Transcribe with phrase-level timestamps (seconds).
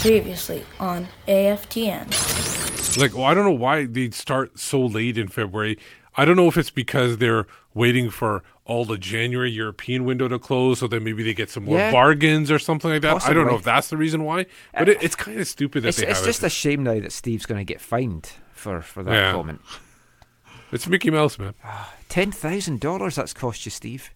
[0.00, 2.96] Previously on AFTN.
[2.98, 5.78] Like, well, I don't know why they start so late in February.
[6.16, 10.38] I don't know if it's because they're waiting for all the January European window to
[10.38, 11.92] close, so then maybe they get some more Yeah.
[11.92, 13.24] bargains or something like that.
[13.26, 15.82] I don't know if that's the reason why, but uh, it, it's kind of stupid
[15.82, 16.46] that It's, they it's have just it.
[16.46, 19.32] a shame now that Steve's going to get fined for, for that Yeah.
[19.32, 19.60] comment.
[20.72, 21.54] It's Mickey Mouse, man.
[21.64, 24.10] Ah, ten thousand dollars that's cost you, Steve.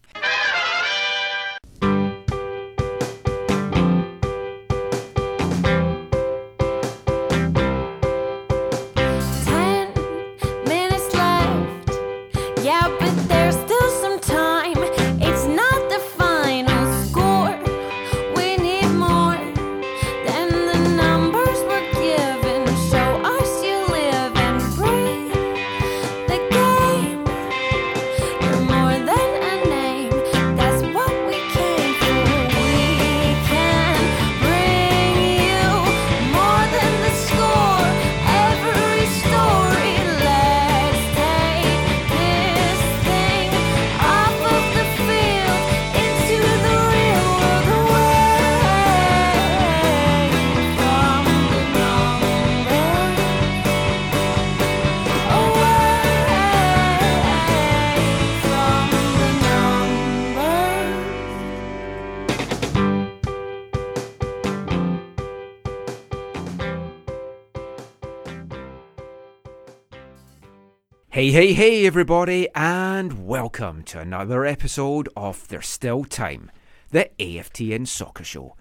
[71.34, 76.48] Hey, hey, hey, everybody, and welcome to another episode of There's Still Time,
[76.90, 78.54] the AFTN Soccer Show.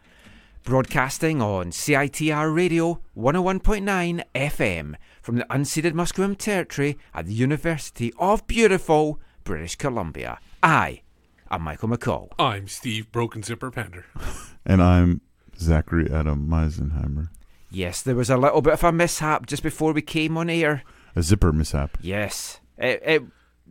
[0.64, 8.48] Broadcasting on CITR Radio 101.9 FM from the unceded Musqueam Territory at the University of
[8.48, 10.40] beautiful British Columbia.
[10.64, 11.04] I
[11.52, 12.32] am Michael McColl.
[12.40, 14.06] I'm Steve Broken Zipper Pander.
[14.66, 15.22] And I'm
[15.60, 17.30] Zachary Adam Meisenheimer.
[17.70, 20.82] Yes, there was a little bit of a mishap just before we came on air.
[21.16, 22.00] A zipper mishap.
[22.02, 23.23] Yes, it, it,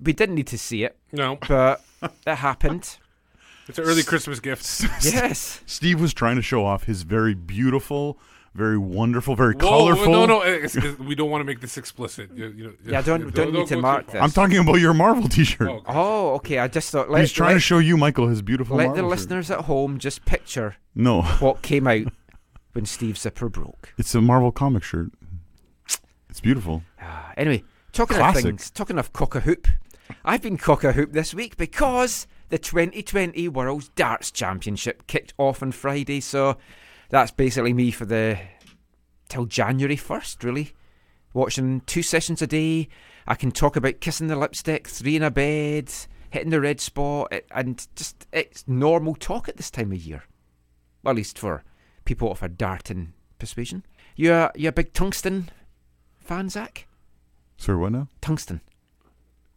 [0.02, 1.82] we didn't need to see it, No, but
[2.26, 2.98] it happened.
[3.68, 4.84] it's an early Christmas gift.
[5.02, 5.60] Yes.
[5.66, 8.18] Steve was trying to show off his very beautiful,
[8.54, 10.12] very wonderful, very Whoa, colorful.
[10.12, 12.30] No, no, it's, it's- we don't want to make this explicit.
[12.34, 14.20] You, you know, Yeah, don't- don't need go to mark this.
[14.22, 15.68] I'm talking about your Marvel T-shirt.
[15.68, 15.84] Oh, okay.
[15.88, 16.58] Oh, okay.
[16.58, 19.08] I just thought let, He's trying let, to show you, Michael, his beautiful let Marvel
[19.08, 19.18] the shirt.
[19.20, 22.12] listeners at home just picture No, what came out
[22.72, 23.92] when Steve Zipper broke.
[23.98, 25.10] it's a Marvel comic shirt.
[26.30, 26.82] It's beautiful.
[27.00, 27.62] Ah, anyway,
[27.92, 28.38] talking Classic.
[28.44, 29.66] of things, talking of cock a hoop,
[30.24, 35.62] I've been cock a hoop this week because the 2020 World Darts Championship kicked off
[35.62, 36.20] on Friday.
[36.20, 36.56] So
[37.08, 38.38] that's basically me for the
[39.28, 40.72] till January 1st, really.
[41.32, 42.88] Watching two sessions a day.
[43.26, 45.90] I can talk about kissing the lipstick, three in a bed,
[46.30, 50.24] hitting the red spot, it- and just it's normal talk at this time of year.
[51.02, 51.62] Well, at least for
[52.04, 53.84] people of a darting persuasion.
[54.16, 55.50] You're, uh, you a big tungsten
[56.20, 56.86] fan, Zach?
[57.62, 58.08] Sorry, what now?
[58.20, 58.60] Tungsten.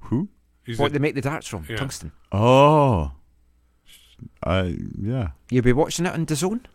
[0.02, 0.30] Who?
[0.64, 1.66] He's what a- they make the darts from.
[1.68, 1.78] Yeah.
[1.78, 2.12] Tungsten.
[2.32, 3.14] Oh,
[4.44, 5.30] I yeah.
[5.50, 6.66] You'll be watching it on DAZN.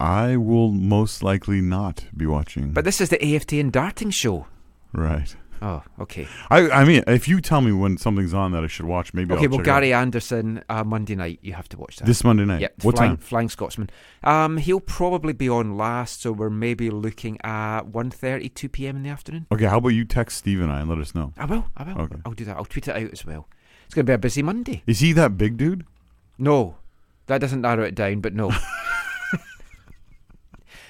[0.00, 2.72] I will most likely not be watching.
[2.72, 4.46] But this is the AFTN darting show.
[4.92, 5.36] right.
[5.64, 6.26] Oh, okay.
[6.50, 9.32] I I mean, if you tell me when something's on that I should watch, maybe.
[9.32, 9.74] Okay, I'll well, check it out.
[9.76, 12.04] Gary Anderson, uh, Monday night, you have to watch that.
[12.06, 12.60] This Monday night.
[12.60, 13.16] yeah, what flying, time?
[13.18, 13.88] Flying Scotsman.
[14.24, 18.96] Um, he'll probably be on last, so we're maybe looking at 1.30, 2 p.m.
[18.96, 19.46] in the afternoon.
[19.52, 21.32] Okay, how about you text Steve and I and let us know.
[21.38, 22.00] I will, I will.
[22.02, 22.16] Okay.
[22.26, 22.56] I'll do that.
[22.56, 23.46] I'll tweet it out as well.
[23.84, 24.82] It's going to be a busy Monday.
[24.88, 25.86] Is he that big dude?
[26.38, 26.74] No,
[27.26, 28.50] that doesn't narrow it down, but no.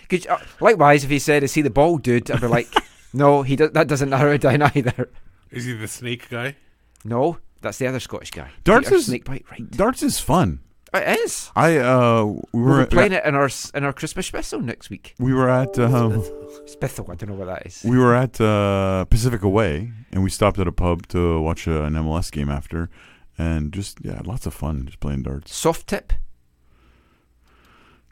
[0.08, 2.68] Could you- uh, likewise, if he said, "Is he the bald dude?" I'd be like,
[3.12, 5.10] "No, he do- that doesn't narrow it down either."
[5.50, 6.56] Is he the snake guy?
[7.04, 8.50] No, that's the other Scottish guy.
[8.64, 9.70] Darts Peter is- Snakebite, right?
[9.70, 10.60] Darts is fun.
[10.94, 11.50] It is.
[11.56, 14.60] I uh we We'll were be playing it in our s- in our Christmas special
[14.60, 15.14] next week.
[15.18, 16.20] we were at um,
[16.66, 17.82] Spithel, I don't know what that is.
[17.82, 21.84] we were at uh, Pacific Away and we stopped at a pub to watch uh,
[21.84, 22.90] an MLS game after
[23.38, 25.54] and just yeah, lots of fun just playing darts.
[25.56, 26.12] Soft tip.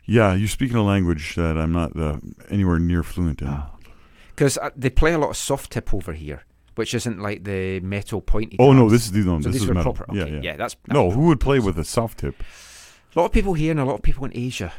[0.06, 2.16] Yeah, you're speaking a language that I'm not uh,
[2.48, 3.48] anywhere near fluent in.
[4.40, 6.44] Because uh, they play a lot of soft tip over here,
[6.76, 8.56] which isn't like the metal pointy.
[8.58, 9.92] oh no, this is these, no, So this these is metal.
[9.92, 10.10] proper.
[10.16, 10.40] Yeah, Okay, yeah.
[10.42, 12.42] yeah, that's, that's No, who would play with a soft tip?
[13.14, 14.72] A lot of people here and a lot of people in Asia,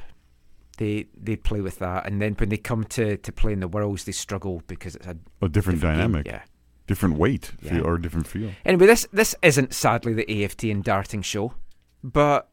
[0.80, 3.68] they they play with that, and then when they come to, to play in the
[3.68, 5.92] worlds, they struggle because it's a A different, different game.
[5.92, 6.42] dynamic, Yeah.
[6.88, 7.70] different weight Yeah.
[7.76, 8.50] feel, or different feel.
[8.66, 11.54] Anyway, this this isn't sadly the AFTN darting show,
[12.04, 12.50] but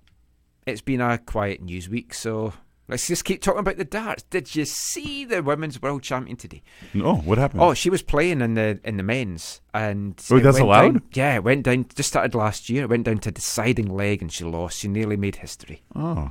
[0.67, 2.53] it's been a quiet news week, so
[2.89, 4.23] let's just keep talking about the darts.
[4.25, 6.63] Did you see the women's world champion today?
[6.95, 7.61] No, what happened?
[7.63, 10.93] Oh, she was playing in the in the men's, and Oh, that's allowed?
[10.95, 11.87] down- yeah, it went down.
[11.95, 12.85] Just started last year.
[12.85, 14.79] It went down to deciding leg, and she lost.
[14.79, 15.83] She nearly made history.
[15.95, 16.31] oh.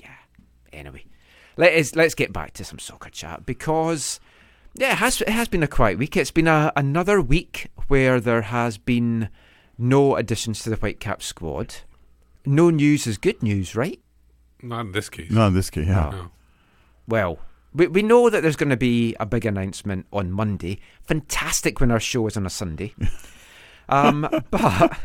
[0.00, 0.08] Yeah.
[0.72, 1.04] Anyway,
[1.56, 4.18] let us let's get back to some soccer chat because
[4.74, 6.16] yeah, it has it has been a quiet week.
[6.16, 9.28] It's been a, another week where there has been
[9.78, 11.76] no additions to the Whitecap squad.
[12.44, 14.00] No news is good news, right?
[14.68, 15.30] Not in this case.
[15.30, 15.86] Not in this case.
[15.86, 16.10] Yeah.
[16.10, 16.30] No.
[17.08, 17.38] Well,
[17.74, 20.80] we, we know that there's going to be a big announcement on Monday.
[21.02, 22.94] Fantastic when our show is on a Sunday.
[23.88, 24.98] um, but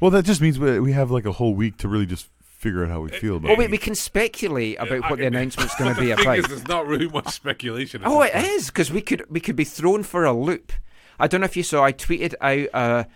[0.00, 2.84] Well, that just means we, we have like a whole week to really just figure
[2.84, 3.70] out how we feel about well, we, it.
[3.70, 6.38] we can speculate about what the I- announcement's going to be thing about.
[6.38, 8.02] is, there's not really much speculation.
[8.04, 8.46] Oh, this it point.
[8.46, 10.72] is because we could we could be thrown for a loop.
[11.18, 11.84] I don't know if you saw.
[11.84, 13.06] I tweeted out a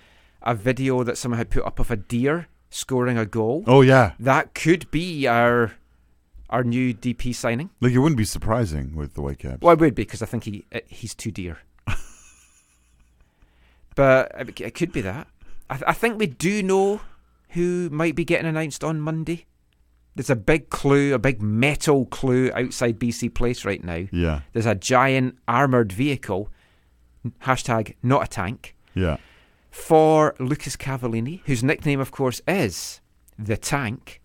[0.42, 3.64] a video that someone had put up of a deer scoring a goal.
[3.66, 5.72] Oh yeah, That could be our
[6.50, 7.68] our new DP signing.
[7.80, 9.60] like it wouldn't be surprising with the Whitecaps.
[9.60, 11.58] Well, it would be because I think he uh, he's too dear.
[13.94, 15.26] but it it could be that.
[15.70, 17.00] I, th- I think we do know
[17.50, 19.46] who might be getting announced on Monday.
[20.14, 24.06] There's a big clue, a big metal clue outside BC Place right now.
[24.10, 26.50] Yeah, There's a giant armoured vehicle,
[27.42, 29.18] hashtag not a tank, yeah.
[29.70, 33.00] For Lucas Cavallini, whose nickname, of course, is
[33.38, 34.20] the Tank.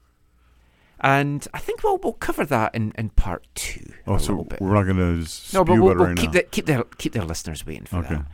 [1.00, 3.92] And I think we'll, we'll cover that in, in part two.
[4.08, 6.86] Oh, so we're not gonna spew No, but we'll, we'll right keep the keep the
[6.98, 8.16] keep the listeners waiting for Okay.
[8.16, 8.26] that.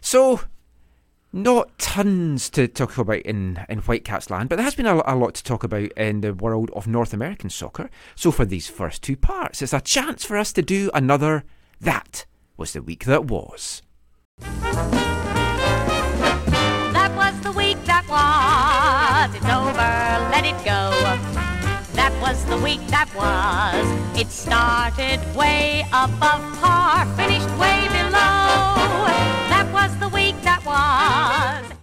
[0.00, 0.40] So,
[1.32, 5.14] not tons to talk about in in Whitecaps land, but there has been a, a
[5.14, 7.88] lot to talk about in the world of North American soccer.
[8.16, 11.44] So, for these first two parts, it's a chance for us to do another.
[11.80, 12.26] That
[12.56, 13.82] was the week that was.
[19.28, 19.36] Was.
[19.36, 20.90] It's over, let it go.
[21.94, 24.20] That was the week that was.
[24.20, 28.76] It started way above par, finished way below.
[29.50, 31.76] That was the week that was.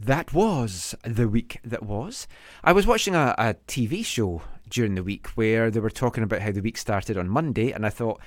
[0.00, 2.26] That was the week that was.
[2.62, 6.42] I was watching a, a TV show during the week where they were talking about
[6.42, 8.20] how the week started on Monday, and I thought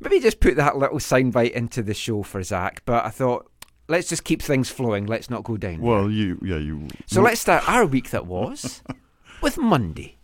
[0.00, 2.82] maybe just put that little soundbite into the show for Zach.
[2.84, 3.51] But I thought
[3.88, 5.06] let's just keep things flowing.
[5.06, 5.80] Let's not go down.
[5.80, 6.88] Well, you, yeah, you.
[7.06, 8.82] So let's start our week that was
[9.42, 10.18] with Monday.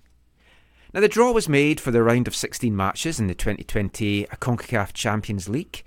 [0.95, 4.95] Now, the draw was made for the round of 16 matches in the 2020 CONCACAF
[4.95, 5.85] Champions League.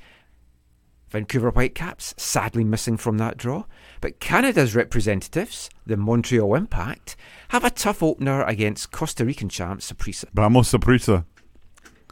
[1.10, 3.66] Vancouver Whitecaps sadly missing from that draw.
[4.00, 7.16] But Canada's representatives, the Montreal Impact,
[7.50, 10.26] have a tough opener against Costa Rican champs Saprissa.
[10.34, 11.26] Vamos Saprissa,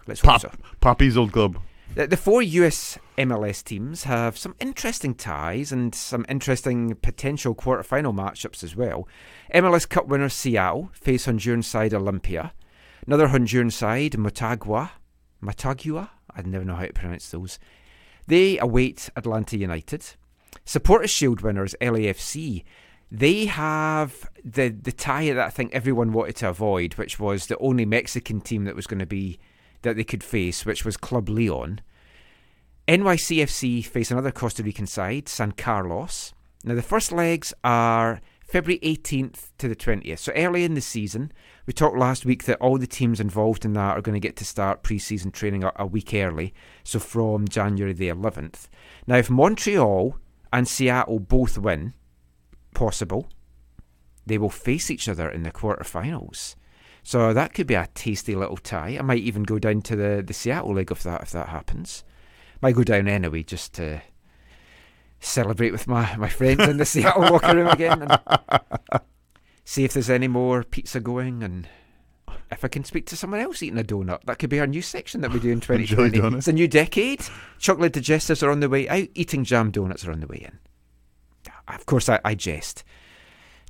[0.05, 0.51] Let's hope Pop, so.
[0.81, 1.59] Poppy's old club.
[1.95, 8.63] The, four US MLS teams have some interesting ties and some interesting potential quarter-final matchups
[8.63, 9.07] as well.
[9.53, 12.53] MLS Cup winner Seattle face Honduran side Olympia.
[13.05, 14.91] Another Honduran side, Motagua,
[15.43, 17.59] Matagua, I never know how to pronounce those.
[18.27, 20.05] They await Atlanta United.
[20.65, 22.63] Supporters Shield winners LAFC.
[23.11, 27.57] They have the the tie that I think everyone wanted to avoid, which was the
[27.57, 29.39] only Mexican team that was going to be
[29.81, 31.81] that they could face, which was Club Leon.
[32.87, 36.33] NYCFC face another Costa Rican side, San Carlos.
[36.63, 40.17] Now, the first legs are February 18th to the 20th.
[40.17, 41.31] So early in the season,
[41.67, 44.35] we talked last week that all the teams involved in that are going to get
[44.37, 46.53] to start pre season training a, a week early.
[46.83, 48.67] So from January the 11th.
[49.05, 50.17] Now, if Montreal
[50.51, 51.93] and Seattle both win,
[52.73, 53.29] possible,
[54.25, 56.55] they will face each other in the quarterfinals.
[57.09, 58.95] So that could be a tasty little tie.
[58.99, 62.03] I might even go down to the, the Seattle leg of that if that happens.
[62.61, 64.03] Might go down anyway just to
[65.19, 69.01] celebrate with my, my friends in the Seattle locker room again and
[69.63, 71.67] see if there's any more pizza going and
[72.51, 74.21] if I can speak to someone else eating a donut.
[74.25, 76.19] That could be our new section that we do in Jelly 2020.
[76.19, 76.37] donut.
[76.37, 77.23] It's a new decade.
[77.57, 79.07] Chocolate digestives are on the way out.
[79.15, 80.59] Eating jam donuts are on the way in.
[81.73, 82.83] Of course, I, I jest.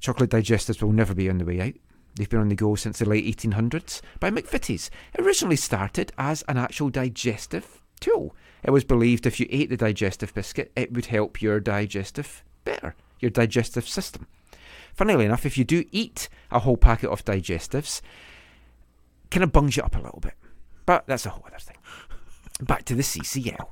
[0.01, 1.73] Chocolate digestives will never be on the way out.
[2.15, 4.89] They've been on the go since the late 1800s by McVitie's.
[5.13, 8.35] It originally started as an actual digestive tool.
[8.63, 12.95] It was believed if you ate the digestive biscuit, it would help your digestive better,
[13.19, 14.27] your digestive system.
[14.93, 18.01] Funnily enough, if you do eat a whole packet of digestives,
[19.31, 20.33] kind of bungs you up a little bit.
[20.85, 21.77] But that's a whole other thing.
[22.61, 23.69] Back to the CCL.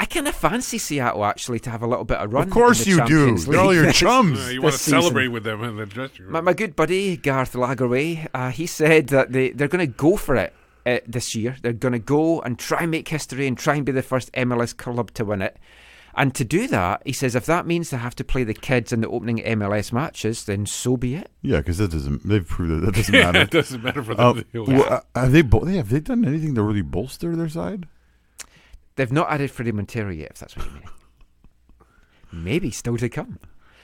[0.00, 2.44] I kind of fancy Seattle actually to have a little bit of run.
[2.44, 3.16] Of course in the you do.
[3.18, 4.38] Champions They're all your chums.
[4.46, 5.00] Uh, you want to season.
[5.00, 6.32] celebrate with them in the dressing room.
[6.32, 10.16] My, my good buddy Garth Lagerwey, uh, he said that they they're going to go
[10.16, 10.54] for it
[10.86, 11.56] uh, this year.
[11.62, 14.32] They're going to go and try and make history and try and be the first
[14.34, 15.56] MLS club to win it.
[16.14, 18.92] And to do that, he says if that means they have to play the kids
[18.92, 21.30] in the opening MLS matches, then so be it.
[21.42, 22.26] Yeah, because that doesn't.
[22.26, 23.40] They've proved that that doesn't matter.
[23.40, 24.38] it doesn't matter for them.
[24.38, 24.92] Uh, to well, it.
[24.92, 25.42] uh, have they?
[25.42, 27.86] They have they done anything to really bolster their side?
[28.98, 30.82] They've not added Fredy Montero yet, if that's what you mean.
[32.32, 33.38] Maybe still to come.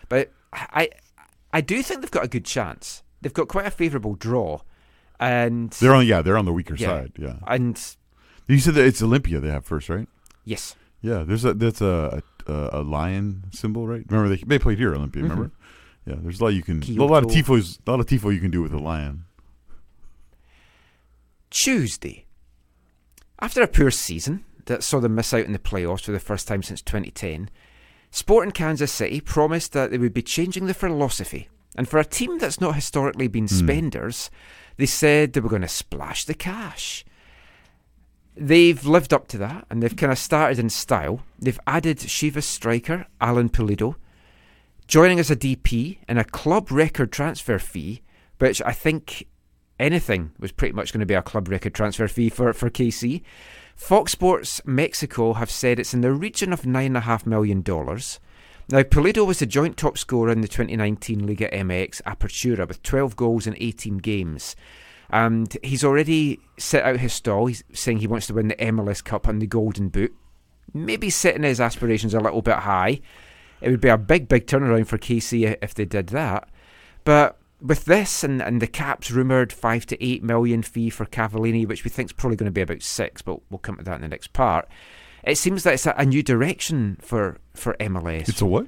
[0.09, 0.91] But I,
[1.53, 3.05] I do think they've got a good chance.
[3.23, 4.59] They've got quite a favourable draw
[5.21, 6.89] and They're on, yeah, they're on the weaker Yeah.
[6.89, 7.13] side.
[7.17, 7.37] Yeah.
[7.47, 7.81] and
[8.49, 10.09] You said that it's Olympia they have first, right?
[10.45, 11.23] yes, Yeah.
[11.23, 14.05] There's a that's a a, a lion symbol, right?
[14.11, 15.23] Remember they they played here Olympia.
[15.23, 15.45] Remember?
[15.45, 16.11] Mm-hmm.
[16.11, 16.17] Yeah.
[16.23, 18.51] There's a lot you can a lot of tifos, a lot of tifo you can
[18.51, 19.27] do with a lion.
[21.51, 22.27] Tuesday.
[23.41, 26.49] After a poor season that saw them miss out in the playoffs for the first
[26.49, 27.51] time since 2010,
[28.11, 31.49] Sporting Kansas City promised that they would be changing the philosophy.
[31.77, 33.55] And for a team that's not historically been hmm.
[33.55, 34.31] spenders,
[34.77, 37.05] they said they were going to splash the cash.
[38.37, 41.21] They've lived up to that and they've kind of started in style.
[41.39, 43.95] They've added Shiva striker Alan Pulido,
[44.89, 48.03] joining as a DP and a club record transfer fee,
[48.39, 49.27] which I think
[49.79, 53.23] anything was pretty much going to be a club record transfer fee for, for KC.
[53.75, 57.63] Fox Sports Mexico have said it's in the region of $9.5 million.
[58.71, 63.15] Now, Pulido was the joint top scorer in the 2019 Liga MX Apertura with 12
[63.17, 64.57] goals in 18 games.
[65.11, 67.47] And he's already set out his stall.
[67.47, 70.15] He's saying he wants to win the MLS Cup and the Golden Boot.
[70.73, 73.01] Maybe setting his aspirations a little bit high.
[73.61, 76.49] It would be a big, big turnaround for KC if they did that.
[77.05, 81.67] But with this and, and the Caps rumoured five to eight million fee for Cavallini,
[81.67, 83.97] which we think is probably going to be about six, but we'll come to that
[83.97, 84.69] in the next part.
[85.25, 88.29] It seems that it's a, a new direction for, for MLS.
[88.29, 88.67] It's a what?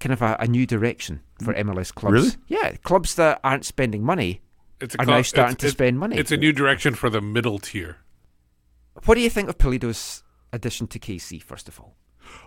[0.00, 2.12] kind of a, a new direction for MLS clubs.
[2.14, 2.30] Really?
[2.46, 4.40] Yeah, clubs that aren't spending money
[4.80, 6.16] It's a are cl- now starting it's- to it's- spend money.
[6.16, 7.98] It's a new direction for the middle tier.
[9.04, 11.42] What do you think of Pulido's addition to KC?
[11.42, 11.94] First of all,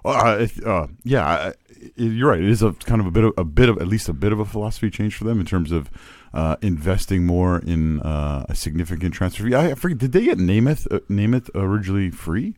[0.04, 1.54] Uh, uh, yeah, I- I-
[1.96, 2.40] you're right.
[2.42, 4.32] It is a kind of a bit of a bit of at least a bit
[4.32, 5.90] of a philosophy change for them in terms of
[6.34, 9.56] uh, investing more in uh, a significant transfer fee.
[9.56, 9.98] I, I forget.
[9.98, 12.56] Did they get Nemeth uh, Nemeth originally free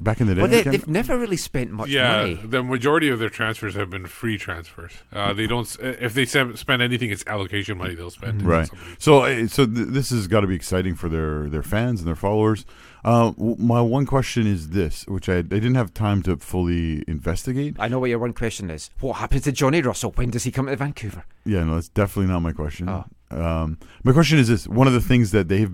[0.00, 0.40] back in the day?
[0.42, 2.34] well, they, they've never really spent much yeah, money.
[2.34, 4.92] the majority of their transfers have been free transfers.
[5.12, 5.74] Uh, they don't.
[5.80, 8.42] If they spend anything, it's allocation money they'll spend.
[8.42, 8.68] Right.
[8.98, 12.16] So, so th- this has got to be exciting for their their fans and their
[12.16, 12.64] followers.
[13.04, 17.76] Uh, my one question is this, which I, I didn't have time to fully investigate.
[17.78, 18.90] I know what your one question is.
[19.00, 20.12] What happens to Johnny Russell?
[20.12, 21.24] When does he come to Vancouver?
[21.44, 22.88] Yeah, no, that's definitely not my question.
[22.88, 23.04] Oh.
[23.30, 25.72] Um, my question is this: one of the things that they've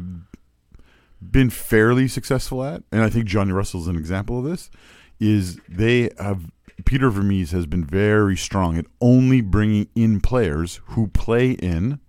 [1.21, 4.71] been fairly successful at, and I think Johnny Russell's an example of this,
[5.21, 6.51] is they have
[6.85, 12.01] Peter Vermes has been very strong at only bringing in players who play in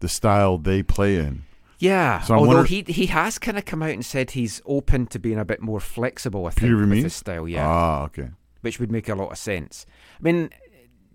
[0.00, 1.44] the style they play in.
[1.82, 5.06] Yeah, So although wonder- he he has kind of come out and said he's open
[5.08, 6.46] to being a bit more flexible.
[6.46, 7.48] I think Peter with his style.
[7.48, 8.28] Yeah, Ah, okay.
[8.60, 9.84] which would make a lot of sense.
[10.20, 10.50] I mean,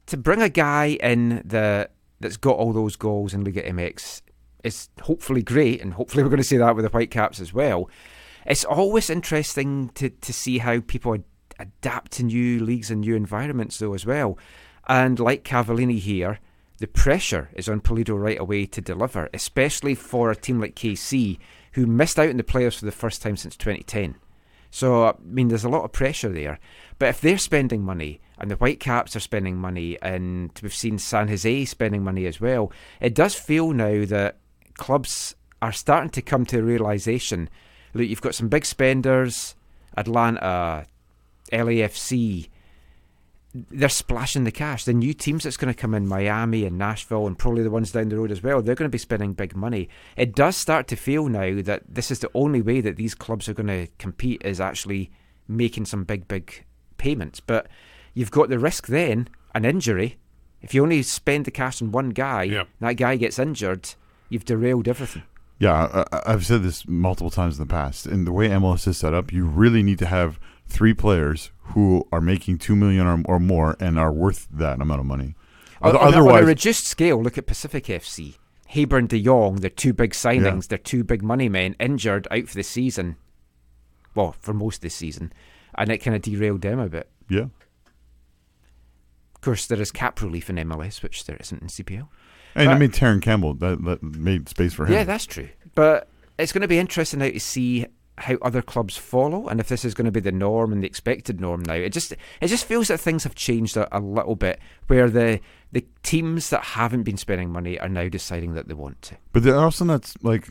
[0.07, 4.21] to bring a guy in the that's got all those goals in Liga MX
[4.65, 7.89] is hopefully great, and hopefully we're going to see that with the Whitecaps as well.
[8.45, 11.23] It's always interesting to to see how people ad-
[11.59, 14.37] adapt to new leagues and new environments, though, as well.
[14.89, 16.39] And like Cavallini here,
[16.79, 21.37] the pressure is on Pulido right away to deliver, especially for a team like KC,
[21.73, 24.15] who missed out in the playoffs for the first time since 2010.
[24.69, 26.59] So, I mean, there's a lot of pressure there.
[26.99, 31.27] But if they're spending money, and the Whitecaps are spending money, and we've seen San
[31.29, 34.37] Jose spending money as well, it does feel now that
[34.75, 37.49] clubs are starting to come to a realization
[37.93, 39.55] look, you've got some big spenders,
[39.95, 40.85] Atlanta,
[41.51, 42.49] LAFC,
[43.69, 44.83] they're splashing the cash.
[44.85, 47.91] The new teams that's going to come in, Miami and Nashville, and probably the ones
[47.91, 49.89] down the road as well, they're going to be spending big money.
[50.15, 53.47] It does start to feel now that this is the only way that these clubs
[53.49, 55.11] are going to compete is actually
[55.47, 56.65] making some big, big
[56.97, 57.39] payments.
[57.39, 57.67] But
[58.13, 60.17] you've got the risk then, an injury.
[60.61, 62.63] If you only spend the cash on one guy, Yeah.
[62.79, 63.89] that guy gets injured,
[64.29, 65.23] you've derailed everything.
[65.59, 68.05] Yeah, I, I- I've said this multiple times in the past.
[68.05, 72.07] And the way MLS is set up, you really need to have three players who
[72.11, 75.35] are making two million or, or more and are worth that amount of money.
[75.81, 78.35] On- Other- on, a- on a otherwise, reduced scale, look at Pacific FC.
[78.71, 82.55] Hayburn de Jong, they're two big signings, they're two big money men, injured out for
[82.55, 83.15] the season.
[84.13, 85.31] Well, for most of the season.
[85.75, 87.09] And it kind of derailed them a bit.
[87.29, 87.45] yeah.
[89.35, 92.09] Of course, there is cap relief in MLS, which there isn't in CPL.
[92.55, 94.93] And I But- mean, Terran Campbell that, that made space for him.
[94.93, 95.49] Yeah, that's true.
[95.75, 96.09] But
[96.39, 97.85] it's going to be interesting now to see
[98.17, 100.87] how other clubs follow and if this is going to be the norm and the
[100.87, 101.73] expected norm now.
[101.73, 105.39] It just it just feels that things have changed a, a little bit where the
[105.71, 109.17] the teams that haven't been spending money are now deciding that they want to.
[109.33, 110.49] But they're also not like.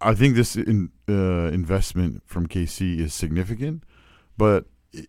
[0.00, 3.84] I think this in, uh, investment from KC is significant,
[4.36, 5.08] but it,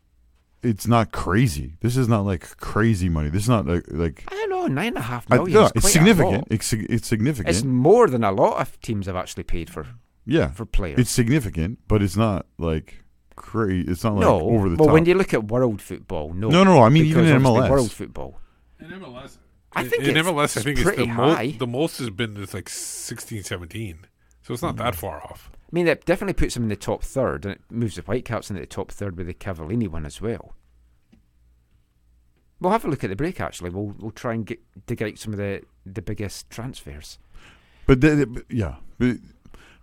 [0.63, 1.75] it's not crazy.
[1.81, 3.29] This is not like crazy money.
[3.29, 4.23] This is not like like.
[4.29, 5.57] I don't know, nine and a half million.
[5.57, 6.47] I- is it's significant.
[6.49, 7.53] It's it's significant.
[7.53, 9.87] It's more than a lot of teams have actually paid for
[10.25, 10.99] yeah, for players.
[10.99, 13.03] it's significant, but it's not like
[13.35, 13.89] crazy.
[13.89, 14.93] It's not like no, over the well, top.
[14.93, 16.81] when you look at world football, no, no, no, no.
[16.83, 18.39] I mean, even in obviously MLS, world football.
[18.79, 19.37] In MLS,
[19.73, 21.45] I think in it's, MLS, I think it's it's pretty the, high.
[21.47, 23.99] mo- the most has been it's like 16, 17.
[24.41, 24.79] So it's not Mm.
[24.79, 25.49] that far off.
[25.53, 28.49] I mean, it definitely puts them in the top third, and it moves the Whitecaps
[28.49, 30.55] into the top third with the Cavallini one as well.
[32.59, 33.41] We'll have a look at the break.
[33.41, 37.19] Actually, we'll we'll try and get, dig out some of the the biggest transfers.
[37.85, 39.17] But the, the- but yeah, but,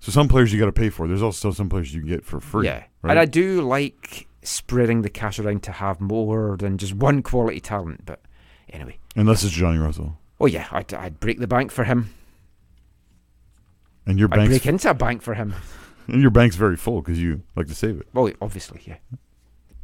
[0.03, 1.07] so some players you got to pay for.
[1.07, 2.67] There's also some players you can get for free.
[2.67, 3.13] Yeah, right?
[3.13, 7.61] and I do like spreading the cash around to have more than just one quality
[7.61, 8.05] talent.
[8.05, 8.19] But
[8.69, 12.13] anyway, Unless it's Johnny Russell, oh yeah, I'd, I'd break the bank for him.
[14.05, 15.55] and your I'd bank's break into a bank for him.
[16.09, 18.09] and your bank's very full because you like to save it.
[18.13, 18.97] Well, obviously, yeah.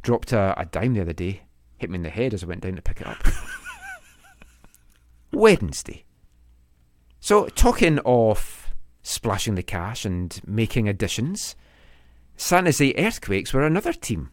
[0.01, 1.43] Dropped a, a dime the other day.
[1.77, 3.25] Hit me in the head as I went down to pick it up.
[5.31, 6.03] Wednesday.
[7.21, 8.68] So, talking of
[9.01, 11.55] splashing the cash and making additions,
[12.35, 14.31] San Jose Earthquakes were another team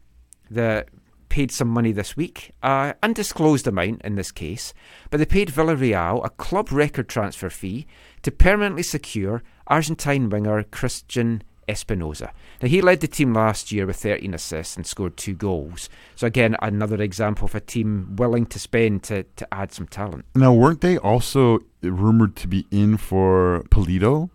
[0.51, 0.89] that
[1.29, 4.73] paid some money this week, uh, undisclosed amount in this case,
[5.11, 7.87] but they paid Villarreal a club record transfer fee
[8.23, 12.31] to permanently secure Argentine winger Cristian Espinoza.
[12.63, 15.89] Now, he led the team last year with 13 assists and scored two goals.
[16.15, 20.27] So, again, another example of a team willing to spend to, to add some talent.
[20.35, 24.31] Now, weren't they also rumored to be in for Pulido?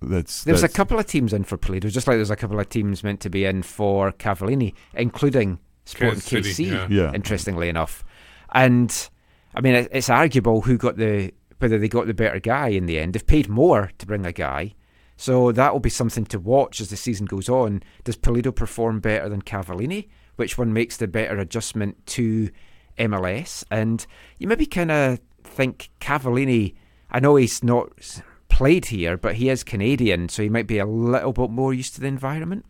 [0.00, 2.36] That that's There was a couple of teams in for Pulido, just like there's a
[2.36, 6.86] couple of teams meant to be in for Cavallini, including Sporting Kansas City, KC, yeah.
[6.90, 7.12] Yeah.
[7.14, 8.04] interestingly enough.
[8.52, 9.08] And,
[9.54, 12.86] I mean, it, it's arguable who got the whether they got the better guy in
[12.86, 13.14] the end.
[13.14, 14.74] They've paid more to bring a guy.
[15.16, 17.82] So that will be something to watch as the season goes on.
[18.04, 20.06] Does Pulido perform better than Cavallini?
[20.36, 22.50] Which one makes the better adjustment to
[22.98, 23.64] MLS?
[23.72, 24.06] And
[24.38, 26.74] you maybe kind of think Cavallini,
[27.10, 28.22] I know he's not s-
[28.58, 31.94] played here, but he is Canadian, so he might be a little bit more used
[31.94, 32.66] to the environment.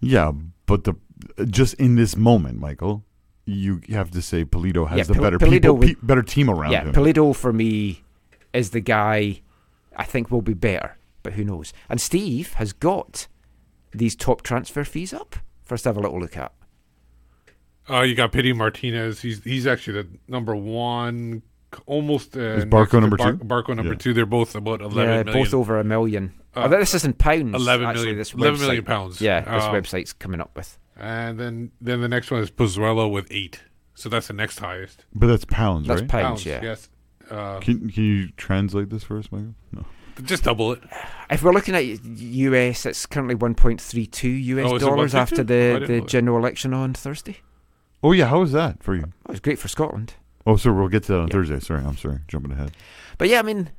[0.00, 0.32] Yeah,
[0.66, 0.94] but the
[1.46, 3.04] just in this moment, Michael,
[3.44, 6.22] you have to say Pulido has Yeah, the Pol- better Pulido people, would- pe- better
[6.22, 6.92] team around yeah, him.
[6.94, 8.02] Pulido for me
[8.52, 9.42] is the guy
[9.96, 11.72] I think will be better, but who knows?
[11.90, 13.26] And Steve has got
[13.92, 16.52] these top transfer fees up for us to have a little look at.
[17.90, 19.20] Uh, you got Pity Martinez.
[19.22, 21.42] He's he's actually the number one, c-
[21.86, 22.36] almost.
[22.36, 23.38] Uh, Is Barco to number Bar- two?
[23.38, 23.98] Barco number Yeah.
[23.98, 24.12] two.
[24.14, 25.44] They're both about eleven yeah, million.
[25.44, 26.34] both over a million.
[26.56, 27.54] Uh, oh, this isn't pounds.
[27.54, 28.60] 11 actually, million- This 11 website.
[28.62, 29.20] million pounds.
[29.20, 30.78] Yeah, this Um, website's coming up with.
[30.96, 33.60] And then then the next one is Pozuelo with eight.
[33.94, 35.04] So that's the next highest.
[35.14, 36.10] but that's pounds, That's right?
[36.10, 36.60] pounds, yeah.
[36.62, 36.88] Yes.
[37.30, 39.54] Uh, Can, can you translate this for us, Michael?
[39.72, 39.84] No.
[40.24, 40.80] just double it.
[41.30, 46.38] If we're looking at US, it's currently 1.32 US Oh, dollars after the, the general
[46.38, 47.38] election on Thursday.
[48.02, 49.02] Oh yeah, how was that for you?
[49.26, 50.14] It was great for Scotland.
[50.48, 51.32] Oh, so we'll get to that on Yeah.
[51.32, 51.60] Thursday.
[51.60, 52.72] Sorry, I'm sorry, jumping ahead.
[53.18, 53.70] But yeah, I mean,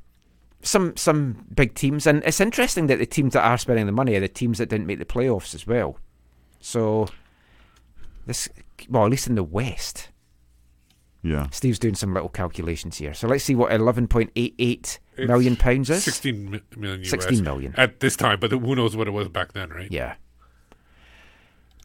[0.62, 4.14] some some big teams, and it's interesting that the teams that are spending the money
[4.14, 5.98] are the teams that didn't make the playoffs as well.
[6.60, 7.08] So
[8.26, 8.48] this,
[8.88, 10.10] well, at least in the West,
[11.22, 13.14] Yeah, Steve's doing some little calculations here.
[13.14, 16.04] So let's see what 11.88 million pounds is.
[16.04, 17.74] 16 mi- million US 16 million.
[17.76, 19.90] at this time, but who knows what it was back then, right?
[19.90, 20.14] Yeah.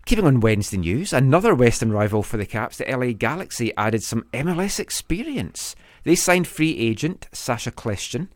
[0.06, 4.24] Keeping on Wednesday news, another Western rival for the Caps, the LA Galaxy, added some
[4.34, 5.76] MLS experience.
[6.04, 8.28] They signed free agent Sacha Kljestan.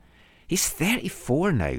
[0.47, 1.77] He's 34 now,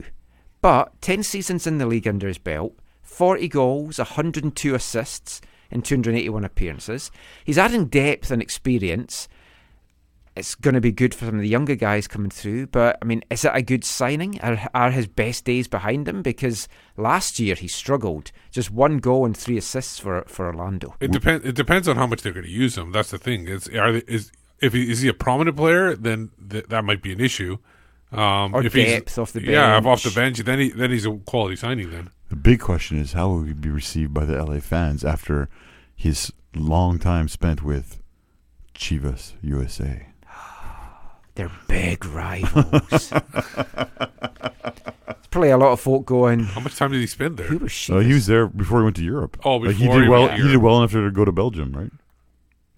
[0.63, 5.41] but 10 seasons in the league under his belt, 40 goals, 102 assists
[5.73, 7.11] in 281 appearances.
[7.45, 9.29] He's adding depth and experience.
[10.41, 13.05] It's going to be good for some of the younger guys coming through, but I
[13.05, 14.41] mean, is it a good signing?
[14.41, 16.23] Are, are his best days behind him?
[16.23, 18.33] Because last year he struggled.
[18.51, 20.97] Just one goal and three assists for for Orlando.
[20.99, 21.45] It depends.
[21.47, 22.91] It depends on how much they're going to use him.
[22.91, 23.47] That's the thing.
[23.49, 27.03] Is are they, is if he, is he a prominent player, then th- that might
[27.03, 27.59] be an issue.
[28.13, 29.53] Um, Or if he's- depth off the bench.
[29.53, 30.37] Yeah, off the bench.
[30.37, 31.91] bench, then he then he's a quality signing.
[31.91, 35.49] Then the big question is how will he be received by the LA fans after
[35.95, 38.01] his long time spent with
[38.75, 40.07] Chivas USA?
[41.41, 43.09] They're big rivals.
[43.11, 43.13] There's
[45.31, 46.41] probably a lot of folk going.
[46.41, 47.47] how much time did he spend there?
[47.47, 47.93] Who was she?
[47.93, 49.39] Uh, he was there before he went to Europe.
[49.45, 50.23] Oh, Like, he before did he well.
[50.25, 51.91] went to He did well enough to go to Belgium, right?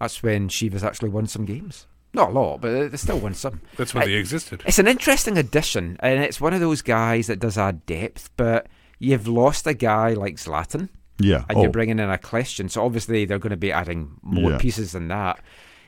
[0.01, 1.87] That's when Chivas actually won some games.
[2.15, 3.61] Not a lot, but they still won some.
[3.77, 4.63] That's when I- they existed.
[4.67, 8.67] It's an interesting addition, and it's one of those guys that does add depth, but
[8.99, 10.89] you've lost a guy like Zlatan.
[11.19, 11.45] Yeah.
[11.49, 12.69] and oh, you're bringing in a question.
[12.69, 14.59] So obviously they're going to be adding more Yeah.
[14.59, 15.39] pieces than that.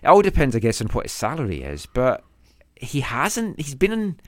[0.02, 1.86] It all depends, I guess, on what his salary is.
[1.86, 2.22] But
[2.76, 3.60] he hasn't.
[3.60, 4.20] He's been in,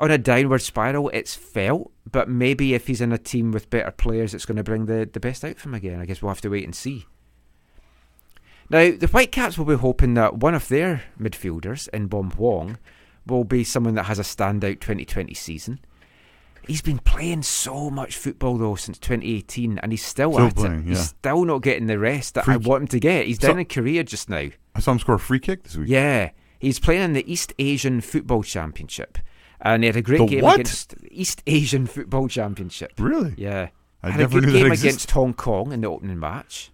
[0.00, 1.08] on a downward spiral.
[1.10, 4.64] It's felt, but maybe if he's in a team with better players, it's going to
[4.64, 6.00] bring the the best out from him again.
[6.00, 7.06] I guess we'll have to wait and see.
[8.70, 12.78] Now the Whitecaps will be hoping that one of their midfielders Inbeom Hwang
[13.26, 15.80] will be someone that has a standout 2020 season.
[16.66, 20.72] He's been playing so much football though since 2018, and he's still, Still at playing,
[20.72, 20.82] it.
[20.82, 20.88] yeah.
[20.90, 23.26] He's still not getting the rest that Free I want him to get.
[23.26, 24.48] He's So- down in Korea just now.
[24.74, 25.88] I saw him score a free kick this week.
[25.88, 26.30] Yeah,
[26.62, 29.18] He's playing in the East Asian Football Championship,
[29.60, 30.60] and he had a great The game what?
[30.60, 32.92] against East Asian Football Championship.
[32.98, 33.34] Really?
[33.36, 33.70] Yeah,
[34.00, 36.70] I had never a good game against Hong Kong in the opening match.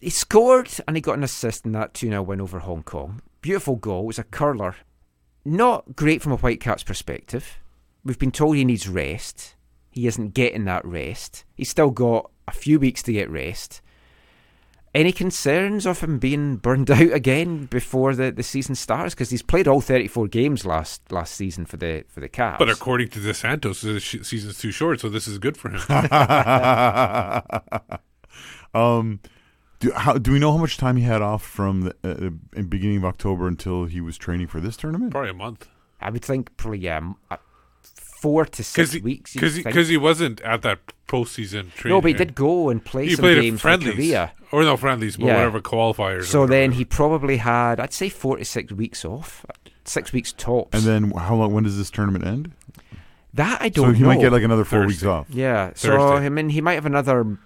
[0.00, 3.20] He scored and he got an assist in that 2 0 win over Hong Kong.
[3.42, 4.04] Beautiful goal.
[4.04, 4.76] It was a curler.
[5.44, 7.58] Not great from a Whitecaps perspective.
[8.04, 9.54] We've been told he needs rest.
[9.90, 11.44] He isn't getting that rest.
[11.54, 13.82] He's still got a few weeks to get rest.
[14.94, 19.14] Any concerns of him being burned out again before the, the season starts?
[19.14, 22.58] Because he's played all 34 games last last season for the for the Caps.
[22.58, 25.80] But according to Dos Santos, the season's too short, so this is good for him.
[28.74, 29.20] um,
[29.80, 32.98] do, how, do we know how much time he had off from the uh, beginning
[32.98, 35.10] of October until he was training for this tournament?
[35.10, 35.68] Probably a month.
[36.00, 37.36] I would think probably yeah, m- uh,
[38.24, 39.32] four to six Because weeks.
[39.34, 39.74] because he, think.
[39.76, 41.96] 'cause he wasn't at that postseason training.
[41.96, 44.32] no, but he did go and play He some played at games for friendlies, Korea.
[44.50, 45.36] or no friendlies, but Yeah.
[45.36, 46.24] whatever qualifiers.
[46.24, 46.46] So whatever.
[46.60, 49.44] then he probably had, I'd say, four to six weeks off,
[49.84, 50.72] six weeks tops.
[50.72, 51.52] And then how long?
[51.52, 52.52] When does this tournament end?
[53.34, 54.08] that I don't So he know.
[54.08, 55.26] might get like another four weeks off.
[55.28, 55.72] yeah.
[55.74, 57.36] So I mean, he might have another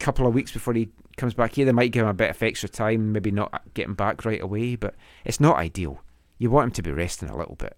[0.00, 0.88] couple of weeks before he
[1.18, 1.64] comes back here.
[1.66, 4.74] They might give him a bit of extra time, maybe not getting back right away.
[4.74, 6.02] But it's not ideal.
[6.38, 7.76] You want him to be resting a little bit.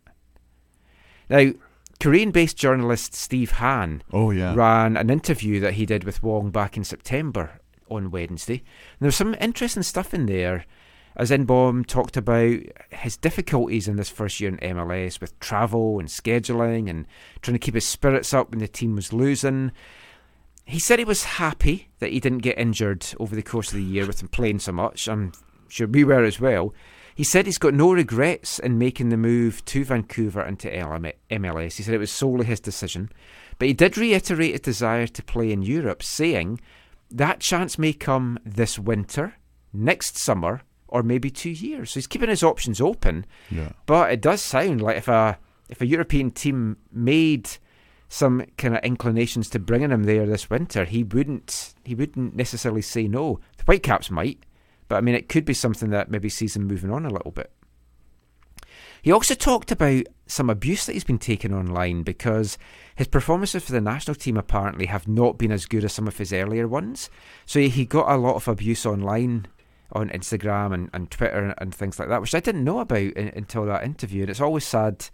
[1.29, 1.53] Now,
[2.01, 4.55] Korean-based journalist Steve Han Oh yeah.
[4.55, 8.57] ran an interview that he did with Hwang back in September on Wednesday.
[8.59, 10.65] And there was some interesting stuff in there.
[11.17, 12.59] As Inbeom talked about
[12.91, 17.07] his difficulties in this first year in MLS with travel and scheduling and
[17.41, 19.71] trying to keep his spirits up when the team was losing.
[20.65, 23.85] He said he was happy that he didn't get injured over the course of the
[23.85, 25.07] year with him playing so much.
[25.09, 25.31] I'm
[25.69, 26.75] sure we were as well.
[27.15, 30.71] He said he's got no regrets in making the move to Vancouver and to
[31.31, 31.77] MLS.
[31.77, 33.11] He said it was solely his decision.
[33.59, 36.61] But he did reiterate his desire to play in Europe, saying
[37.11, 39.35] that chance may come this winter,
[39.73, 41.93] next summer, or maybe two years.
[41.93, 43.27] So he's keeping his options open.
[43.51, 43.73] Yeah.
[43.87, 47.49] But it does sound like if a if a European team made
[48.09, 52.83] some kind of inclinations to bringing him there this winter, he wouldn't he wouldn't necessarily
[52.83, 53.41] say no.
[53.57, 54.45] The Whitecaps might,
[54.89, 57.31] but I mean it could be something that maybe sees him moving on a little
[57.31, 57.51] bit.
[59.05, 62.57] He also talked about some abuse that he's been taking online because
[62.97, 66.17] his performances for the national team apparently have not been as good as some of
[66.17, 67.11] his earlier ones.
[67.45, 69.47] So he got a lot of abuse online
[69.93, 73.29] on Instagram and, and Twitter and, things like that, which I didn't know about in,
[73.37, 74.23] until that interview.
[74.23, 75.07] And it's always sad,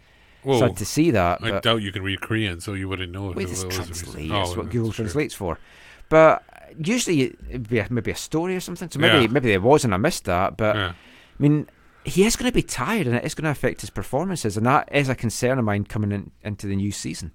[0.43, 1.43] Whoa, sad to see that.
[1.43, 3.31] I doubt you can read Korean, so you wouldn't know.
[3.31, 4.31] wait, it's translate.
[4.31, 5.59] Oh, That's what Google translates for.
[6.11, 6.43] But
[6.77, 8.89] usually it'd be a, maybe a story or something.
[8.91, 9.27] So maybe Yeah.
[9.31, 10.57] maybe there was and I missed that.
[10.57, 10.89] But Yeah.
[10.89, 10.93] I
[11.39, 11.67] mean,
[12.03, 14.65] he is going to be tired, and it is going to affect his performances, and
[14.65, 17.31] that is a concern of mine coming in, into the new season.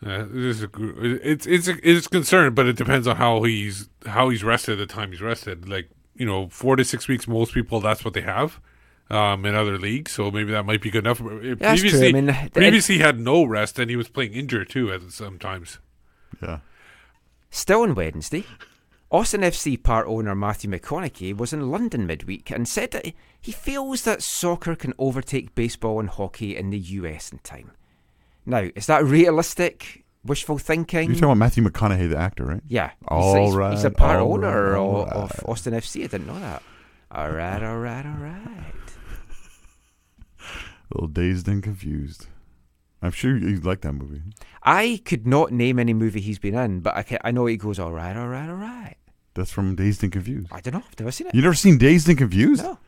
[0.00, 3.42] Yeah, it is a, it's it's a, it's a concern, but it depends on how
[3.42, 5.68] he's how he's rested at the time he's rested.
[5.68, 7.28] Like you know, four to six weeks.
[7.28, 8.60] Most people that's what they have
[9.10, 11.18] um, in other leagues, so maybe that might be good enough.
[11.18, 11.90] That's true.
[11.90, 15.02] previously, I mean, previously he had no rest, and he was playing injured too at
[15.10, 15.78] sometimes.
[16.42, 16.58] Yeah.
[17.54, 18.44] Still on Wednesday,
[19.12, 24.02] Austin FC part owner Matthew McConaughey was in London midweek and said that he feels
[24.02, 27.70] that soccer can overtake baseball and hockey in the US in time.
[28.44, 30.04] Now, is that realistic?
[30.24, 31.10] Wishful thinking?
[31.10, 32.62] You're talking about Matthew McConaughey, the actor, right?
[32.66, 35.44] yeah, he's, All he's, right, he's a part owner right, of, all of.
[35.46, 36.02] Austin FC.
[36.02, 36.60] I didn't know that.
[37.12, 38.74] All right, all right, all right.
[40.40, 42.26] A little dazed and confused.
[43.04, 44.22] I'm sure you like that movie.
[44.62, 47.56] I could not name any movie he's been in, but I, can, I know he
[47.56, 48.96] goes all right, all right, all right.
[49.34, 50.48] That's from Dazed and Confused.
[50.52, 50.82] I don't know.
[50.86, 51.34] I've never seen it.
[51.34, 52.62] You never seen Dazed and Confused?
[52.62, 52.78] No.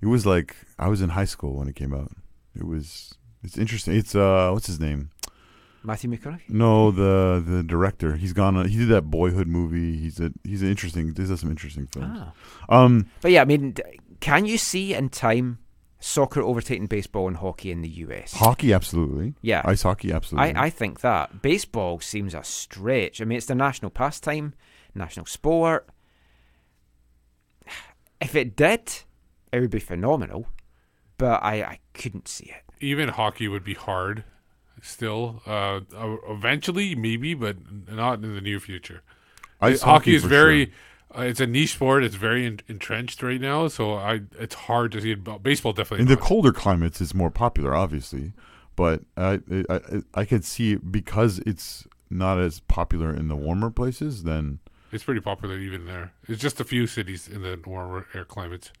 [0.00, 2.10] It was like I was in high school when it came out.
[2.56, 3.94] It was it's interesting.
[3.96, 5.10] It's uh what's his name?
[5.82, 6.48] Matthew McConaughey.
[6.48, 8.16] No, the the director.
[8.16, 8.56] He's gone.
[8.56, 9.98] On, he did that Boyhood movie.
[9.98, 11.08] He's a he's an interesting.
[11.08, 12.18] He does some interesting films.
[12.18, 12.32] Ah.
[12.68, 13.74] Um, But yeah, I mean,
[14.20, 15.58] can you see in time
[16.00, 18.32] soccer overtaking baseball and hockey in the US?
[18.32, 19.34] hockey, absolutely.
[19.42, 19.62] Yeah.
[19.64, 20.54] Ice hockey, absolutely.
[20.54, 21.42] I, I think that.
[21.42, 23.20] Baseball seems a stretch.
[23.20, 24.54] I mean, it's the national pastime,
[24.94, 25.88] national sport.
[28.20, 28.92] If it did,
[29.52, 30.46] it would be phenomenal,
[31.16, 32.62] but I, I couldn't see it.
[32.80, 34.24] Even hockey would be hard.
[34.82, 37.56] Still, uh, uh, eventually maybe, but
[37.90, 39.02] not in the near future.
[39.60, 40.66] Ice hockey, is for very.
[40.66, 40.74] sure.
[41.16, 42.04] Uh, it's a niche sport.
[42.04, 45.42] It's very en- entrenched right now, so I it's hard to see it.
[45.42, 46.02] Baseball definitely.
[46.02, 47.00] in the colder climates.
[47.00, 48.32] It's more popular, obviously,
[48.76, 49.80] but I I I,
[50.14, 54.22] I could see it because it's not as popular in the warmer places.
[54.22, 54.60] Then
[54.92, 56.12] It's pretty popular even there.
[56.28, 58.72] It's just a few cities in the warmer air climates.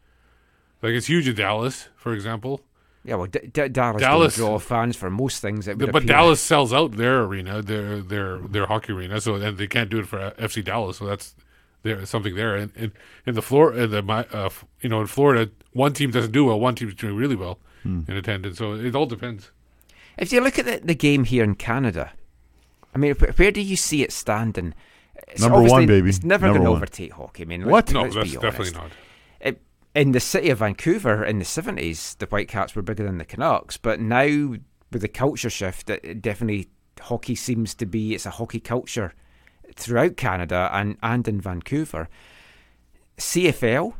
[0.82, 2.62] Like it's huge in Dallas, for example.
[3.04, 5.66] Yeah, well, D- D- Dallas, Dallas- don't draw fans for most things.
[5.66, 6.16] That would but appear.
[6.16, 9.98] Dallas sells out their arena, their their their hockey arena, so and they can't do
[9.98, 10.98] it for FC Dallas.
[10.98, 11.34] So that's
[11.82, 12.56] there something there.
[12.56, 12.92] And in,
[13.26, 16.44] in the floor, in the Mi- uh, you know, in Florida, one team doesn't do
[16.46, 18.58] well, one team's doing really well in attendance.
[18.58, 19.50] So it all depends.
[20.18, 22.12] If you look at the, the game here in Canada,
[22.94, 24.74] I mean, where do you see it standing?
[25.28, 26.10] It's Number one, baby.
[26.10, 27.44] It's never going to overtake hockey.
[27.44, 27.86] I mean, What?
[27.86, 28.90] Let's, No, let's that's be definitely not.
[29.40, 29.62] It,
[29.94, 33.76] in the city of Vancouver in the 70s, the Whitecaps were bigger than the Canucks,
[33.76, 34.56] but now
[34.92, 36.68] with the culture shift, it, it definitely
[37.00, 39.14] hockey seems to be it's a hockey culture
[39.76, 42.08] throughout Canada and and in Vancouver.
[43.18, 43.94] CFL,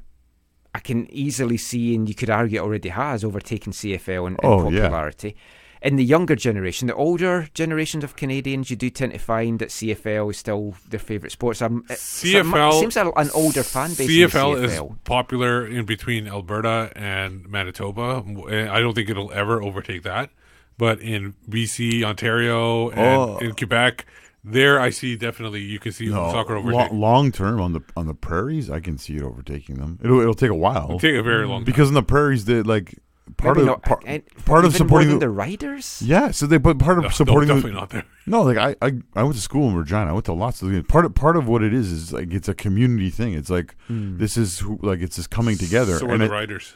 [0.75, 4.39] I can easily see, and you could argue it already has overtaken CFL in, in
[4.43, 4.81] Oh, yeah.
[4.83, 5.37] popularity.
[5.83, 9.71] In the younger generation, the older generations of Canadians, you do tend to find that
[9.71, 11.63] CFL is still their favourite sports.
[11.63, 14.01] Um, it- CFL seems a, an older fan base.
[14.01, 18.23] in the CFL is popular in between Alberta and Manitoba.
[18.71, 20.31] I don't think it'll ever overtake that.
[20.77, 23.39] But in BC, Ontario, and Oh.
[23.39, 24.05] in Quebec,
[24.45, 28.07] there I see definitely you can see No, soccer lo- long term on the on
[28.07, 29.99] the prairies, I can see it overtaking them.
[30.03, 31.65] It'll it'll take a while It'll take a very long time.
[31.67, 32.99] because in the prairies, they like
[33.37, 36.03] part Maybe of not- part, and part of supporting the, the riders.
[36.05, 36.31] yeah.
[36.33, 38.05] So they but part of No, supporting no, the, definitely not there.
[38.27, 40.07] No, like I, I, I went to school in Regina.
[40.11, 42.49] I went to lots of part of part of what it is is like it's
[42.49, 43.35] a community thing.
[43.35, 44.19] It's like hmm.
[44.19, 45.99] this is who like it's just coming together.
[45.99, 46.75] So are the it- riders.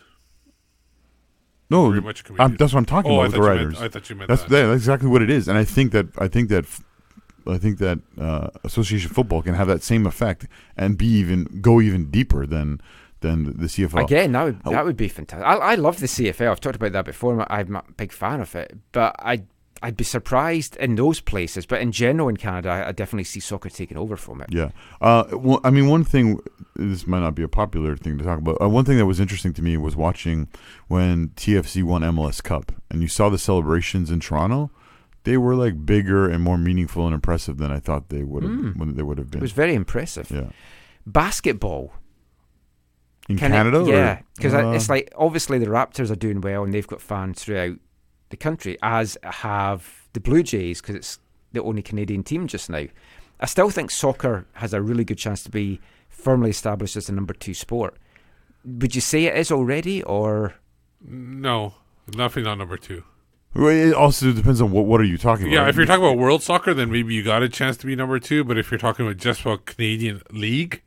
[1.71, 3.43] no, very much a I'm, that's what I'm talking Oh, I about with the you
[3.57, 3.83] meant, writers.
[3.83, 4.51] I thought you meant that's that.
[4.51, 5.49] that, that's exactly what it is.
[5.49, 6.83] And I think that I think that f-
[7.47, 11.81] I think that uh, association football can have that same effect and be even go
[11.81, 12.81] even deeper than
[13.21, 14.05] than the CFL.
[14.05, 14.71] Again, that would Oh.
[14.71, 15.47] that would be fantastic.
[15.47, 16.51] I, I love the CFL.
[16.51, 17.45] I've talked about that before.
[17.51, 19.43] I'm a big fan of it, but I
[19.83, 21.67] I'd be surprised in those places.
[21.67, 24.49] But in general, in Canada, I, I definitely see soccer taking over from it.
[24.51, 24.71] Yeah.
[25.01, 26.41] Uh, well, I mean, one thing,
[26.75, 28.57] this might not be a popular thing to talk about.
[28.63, 30.49] Uh, one thing that was interesting to me was watching
[30.89, 34.71] when TFC won MLS Cup and you saw the celebrations in Toronto.
[35.25, 38.53] They were like bigger and more meaningful and impressive than I thought they would have
[38.53, 38.77] Mm.
[38.77, 39.41] when they would have been.
[39.41, 40.31] It was very impressive.
[40.31, 40.51] yeah.
[41.07, 41.93] Basketball,
[43.29, 43.81] In Can Canada?
[43.81, 47.01] or- yeah, because Uh, it's like obviously the Raptors are doing well and they've got
[47.01, 47.77] fans throughout
[48.31, 51.19] the country, as have the Blue Jays because it's
[51.53, 52.85] the only Canadian team just now.
[53.41, 57.13] I still think soccer has a really good chance to be firmly established as the
[57.13, 57.97] number two sport.
[58.65, 60.55] Would you say it is already, or
[61.07, 61.75] No,
[62.15, 63.05] nothing on number two.
[63.55, 65.55] Well, it also depends on what what are you talking about.
[65.55, 67.95] Yeah, if you're talking about world soccer, then maybe you got a chance to be
[67.95, 68.43] number two.
[68.45, 70.83] But if you're talking about just about Canadian league,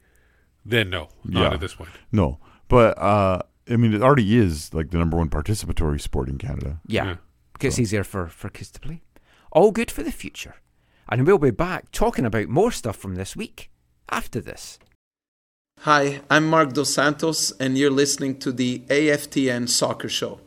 [0.66, 1.54] then no, not Yeah.
[1.54, 1.92] at this point.
[2.12, 6.38] no, but uh, I mean, it already is like the number one participatory sport in
[6.38, 6.80] Canada.
[6.88, 7.16] yeah, Yeah.
[7.54, 9.02] because easier for for kids to play.
[9.54, 10.56] All good for the future,
[11.08, 13.70] and we'll be back talking about more stuff from this week
[14.10, 14.78] after this.
[15.82, 20.42] Hi, I'm Marc Dos Santos, and you're listening to the AFTN Soccer Show.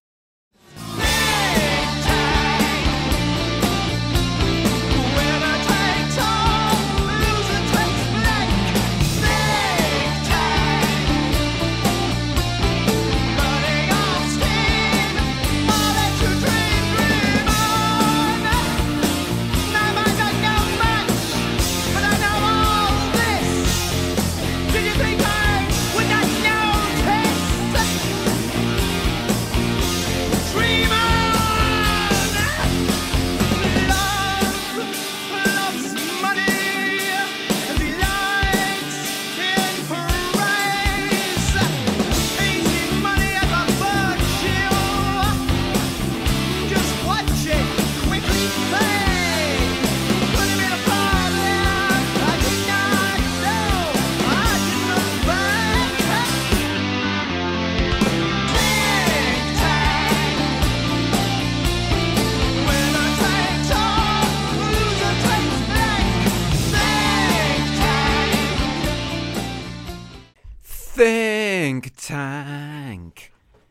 [72.00, 73.30] Tank.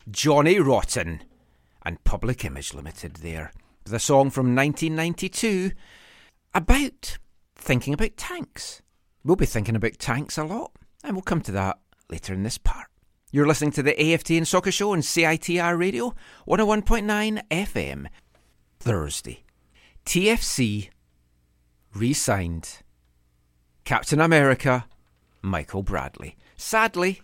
[0.10, 1.24] Johnny Rotten
[1.84, 3.52] and Public Image Limited there.
[3.86, 5.72] The song from 1992
[6.54, 7.18] about
[7.56, 8.84] thinking about tanks.
[9.24, 11.80] We'll be thinking about tanks a lot, and we'll come to that
[12.12, 12.86] later in this part.
[13.32, 16.14] You're listening to the AFTN Soccer Show on CITR Radio
[16.48, 18.08] 101.9 FM.
[18.80, 19.44] Thursday.
[20.06, 20.90] TFC
[21.96, 22.84] re signed
[23.86, 24.86] Captain America
[25.42, 26.38] Michael Bradley.
[26.56, 27.22] Sadly,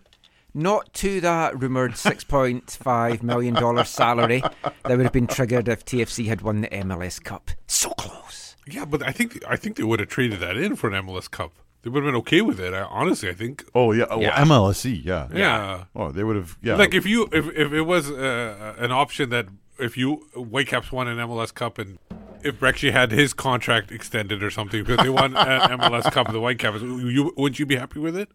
[0.55, 6.41] not to that rumoured $6.5 million salary that would have been triggered if TFC had
[6.41, 7.51] won the MLS Cup.
[7.67, 8.55] So close.
[8.65, 11.29] Yeah, but I think I think they would have traded that in for an MLS
[11.29, 11.51] Cup.
[11.83, 12.73] They would have been okay with it.
[12.73, 13.63] I, honestly, I think.
[13.75, 14.43] Oh yeah, oh, Yeah.
[14.43, 15.27] MLSE, yeah.
[15.31, 15.83] Yeah.
[15.95, 16.57] Oh, they would have.
[16.63, 20.91] Yeah, Like if you if if it was uh, an option that if you Whitecaps
[20.91, 21.99] won an MLS Cup and
[22.43, 26.39] if Brexy had his contract extended or something because they won an MLS Cup, the
[26.39, 28.29] Whitecaps, you wouldn't you be happy with it?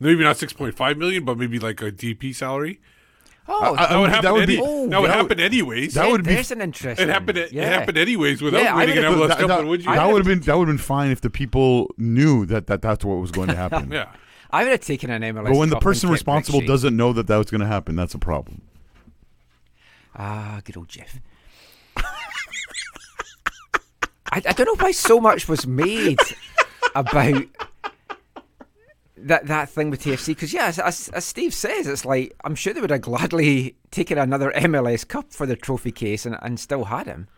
[0.00, 2.80] Maybe not six point five million, but maybe like a DP salary.
[3.46, 4.24] Oh, I- That would happen.
[4.24, 5.94] that would any, be- Oh, that would that happen anyways.
[5.94, 7.08] that would be- there's an interesting.
[7.08, 7.36] it happened.
[7.38, 9.58] It, happened anyways without Yeah, I winning an would've- MLS that, Cup.
[9.60, 9.92] and would you?
[9.94, 12.80] that would have been that would have been fine if the people knew that, that
[12.82, 13.90] that's what was going to happen.
[13.92, 14.08] yeah.
[14.50, 15.44] I would have taken an MLS.
[15.48, 17.66] But when the Cup and person responsible Rick doesn't know that that was going to
[17.66, 18.62] happen, that's a problem.
[20.16, 21.18] Ah, good old Jeff.
[21.96, 22.02] I,
[24.32, 26.18] I don't know why so much was made
[26.94, 27.44] about
[29.24, 32.54] that that thing with TFC because yeah, as, as, as Steve says, it's like I'm
[32.54, 36.58] sure they would have gladly taken another MLS Cup for the trophy case and, and
[36.60, 37.28] still had him.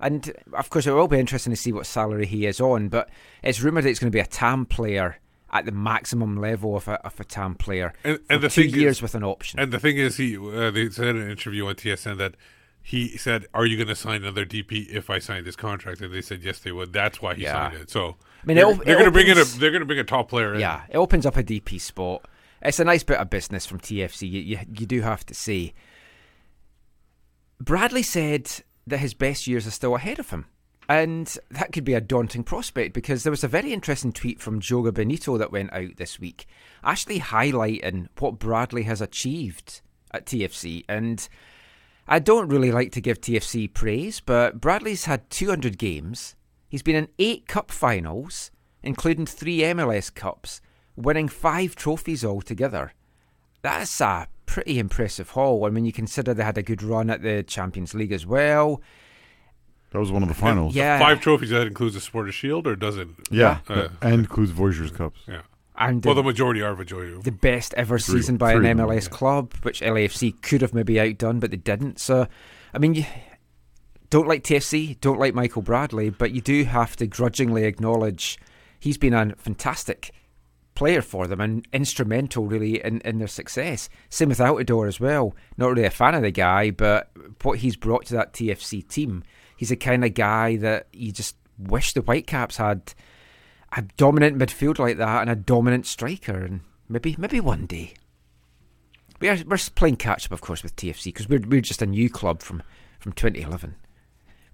[0.00, 2.88] And of course, it will be interesting to see what salary he is on.
[2.88, 3.08] But
[3.42, 5.18] it's rumored that it's going to be a TAM player
[5.52, 8.62] at the maximum level of a, of a TAM player And- for and the two
[8.62, 9.60] thing is- years with an option.
[9.60, 12.34] And the thing is, he uh, they said in an interview on TSN that
[12.82, 16.12] he said, "Are you going to sign another DP if I sign this contract?" And
[16.12, 16.92] they said yes, they would.
[16.92, 17.52] That's why he Yeah.
[17.70, 17.90] signed it.
[17.90, 19.80] So I mean, they're, it op- they're it going to bring in a they're going
[19.80, 20.54] to bring a top player.
[20.54, 20.60] In.
[20.60, 22.26] Yeah, it opens up a DP spot.
[22.62, 24.30] It's a nice bit of business from TFC.
[24.30, 25.74] You, you, you do have to say.
[27.60, 28.50] Bradley said
[28.86, 30.46] that his best years are still ahead of him.
[30.88, 34.60] And that could be a daunting prospect because there was a very interesting tweet from
[34.60, 36.46] Joga Bonito that went out this week,
[36.82, 39.80] actually highlighting what Bradley has achieved
[40.12, 40.84] at TFC.
[40.86, 41.26] And
[42.06, 46.36] I don't really like to give TFC praise, but Bradley's had 200 games.
[46.74, 48.50] He's been in eight cup finals,
[48.82, 50.60] including three MLS Cups,
[50.96, 52.92] winning five trophies altogether.
[53.62, 55.66] That's a pretty impressive haul.
[55.66, 58.82] I mean, you consider they had a good run at the Champions League as well.
[59.92, 60.74] That was one of the finals.
[60.74, 60.98] Yeah.
[60.98, 61.50] Five trophies.
[61.50, 63.06] That includes the Supporters Shield, or does it?
[63.30, 65.20] Yeah, Uh, and includes Voyageurs Cups.
[65.28, 65.42] Yeah.
[65.76, 67.16] And Well, the, the majority are majority.
[67.22, 70.60] the best ever Three- season by an three of them, MLS club, which LAFC could
[70.60, 72.00] have maybe outdone, but they didn't.
[72.00, 72.26] So,
[72.74, 73.04] I mean, you
[74.10, 78.38] don't like TFC, don't like Michael Bradley, but you do have to grudgingly acknowledge
[78.78, 80.12] he's been a fantastic
[80.74, 83.88] player for them and instrumental really in, in their success.
[84.10, 85.34] Same with Altidore as well.
[85.56, 87.10] Not really a fan of the guy, but
[87.42, 89.22] what he's brought to that TFC team,
[89.56, 92.94] he's the kind of guy that you just wish the Whitecaps had
[93.76, 97.94] a dominant midfield like that and a dominant striker, and maybe maybe one day.
[99.20, 101.86] We are we're playing catch up, of course, with TFC because we're we're just a
[101.86, 102.62] new club from
[102.98, 103.74] from 2011,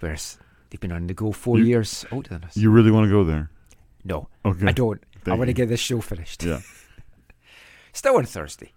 [0.01, 0.39] whereas
[0.71, 2.57] they've been on the go four You- years older than us.
[2.57, 3.51] You really want to go there?
[4.05, 4.67] no, Okay.
[4.67, 5.03] I don't.
[5.17, 6.43] I Thank want to get this show finished.
[6.43, 6.61] Yeah.
[7.93, 8.73] Still on Thursday.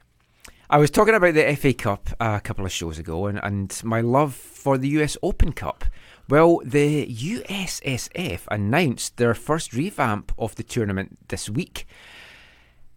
[0.69, 4.01] I was talking about the FA Cup a couple of shows ago and, and my
[4.01, 5.85] love for the US Open Cup.
[6.29, 11.85] Well, the USSF announced their first revamp of the tournament this week.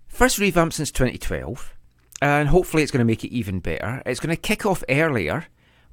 [0.09, 1.75] First revamp since 2012,
[2.23, 4.03] and hopefully it's going to make it even better.
[4.07, 5.47] It's going to kick off earlier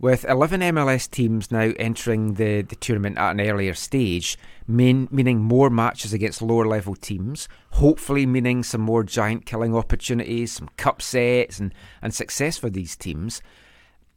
[0.03, 4.37] with 11 MLS teams now entering the, the tournament at an earlier stage,
[4.67, 10.51] mean, meaning more matches against lower level teams, hopefully meaning some more giant killing opportunities,
[10.51, 13.41] some cup sets, and, and success for these teams.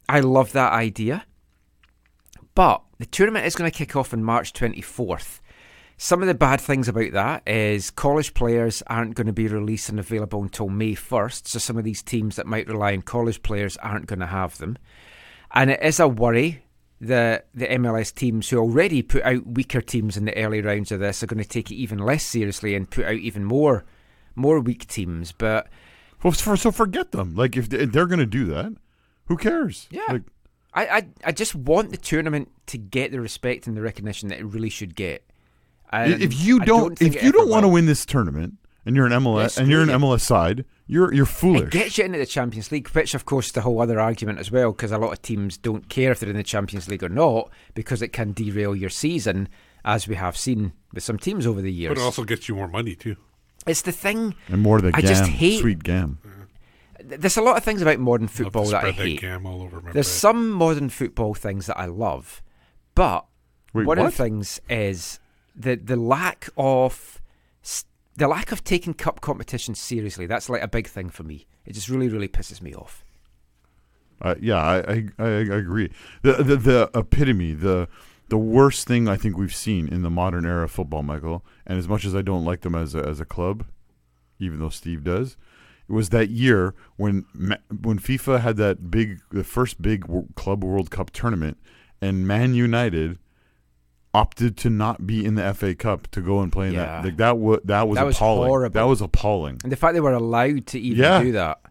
[0.09, 1.25] I love that idea.
[2.53, 5.39] But the tournament is going to kick off on March 24th.
[5.95, 9.87] Some of the bad things about that is college players aren't going to be released
[9.87, 13.41] and available until May 1st, so some of these teams that might rely on college
[13.41, 14.77] players aren't going to have them.
[15.53, 16.63] And it is a worry
[16.99, 20.99] that the MLS teams who already put out weaker teams in the early rounds of
[20.99, 23.85] this are going to take it even less seriously and put out even more
[24.35, 25.31] more weak teams.
[25.31, 25.67] But
[26.23, 27.35] Well, so forget them.
[27.35, 28.73] Like if they- they're going to do that,
[29.25, 29.87] who cares?
[29.91, 30.01] Yeah.
[30.09, 30.23] Like,
[30.73, 34.39] I, I I just want the tournament to get the respect and the recognition that
[34.39, 35.23] it really should get.
[35.93, 38.55] If you I don't, if you don't want to win this tournament,
[38.87, 39.89] and you're an MLS, and you're an.
[39.89, 41.63] MLS side, you're you're foolish.
[41.65, 44.39] It gets you into the Champions League, which of course is the whole other argument
[44.39, 47.03] as well, because a lot of teams don't care if they're in the Champions League
[47.03, 49.47] or not, because it can derail your season,
[49.85, 51.89] as we have seen with some teams over the years.
[51.93, 53.15] But it also gets you more money too.
[53.67, 54.33] it's the thing.
[54.47, 56.19] and more of the I gam, just hate- sweet gam.
[57.03, 59.21] There's a lot of things about modern Love to football that I spread hate.
[59.21, 60.19] gam all over my There's bread.
[60.19, 62.41] some modern football things that I love,
[62.95, 63.25] but
[63.73, 65.19] Wait, one of the things is
[65.55, 67.19] the the lack of s-
[68.17, 70.25] the lack of taking cup competition seriously.
[70.25, 71.45] That's like a big thing for me.
[71.65, 73.05] It just really, really pisses me off.
[74.19, 75.91] Uh, yeah, I, I I agree.
[76.23, 77.87] The, the the epitome, the
[78.29, 81.45] the worst thing I think we've seen in the modern era of football, Michael.
[81.65, 83.65] And as much as I don't like them as a, as a club,
[84.39, 85.37] even though Steve does,
[85.87, 87.25] it was that year when
[87.81, 90.05] when FIFA had that big, the first big
[90.35, 91.57] club World Cup tournament,
[92.01, 93.19] and Man United
[94.13, 96.85] opted to not be in the FA Cup to go and play in Yeah.
[97.01, 97.05] that.
[97.05, 98.47] Like that was that was That was appalling.
[98.49, 98.73] horrible.
[98.73, 99.59] That was appalling.
[99.63, 101.21] And the fact they were allowed to even Yeah.
[101.21, 101.59] do that.
[101.65, 101.69] I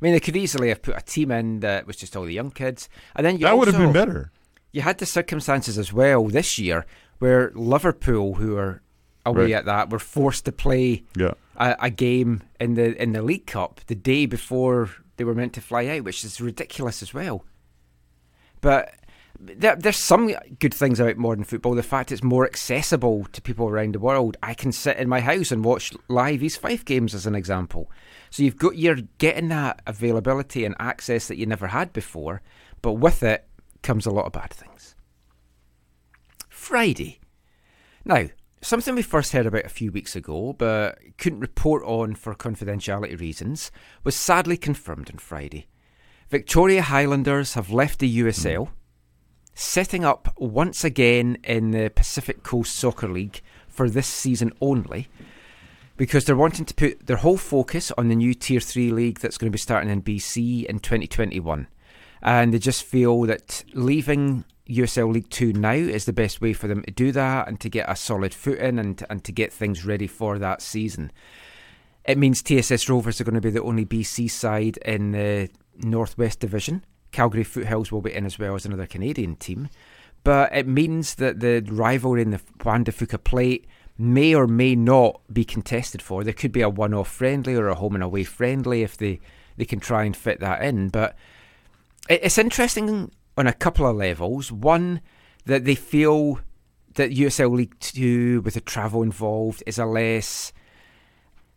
[0.00, 2.50] mean, they could easily have put a team in that was just all the young
[2.50, 4.30] kids, and then you That would have also- been better.
[4.72, 6.86] You had the circumstances as well this year
[7.18, 8.82] where Liverpool, who are
[9.26, 9.52] away Right.
[9.52, 11.32] at that, were forced to play Yeah.
[11.56, 15.52] a, a game in the in the League Cup the day before they were meant
[15.54, 17.44] to fly out, which is ridiculous as well.
[18.62, 18.94] But
[19.40, 21.74] there, there's some good things about modern football.
[21.74, 24.36] The fact it's more accessible to people around the world.
[24.42, 27.90] I can sit in my house and watch live East Fife games, as an example.
[28.28, 32.42] So you've got you're getting that availability and access that you never had before,
[32.82, 33.46] but with it
[33.82, 34.94] comes a lot of bad things.
[36.48, 37.18] Friday.
[38.04, 38.26] Now,
[38.60, 43.18] something we first heard about a few weeks ago, but couldn't report on for confidentiality
[43.18, 43.70] reasons,
[44.04, 45.66] was sadly confirmed on Friday.
[46.28, 48.68] Victoria Highlanders have left the USL,
[49.54, 55.08] setting up once again in the Pacific Coast Soccer League for this season only,
[55.96, 59.38] because they're wanting to put their whole focus on the new Tier 3 league that's
[59.38, 61.66] going to be starting in BC in 2021.
[62.22, 66.68] And they just feel that leaving USL League 2 now is the best way for
[66.68, 69.84] them to do that and to get a solid footing and, and to get things
[69.84, 71.10] ready for that season.
[72.04, 76.40] It means TSS Rovers are going to be the only BC side in the Northwest
[76.40, 76.84] Division.
[77.12, 79.68] Calgary Foothills will be in as well as another Canadian team.
[80.22, 84.74] But it means that the rivalry in the Juan de Fuca Plate may or may
[84.74, 86.24] not be contested for.
[86.24, 89.20] There could be a one off friendly or a home and away friendly if they,
[89.56, 90.88] they can try and fit that in.
[90.88, 91.16] But
[92.08, 94.52] it's interesting on a couple of levels.
[94.52, 95.00] One,
[95.46, 96.40] that they feel
[96.94, 100.52] that USL League Two, with the travel involved, is a less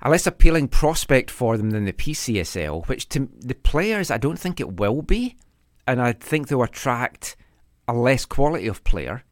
[0.04, 4.38] a less appealing prospect for them than the PCSL, which to the players I don't
[4.38, 5.38] think it will be,
[5.88, 7.38] and I think they'll attract
[7.88, 9.24] a less quality of player.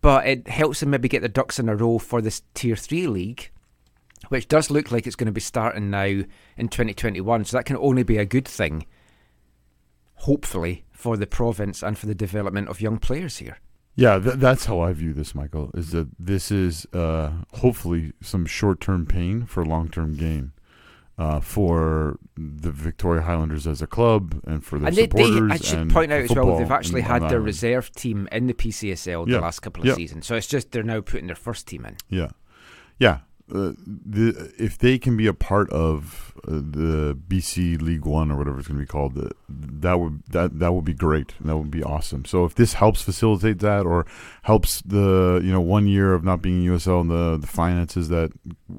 [0.00, 3.08] But it helps them maybe get their ducks in a row for this Tier Three
[3.08, 3.50] league,
[4.28, 7.44] which does look like it's going to be starting now in 2021.
[7.44, 8.86] So that can only be a good thing
[10.20, 13.58] hopefully for the province and for the development of young players here.
[13.96, 15.70] Yeah, th- that's how I view this, Michael.
[15.74, 20.52] Is that this is uh, hopefully some short-term pain for long-term gain
[21.18, 25.50] uh, for the Victoria Highlanders as a club and for their and they, they, supporters.
[25.52, 27.46] I should and point out as well, they've actually had their Ireland.
[27.46, 29.36] reserve team in the PCSL Yeah.
[29.36, 29.94] the last couple of Yeah.
[29.94, 30.26] seasons.
[30.26, 31.96] So it's just they're now putting their first team in.
[32.10, 32.28] Yeah,
[32.98, 33.20] yeah.
[33.48, 38.36] Uh, the if they can be a part of uh, the BC League One or
[38.36, 41.34] whatever it's going to be called, uh, that would that that would be great.
[41.40, 42.24] That would be awesome.
[42.24, 44.04] So if this helps facilitate that, or
[44.42, 48.08] helps the you know one year of not being in USL and the the finances
[48.08, 48.32] that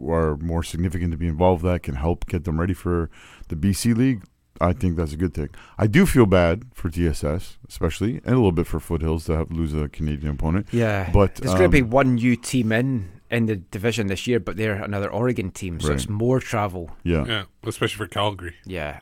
[0.06, 3.10] are more significant to be involved, that can help get them ready for
[3.48, 4.24] the BC League.
[4.60, 5.50] I think that's a good thing.
[5.78, 9.52] I do feel bad for TSS, especially, and a little bit for Foothills to have,
[9.52, 10.68] lose a Canadian opponent.
[10.72, 14.26] Yeah, But, there's going to be um, one new team in in the division this
[14.28, 15.96] year, but they're another Oregon team, so Right.
[15.98, 16.92] it's more travel.
[17.04, 18.56] Yeah, Yeah, especially for Calgary.
[18.66, 19.00] Yeah,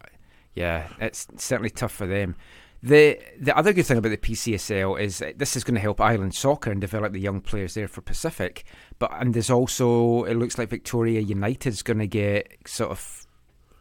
[0.55, 2.35] yeah, it's certainly tough for them.
[2.83, 6.35] The the other good thing about the PCSL is this is going to help Island
[6.35, 8.63] soccer and develop the young players there for Pacific.
[8.99, 13.25] But and there's also it looks like Victoria United is going to get sort of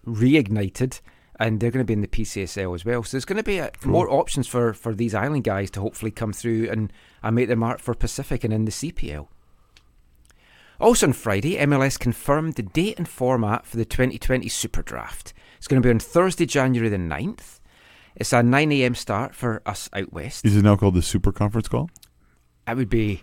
[0.06, 1.00] reignited,
[1.38, 3.02] and they're going to be in the PCSL as well.
[3.02, 6.10] So there's going to be a, more options for for these island guys to hopefully
[6.10, 6.92] come through and
[7.22, 9.28] and make their mark for Pacific and in the CPL.
[10.80, 15.32] Also on Friday, MLS confirmed the date and format for the 2020 Super Draft.
[15.58, 17.60] It's going to be on Thursday, January the 9th.
[18.16, 20.44] It's a 9am start for us out west.
[20.44, 21.90] Is it now called the Super Conference Call?
[22.66, 23.22] That would be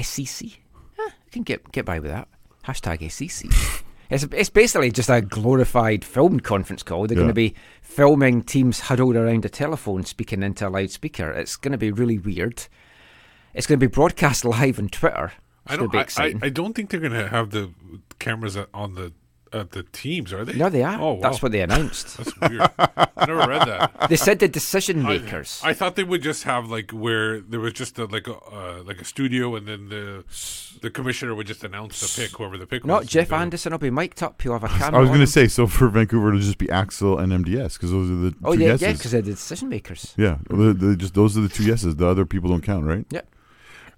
[0.00, 0.48] SEC.
[0.96, 2.28] Huh, I can get get by with that.
[2.64, 3.50] Hashtag SEC.
[4.10, 7.06] It's, it's basically just a glorified film conference call.
[7.06, 11.30] They're going to be filming teams huddled around a telephone speaking into a loudspeaker.
[11.30, 12.68] It's going to be really weird.
[13.52, 15.32] It's going to be broadcast live on Twitter.
[15.68, 15.94] I don't.
[15.94, 16.34] I, I.
[16.42, 17.70] I don't think they're going to have the
[18.18, 19.12] cameras on the
[19.52, 20.54] at the teams, are they?
[20.54, 21.00] no, they are.
[21.00, 21.20] Oh, wow.
[21.22, 22.16] That's what they announced.
[22.16, 22.70] That's weird.
[22.78, 23.92] I never read that.
[24.08, 25.60] they said the decision makers.
[25.64, 28.82] I, thought they would just have like where there was just a, like a uh,
[28.84, 30.24] like a studio, and then the
[30.82, 33.08] the commissioner would just announce the pick, whoever the pick Not was.
[33.08, 34.40] Jeff And, Anderson will be mic'd up.
[34.42, 34.98] He'll have a camera.
[34.98, 37.90] I was going to say, so for Vancouver, it'll just be Axel and MDS because
[37.90, 38.82] those are the Oh two yeah, yeses.
[38.82, 40.14] yeah, because they're the decision makers.
[40.16, 41.96] Yeah, the, the, just those are the two yeses.
[41.96, 43.06] The other people don't count, right?
[43.10, 43.22] Yeah.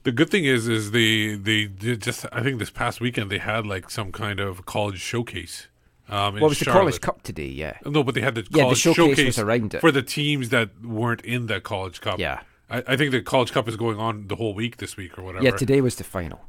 [0.03, 3.38] The good thing is, is they they did just I think this past weekend they
[3.38, 5.68] had like some kind of college showcase.
[6.09, 7.46] Um, in What was the College Cup today?
[7.46, 7.78] Yeah.
[7.84, 9.80] No, but they had the the college showcase was around it.
[9.80, 12.18] for the teams that weren't in the college cup.
[12.18, 12.40] Yeah.
[12.68, 15.22] I, I think the college cup is going on the whole week this week or
[15.22, 15.44] whatever.
[15.44, 16.40] Yeah, today was the final.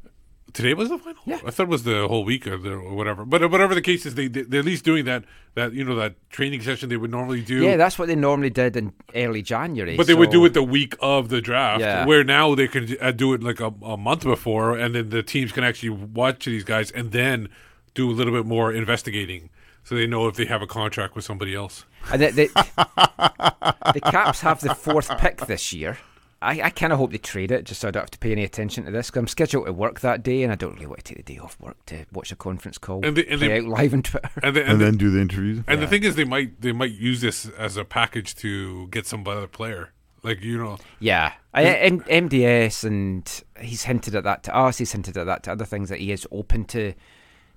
[0.54, 1.22] Today was the final.
[1.26, 1.40] Yeah.
[1.46, 3.26] I thought it was the whole week or, the, or whatever.
[3.26, 5.24] But uh, whatever the case is, they they- they're at least doing that
[5.56, 7.64] that you know that training session they would normally do.
[7.64, 9.98] Yeah, that's what they normally did in early January.
[9.98, 12.06] But they would do it the week of the draft, Yeah.
[12.06, 15.24] where now they can uh, do it like a, a month before, and then the
[15.24, 17.50] teams can actually watch these guys and then
[17.94, 19.50] do a little bit more investigating,
[19.84, 21.86] so they know if they have a contract with somebody else.
[22.12, 22.48] And the, the,
[23.94, 25.98] the Caps have the fourth pick this year.
[26.42, 28.32] I, I kind of hope they trade it just so I don't have to pay
[28.32, 29.10] any attention to this.
[29.12, 31.34] Because I'm scheduled to work that day, and I don't really want to take the
[31.34, 33.94] day off work to watch a conference call And they- and play they- out live
[33.94, 34.30] on Twitter.
[34.42, 35.64] And, the, and, and the, then do the interviews.
[35.68, 39.06] and the thing is, they might they might use this as a package to get
[39.06, 39.92] some other player.
[40.24, 44.78] Like you know, Yeah, I, M- MDS, and he's hinted at that to us.
[44.78, 46.94] He's hinted at that to other things that he is open to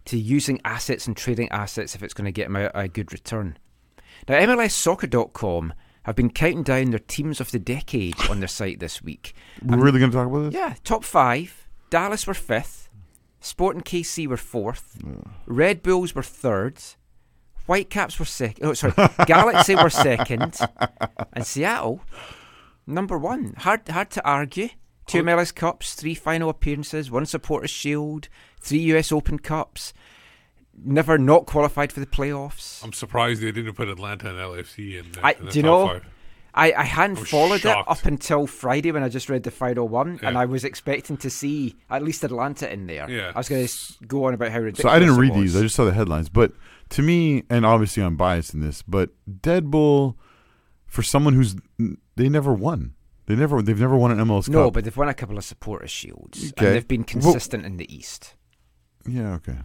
[0.07, 3.13] to using assets and trading assets if it's going to get him a, a good
[3.13, 3.57] return.
[4.29, 5.73] Now, MLSsoccer.com
[6.05, 9.35] have been counting down their teams of the decade on their site this week.
[9.63, 10.55] We're really going to talk about this?
[10.55, 11.69] Yeah, top five.
[11.91, 12.89] Dallas were fifth.
[13.41, 14.99] Sporting KC were fourth.
[15.47, 16.79] Red Bulls were third.
[17.67, 18.67] Whitecaps were second.
[18.67, 18.95] Oh, sorry.
[19.27, 20.57] Galaxy were second.
[21.33, 22.01] And Seattle,
[22.87, 23.55] number one.
[23.59, 24.69] Hard, hard to argue.
[25.07, 28.29] Two MLS Cups, three final appearances, one Supporters Shield,
[28.61, 29.93] three US Open Cups.
[30.83, 32.83] Never not qualified for the playoffs.
[32.85, 35.13] I'm surprised they didn't put Atlanta and LFC in.
[35.13, 36.05] The, I- in the do you know, Five.
[36.57, 37.89] I, I hadn't I followed shocked.
[37.89, 41.17] it up until Friday when I just read the final one, and I was expecting
[41.17, 43.11] to see at least Atlanta in there.
[43.11, 43.33] Yeah.
[43.35, 44.83] I was going to go on about how ridiculous.
[44.93, 45.57] So I didn't read these.
[45.57, 46.29] I just saw the headlines.
[46.29, 46.53] But
[46.91, 49.11] to me, and obviously I'm biased in this, but
[49.43, 50.17] Dead Bull,
[50.87, 51.57] for someone who's
[52.17, 52.95] they never won.
[53.27, 53.61] They never.
[53.63, 54.75] They've never won an MLS no, Cup.
[54.75, 56.67] but they've won a couple of supporters shields, Okay.
[56.67, 58.35] and they've been Well- consistent in the East.
[59.09, 59.57] yeah, okay.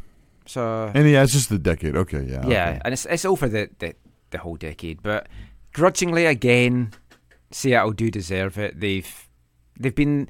[0.49, 1.95] So And yeah, it's just the decade.
[1.95, 2.81] Okay, yeah, yeah, okay.
[2.83, 3.93] and it's it's over the, the
[4.31, 5.03] the whole decade.
[5.03, 5.27] But
[5.73, 6.91] grudgingly, again,
[7.51, 8.79] Seattle do deserve it.
[8.79, 9.29] They've
[9.79, 10.27] they've been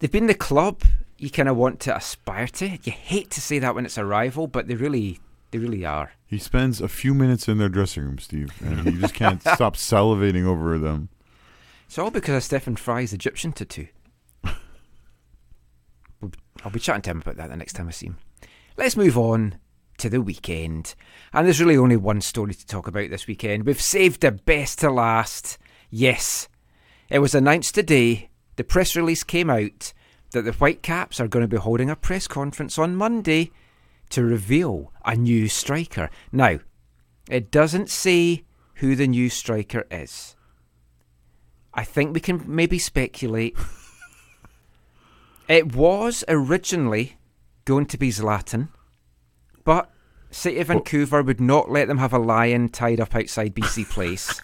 [0.00, 0.82] they've been the club
[1.16, 2.70] you kind of want to aspire to.
[2.82, 5.20] You hate to say that when it's a rival, but they really
[5.52, 6.10] they really are.
[6.26, 9.76] He spends a few minutes in their dressing room, Steve, and he just can't stop
[9.76, 11.08] salivating over them.
[11.86, 13.86] It's all because of Stephen Fry's Egyptian tattoo.
[14.44, 14.58] I'll
[16.72, 18.16] be chatting to him about that the next time I see him.
[18.80, 19.56] Let's move on
[19.98, 20.94] to the weekend.
[21.34, 23.66] And there's really only one story to talk about this weekend.
[23.66, 25.58] We've saved the best to last.
[25.90, 26.48] Yes,
[27.10, 29.92] it was announced today, the press release came out
[30.30, 33.50] that the Whitecaps are going to be holding a press conference on Monday
[34.08, 36.08] to reveal a new striker.
[36.32, 36.60] Now,
[37.28, 38.44] it doesn't say
[38.76, 40.36] who the new striker is.
[41.74, 43.58] I think we can maybe speculate.
[45.48, 47.18] it was originally
[47.64, 48.68] going to be Zlatan,
[49.64, 49.90] but
[50.30, 54.40] City of Vancouver would not let them have a lion tied up outside BC Place.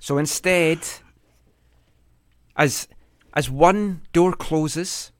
[0.00, 0.78] so instead,
[2.56, 2.88] as
[3.34, 5.12] as one door closes,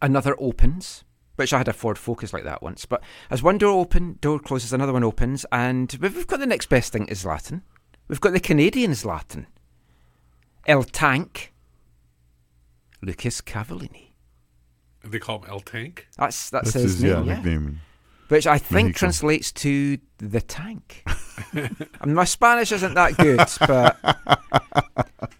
[0.00, 1.04] another opens.
[1.36, 2.86] Which I had a Ford Focus like that once.
[2.86, 6.70] But as one door open, door closes, another one opens, and we've got the next
[6.70, 7.60] best thing is Latin.
[8.08, 9.46] We've got the Canadian Latin.
[10.66, 11.52] El Tank,
[13.02, 14.05] Lucas Cavallini.
[15.10, 16.08] They call him El Tank.
[16.16, 17.34] That's that's, That's his, his name, yeah, yeah.
[17.36, 17.80] nickname.
[18.28, 18.98] which I think Mexico.
[18.98, 21.04] translates to the tank.
[22.00, 25.32] and my Spanish isn't that good, but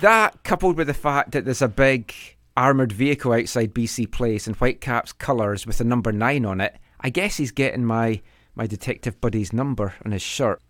[0.00, 2.12] that coupled with the fact that there's a big
[2.56, 7.10] armored vehicle outside BC Place in Whitecaps colours with the number nine on it, I
[7.10, 8.20] guess he's getting my
[8.54, 10.62] my detective buddy's number on his shirt.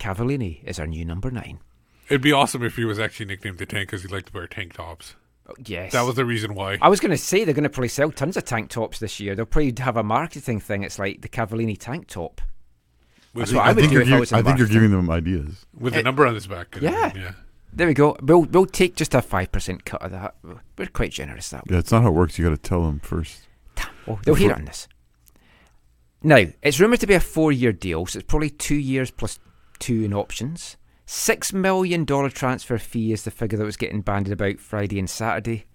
[0.00, 1.60] Cavallini is our new number nine.
[2.08, 4.46] It'd be awesome if he was actually nicknamed the Tank because he liked to wear
[4.46, 5.16] tank tops.
[5.64, 6.78] Yes, That was the reason why.
[6.82, 9.20] I was going to say they're going to probably sell tons of tank tops this
[9.20, 9.34] year.
[9.34, 10.82] They'll probably have a marketing thing.
[10.82, 12.40] It's like the Cavallini tank top.
[13.32, 14.38] With, That's the, what I I would think, do you're, if I giving, was in
[14.38, 15.66] I think you're giving them ideas.
[15.78, 16.76] with eh, the it- number on his back.
[16.80, 17.12] Yeah.
[17.14, 17.32] yeah.
[17.72, 18.16] There we go.
[18.22, 20.34] We'll we'll take just a five percent cut of that.
[20.78, 21.74] We're quite generous that way.
[21.74, 22.38] Yeah, it's not how it works.
[22.38, 23.40] You got to tell them first.
[24.08, 24.88] Oh, they'll hear on this.
[26.22, 29.38] Now, it's rumoured to be a four-year deal, so it's probably two years plus
[29.78, 30.76] two in options.
[31.08, 35.08] Six million dollar transfer fee is the figure that was getting bandied about Friday and
[35.08, 35.66] Saturday.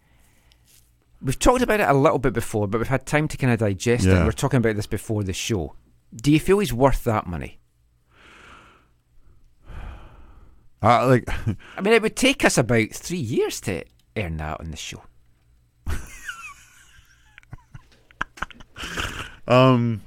[1.21, 3.59] We've talked about it a little bit before, but we've had time to kind of
[3.59, 4.09] digest it.
[4.09, 4.17] Yeah.
[4.17, 5.75] and We're talking about this before the show.
[6.13, 7.59] Do you feel he's worth that money?
[10.83, 11.29] Uh, like,
[11.77, 13.83] I mean, it would take us about three years to
[14.17, 15.03] earn that on the show.
[19.47, 20.01] um,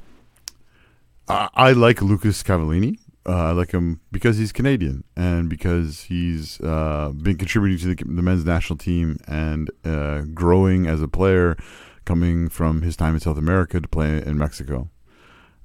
[1.29, 2.99] I, I like Lucas Cavallini.
[3.27, 8.15] Uh, I like him because he's Canadian and because he's uh, been contributing to the,
[8.15, 11.57] the men's national team and uh, growing as a player,
[12.05, 14.91] coming from his time in South America to play in Mexico.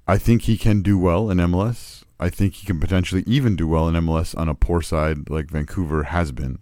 [0.08, 2.04] I think he can do well in MLS.
[2.18, 5.50] I think he can potentially even do well in MLS on a poor side like
[5.52, 6.60] Vancouver has been.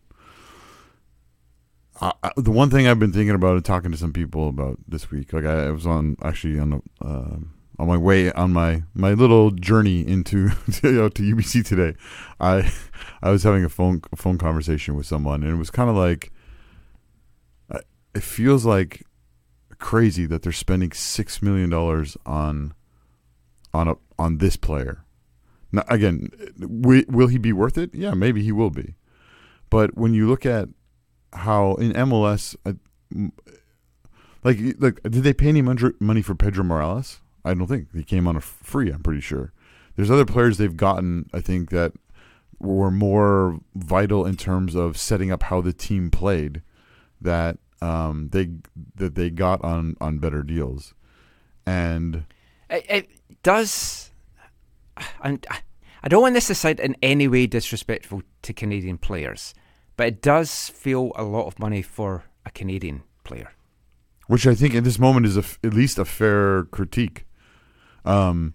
[2.02, 4.80] I, I- the one thing I've been thinking about and talking to some people about
[4.88, 8.84] this week, like I, I was on actually on um on my way on my
[8.94, 11.96] my little journey into to, you know, to UBC today,
[12.40, 12.72] I
[13.22, 16.32] I was having a phone phone conversation with someone, and it was kind of like
[18.18, 19.04] it feels like
[19.78, 22.74] crazy that they're spending six million dollars on
[23.74, 25.04] on a on this player.
[25.72, 27.94] Now, again, wi- will he be worth it?
[27.94, 28.96] Yeah, maybe he will be.
[29.70, 30.70] But when you look at
[31.34, 32.56] how in MLS,
[34.44, 37.22] like like did they pay any mon- money for Pedro Morales?
[37.48, 38.92] I don't think he came on a free.
[38.92, 39.54] I'm pretty sure.
[39.96, 41.30] There's other players they've gotten.
[41.34, 41.94] I think that
[42.60, 46.62] were more vital in terms of setting up how the team played.
[47.22, 48.50] That um, they
[48.96, 50.94] that they got on on better deals,
[51.66, 52.26] and
[52.70, 53.10] It, it
[53.44, 54.12] does.
[55.24, 55.46] And
[56.04, 59.54] I don't want this to sound in any way disrespectful to Canadian players,
[59.96, 63.52] but it does feel a lot of money for a Canadian player.
[64.28, 67.26] which I think at this moment is a at least a fair critique.
[68.08, 68.54] Um,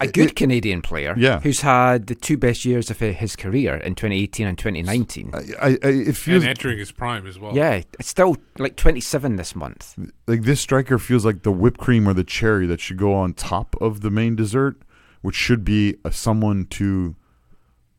[0.00, 1.40] A good Canadian player, yeah.
[1.40, 5.30] who's had the two best years of his career in 2018 and 2019.
[5.34, 7.54] I, I, I it feels and entering his prime as well.
[7.56, 9.98] yeah, it's still like 27 this month.
[10.28, 13.34] like this striker feels like the whipped cream or the cherry that should go on
[13.34, 14.76] top of the main dessert,
[15.22, 17.16] which should be a, someone to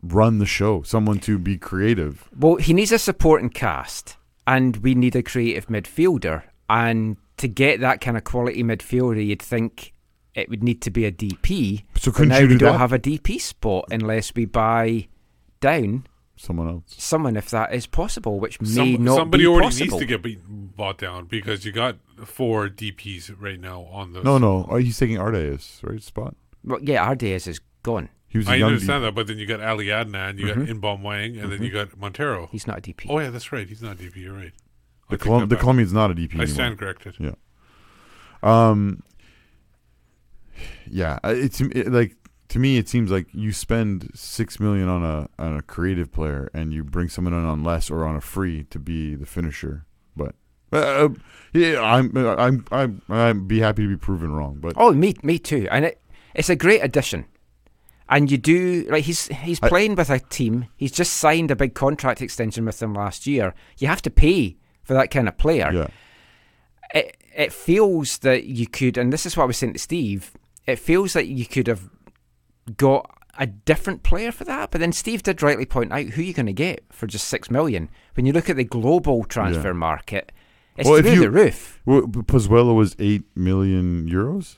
[0.01, 2.29] run the show, someone to be creative.
[2.37, 4.15] Well, he needs a supporting cast,
[4.47, 6.43] and we need a creative midfielder.
[6.69, 9.91] And to get that kind of quality midfielder, you'd think
[10.35, 11.83] it would need to be a DP.
[11.97, 12.79] So couldn't now you we do don't that?
[12.79, 15.07] have a DP spot unless we buy
[15.59, 16.05] down
[16.37, 16.83] Someone else.
[16.97, 19.85] someone, if that is possible, which may Some- not somebody be already possible.
[19.87, 24.23] needs to get beat, bought down because you got four DPs right now on the.
[24.23, 26.35] No, no, oh, he's taking Ardaiz right spot.
[26.63, 28.07] Well, yeah, Ardaiz is gone.
[28.29, 30.57] He was a I young understand that, but then you got Ali Adnan, you got
[30.57, 32.43] Inbeom Hwang, and then you got Montero.
[32.43, 32.51] Mm-hmm.
[32.51, 33.07] He's not a DP.
[33.09, 33.67] Oh yeah, that's right.
[33.67, 34.17] He's not a DP.
[34.17, 34.53] You're right.
[35.09, 35.55] The, I'll take Colum- the.
[35.57, 36.47] Colombian's not a DP I anymore.
[36.47, 37.15] stand corrected.
[37.19, 37.31] Yeah.
[38.43, 39.03] Um.
[40.89, 42.15] Yeah, uh, it's it, like
[42.49, 46.49] to me, it seems like you spend six million on a on a creative player,
[46.53, 49.85] and you bring someone in on less or on a free to be the finisher.
[50.15, 50.35] But
[50.71, 51.09] uh,
[51.53, 54.57] yeah, I'm I'm I'm I'd be happy to be proven wrong.
[54.59, 55.67] But Oh, me, me too.
[55.71, 56.01] And it,
[56.35, 57.25] it's a great addition.
[58.11, 60.65] And you do like he's he's I- playing with a team.
[60.75, 63.53] He's just signed a big contract extension with them last year.
[63.77, 65.71] You have to pay for that kind of player.
[65.71, 65.87] yeah,
[66.93, 70.31] It it feels that you could, and this is what I was saying to Steve.
[70.69, 71.89] It feels like you could have
[72.77, 74.71] got a different player for that.
[74.71, 77.49] But then Steve did rightly point out who you're going to get for just six
[77.49, 77.89] million.
[78.15, 79.73] When you look at the global transfer Yeah.
[79.73, 80.31] market,
[80.77, 81.79] it's Well, through you- the roof.
[81.85, 84.57] well, Pozuelo was eight million euros.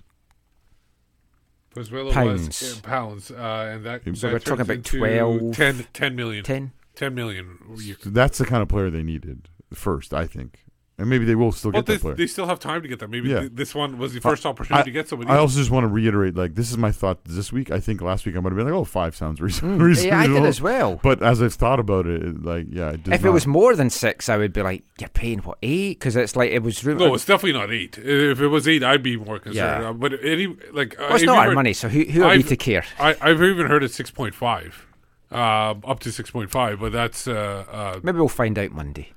[1.76, 2.48] Pozuelo Pounds.
[2.48, 6.16] was in pounds, uh, and that, So that we're talking about into 12, 10, 10
[6.16, 6.44] million.
[6.44, 6.72] Ten.
[6.96, 7.58] 10 million.
[7.78, 10.66] You- That's the kind of player they needed first, I think,
[11.02, 12.16] and maybe they will still Well, get they, that player.
[12.16, 13.10] they still have time to get that.
[13.10, 13.40] Maybe Yeah.
[13.42, 15.30] th- this one was the first opportunity I, to get somebody.
[15.30, 17.72] I also just want to reiterate, like this is my thought this week.
[17.72, 20.20] I think last week I might have been like, oh, five sounds reasonable." Mm, Yeah,
[20.20, 21.00] I did as well.
[21.04, 23.76] But as I've thought about it, it, like, yeah, it does If it was more
[23.76, 26.00] than six, I would be like, "You're paying what eight?
[26.00, 26.84] Because it's like it was.
[26.86, 27.98] Really, no, it's definitely not eight.
[27.98, 29.84] If it was eight, I'd be more concerned.
[29.84, 29.90] Yeah.
[29.90, 32.24] Uh, But any like, uh, well, it's not you our heard- money, so who, who
[32.24, 32.84] are we to care?
[33.00, 34.86] I, I've even heard it six point five,
[35.32, 36.80] uh, up to six point five.
[36.80, 39.14] But that's uh, uh, Maybe we'll find out Monday.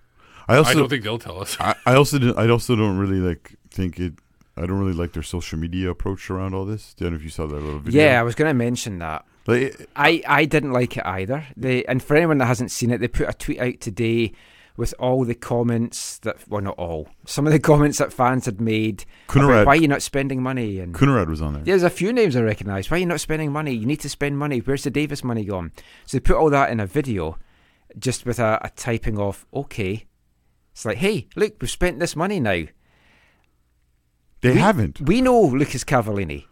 [0.48, 1.56] I also, I don't think they'll tell us.
[1.60, 4.14] I, I also, didn't, I also don't really like think it.
[4.56, 6.94] I don't really like their social media approach around all this.
[7.00, 8.04] I don't know if you saw that little video.
[8.04, 9.24] Yeah, I was going to mention that.
[9.46, 11.44] like, it- I, I didn't like it either.
[11.56, 14.32] They and for anyone that hasn't seen it, they put a tweet out today
[14.76, 18.60] with all the comments that well, not all, some of the comments that fans had
[18.60, 21.62] made about Kunarad- why are you not spending money and Kunarad was on there.
[21.62, 22.90] There's a few names I recognise.
[22.90, 23.72] Why are you not spending money?
[23.72, 24.58] You need to spend money.
[24.58, 25.72] Where's the Davies money gone?
[26.06, 27.38] So they put all that in a video,
[27.98, 30.06] just with a, a typing of okay.
[30.74, 32.64] It's like, hey, look, we've spent this money now.
[34.40, 35.00] They we, haven't.
[35.00, 36.46] We know Lucas Cavallini.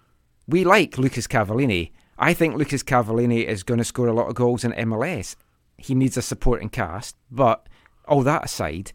[0.47, 1.91] We like Lucas Cavallini.
[2.17, 5.35] I think Lucas Cavallini is going to score a lot of goals in MLS.
[5.77, 7.67] He needs a supporting cast, but
[8.07, 8.93] all that aside,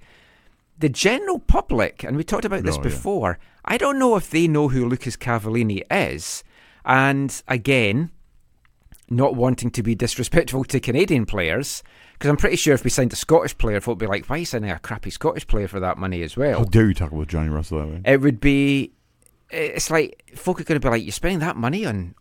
[0.79, 2.89] the general public, and we talked about this No, yeah.
[2.89, 6.43] before, I don't know if they know who Lucas Cavallini is.
[6.85, 8.11] And again,
[9.09, 11.83] not wanting to be disrespectful to Canadian players,
[12.17, 14.37] because I'm pretty sure if we signed a Scottish player, folk would be like, why
[14.37, 16.59] are you signing a crappy Scottish player for that money as well?
[16.59, 18.01] How dare you talk about Johnny Russell that way?
[18.05, 18.91] it would be
[19.49, 22.15] it's like folk are going to be like you're spending that money on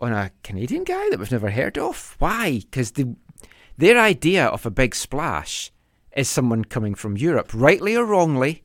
[0.00, 3.14] on a Canadian guy that we've never heard of why because the
[3.76, 5.70] their idea of a big splash
[6.16, 8.62] is someone coming from Europe rightly or wrongly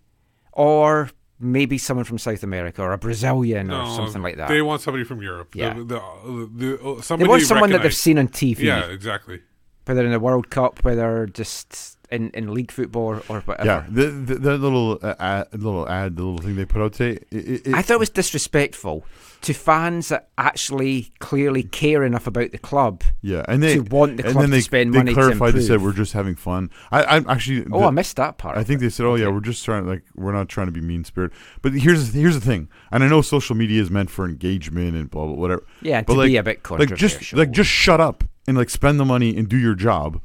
[0.54, 1.10] or
[1.40, 5.04] maybe someone from South America or a Brazilian or something like that They want somebody
[5.04, 5.54] from Europe.
[5.54, 5.74] Yeah.
[5.74, 9.42] The, the, the, uh, they want someone that they've seen on TV Yeah, exactly.
[9.86, 14.08] Whether in the World Cup whether just in, in league football or, whatever Yeah, the,
[14.08, 17.24] the, that little uh, ad, little ad, the little thing they put out today.
[17.32, 19.06] It, it, I thought it was disrespectful
[19.42, 24.18] to fans that actually clearly care enough about the club yeah, and they to want
[24.18, 25.54] the and club then to they, spend they money to clarified.
[25.54, 26.72] They said we're just having fun.
[26.92, 27.66] I, actually.
[27.72, 28.58] Oh, the- I missed that part.
[28.58, 30.82] I think they said, "Oh yeah, we're just trying like we're not trying to be
[30.82, 31.32] mean spirit."
[31.62, 35.10] But here's here's the thing, and I know social media is meant for engagement and
[35.10, 35.64] blah blah whatever.
[35.82, 37.40] Yeah, but to like, be a bit like just controversial.
[37.40, 40.22] like just shut up and like spend the money and do your job,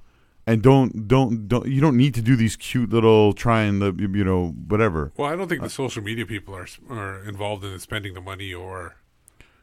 [0.46, 4.24] and don't don't don't you don't need to do these cute little trying the you
[4.24, 5.12] know whatever.
[5.16, 8.20] Well, I don't think uh, the social media people are are involved in spending the
[8.20, 8.96] money or.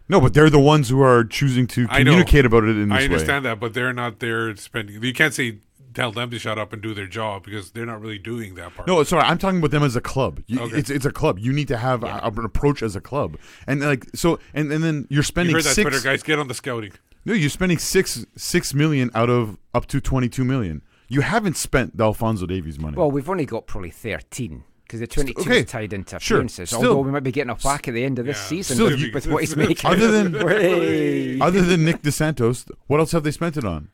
[0.10, 3.00] No, but they're the ones who are choosing to communicate about it in this I
[3.00, 3.04] way.
[3.06, 5.04] understand that, but they're not there spending.
[5.04, 5.60] You can't say
[5.94, 8.74] tell them to shut up and do their job because they're not really doing that
[8.76, 8.88] part.
[8.88, 10.42] No, sorry, I'm talking about them as a club.
[10.48, 10.78] You, Okay.
[10.78, 11.40] It's it's a club.
[11.40, 14.82] You need to have a, an approach as a club, and like so, and, and
[14.84, 15.90] then you're you spending heard that six.
[15.90, 16.94] Twitter guys get on the scouting.
[17.28, 20.82] No, you're spending six six million out of up to twenty two million.
[21.10, 22.96] You haven't spent the Alfonso Davies money.
[22.98, 26.70] Well, we've only got probably 13 because the 22 okay, is tied into sure, appearances.
[26.70, 28.76] still- although we might be getting a whack at the end of this Yeah, season
[28.76, 29.90] still, with, you- with what he's making.
[29.90, 31.40] other than Way.
[31.40, 33.90] other than Nick DeSantos, what else have they spent it on?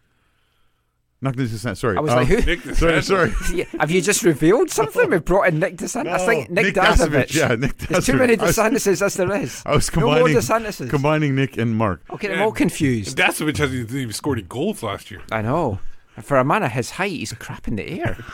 [1.23, 1.77] Not Nick DeSantos.
[1.77, 2.35] Sorry, I was um, like, who?
[2.41, 3.03] Nick Sorry, DeSantis.
[3.05, 3.57] sorry.
[3.57, 5.09] Yeah, Have you just revealed something?
[5.09, 6.09] We've brought in Nick DeSantis.
[6.11, 7.27] I think Nick, Nick Dasovic.
[7.27, 8.41] Dasovic, yeah, Nick There's too many Dasovic.
[8.41, 9.63] I was- DeSantises as there is.
[9.65, 10.89] I was no more combining DeSantises.
[10.89, 12.01] combining Nick and Marc.
[12.11, 13.17] okay, I'm all confused.
[13.17, 15.21] Dasovic hasn't even scored any goals last year.
[15.31, 15.79] I know.
[16.21, 18.17] For a man of his height, he's crap in the air.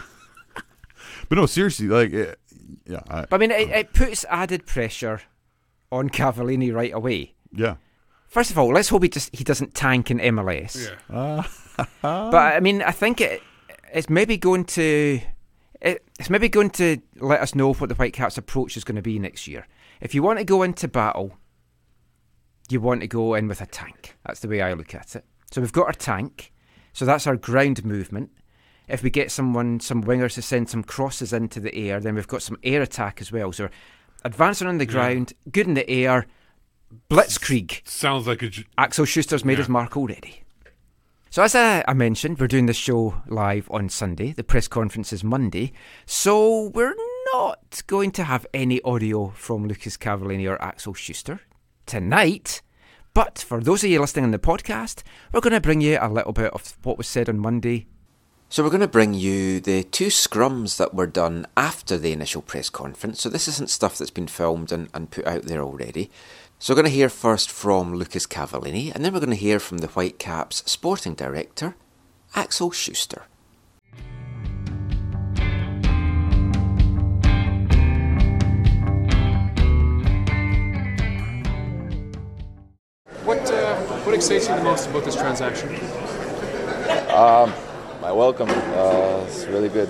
[1.29, 2.33] But no, seriously, like, eh,
[2.87, 5.21] yeah, I, But I mean, it, it puts added pressure
[5.91, 7.35] on Cavallini right away.
[7.53, 7.75] yeah.
[8.27, 10.91] First of all, let's hope he just he doesn't tank in MLS.
[11.09, 11.43] Yeah.
[12.01, 13.41] But I mean, I think it
[13.93, 15.19] it's maybe going to
[15.81, 19.01] it, it's maybe going to let us know what the Whitecaps' approach is going to
[19.01, 19.67] be next year.
[20.01, 21.37] If you want to go into battle,
[22.69, 24.15] you want to go in with a tank.
[24.25, 25.25] That's the way I look at it.
[25.51, 26.51] So we've got our tank.
[26.93, 28.31] So that's our ground movement.
[28.87, 32.27] If we get someone, some wingers to send some crosses into the air, then we've
[32.27, 33.51] got some air attack as well.
[33.51, 33.69] So
[34.25, 36.25] advancing on the ground, good in the air,
[37.09, 37.87] blitzkrieg.
[37.87, 38.51] Sounds like a.
[38.77, 39.59] Axel Schuster's made Yeah.
[39.59, 40.43] his mark already.
[41.31, 44.31] So as I, mentioned, we're doing the show live on Sunday.
[44.31, 45.73] The press conference is Monday.
[46.07, 46.95] So we're
[47.35, 51.41] not going to have any audio from Lucas Cavallini or Axel Schuster
[51.85, 52.63] tonight.
[53.13, 56.09] But for those of you listening on the podcast, we're going to bring you a
[56.09, 57.85] little bit of what was said on Monday.
[58.49, 62.41] So we're going to bring you the two scrums that were done after the initial
[62.41, 63.21] press conference.
[63.21, 66.09] So this isn't stuff that's been filmed and, and put out there already.
[66.61, 69.61] So we're going to hear first from Lucas Cavallini, and then we're going to hear
[69.61, 71.77] from the Whitecaps sporting director,
[72.35, 73.23] Axel Schuster.
[83.23, 85.71] What uh, what excites you the most about this transaction?
[88.01, 88.49] my welcome.
[88.49, 89.89] Uh, it's really good.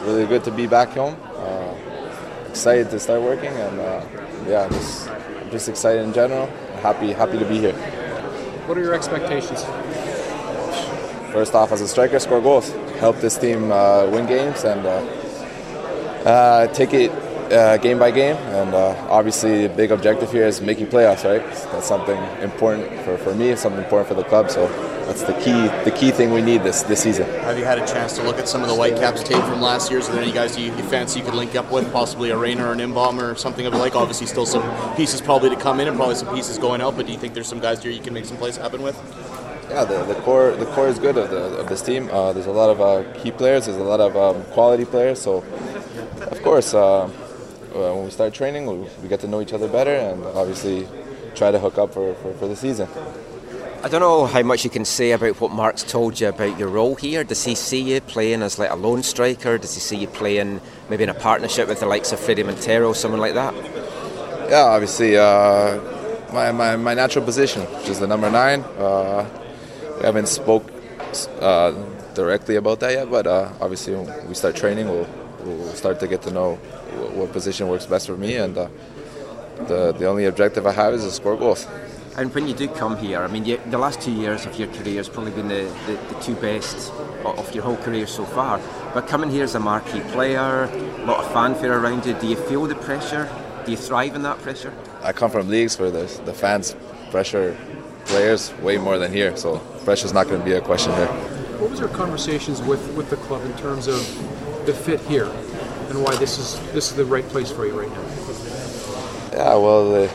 [0.00, 1.14] Really good to be back home.
[1.36, 1.74] Uh,
[2.48, 4.02] excited to start working, and uh,
[4.48, 5.10] yeah, just
[5.50, 6.46] just excited in general.
[6.82, 7.74] Happy happy to be here.
[8.66, 9.64] What are your expectations?
[11.32, 12.70] First off, as a striker, score goals,
[13.00, 14.90] help this team uh, win games, and uh,
[16.24, 17.10] uh, take it
[17.52, 18.36] uh, game by game.
[18.36, 21.24] And uh, obviously, the big objective here is making playoffs.
[21.24, 21.44] Right?
[21.72, 23.54] That's something important for, for me.
[23.56, 24.50] Something important for the club.
[24.50, 24.66] So
[25.06, 27.26] that's the key the key thing we need this this season.
[27.40, 29.90] Have you had a chance to look at some of the Whitecaps tape from last
[29.90, 30.00] year?
[30.00, 32.66] Is there any guys you, you fancy you could link up with, possibly a Reyna
[32.66, 33.94] or an Imbomber or something of the like?
[33.94, 36.96] Obviously, still some pieces probably to come in and probably some pieces going out.
[36.96, 38.96] But do you think there's some guys here you can make some plays happen with?
[39.70, 42.08] Yeah, the, the core the core is good of, the, of this team.
[42.10, 43.66] Uh, there's a lot of uh, key players.
[43.66, 45.20] There's a lot of um, quality players.
[45.20, 45.44] So,
[46.30, 47.10] of course, uh,
[47.74, 50.86] uh, when we start training, we, we get to know each other better, and obviously
[51.34, 52.88] try to hook up for, for, for the season.
[53.82, 56.68] I don't know how much you can say about what Marc's told you about your
[56.68, 57.22] role here.
[57.22, 59.58] Does he see you playing as like a lone striker?
[59.58, 62.94] Does he see you playing maybe in a partnership with the likes of Fredy Montero,
[62.94, 63.52] someone like that?
[64.48, 65.78] Yeah, obviously, uh,
[66.32, 68.60] my, my, my natural position, which is the number nine.
[68.78, 69.28] Uh,
[69.98, 70.70] we haven't spoke
[71.40, 71.72] uh,
[72.14, 75.08] directly about that yet, but uh, obviously when we start training, we'll,
[75.44, 76.58] we'll start to get to know
[76.96, 78.68] what, what position works best for me, and uh,
[79.68, 81.66] the the only objective I have is to score goals.
[82.16, 84.68] And when you do come here, I mean, you, the last two years of your
[84.68, 86.92] career has probably been the, the, the two best
[87.24, 88.60] of your whole career so far.
[88.92, 92.36] But coming here as a marquee player, a lot of fanfare around you, do you
[92.36, 93.28] feel the pressure?
[93.64, 94.72] Do you thrive in that pressure?
[95.02, 96.76] I come from leagues where the, the fans
[97.10, 97.56] pressure
[98.04, 101.08] players way more than here, so pressure's not going to be a question here.
[101.58, 103.96] What was your conversations with, with the club in terms of
[104.66, 105.28] the fit here
[105.94, 108.02] and why this is this is the right place for you right now?
[109.32, 110.10] Yeah, well, they,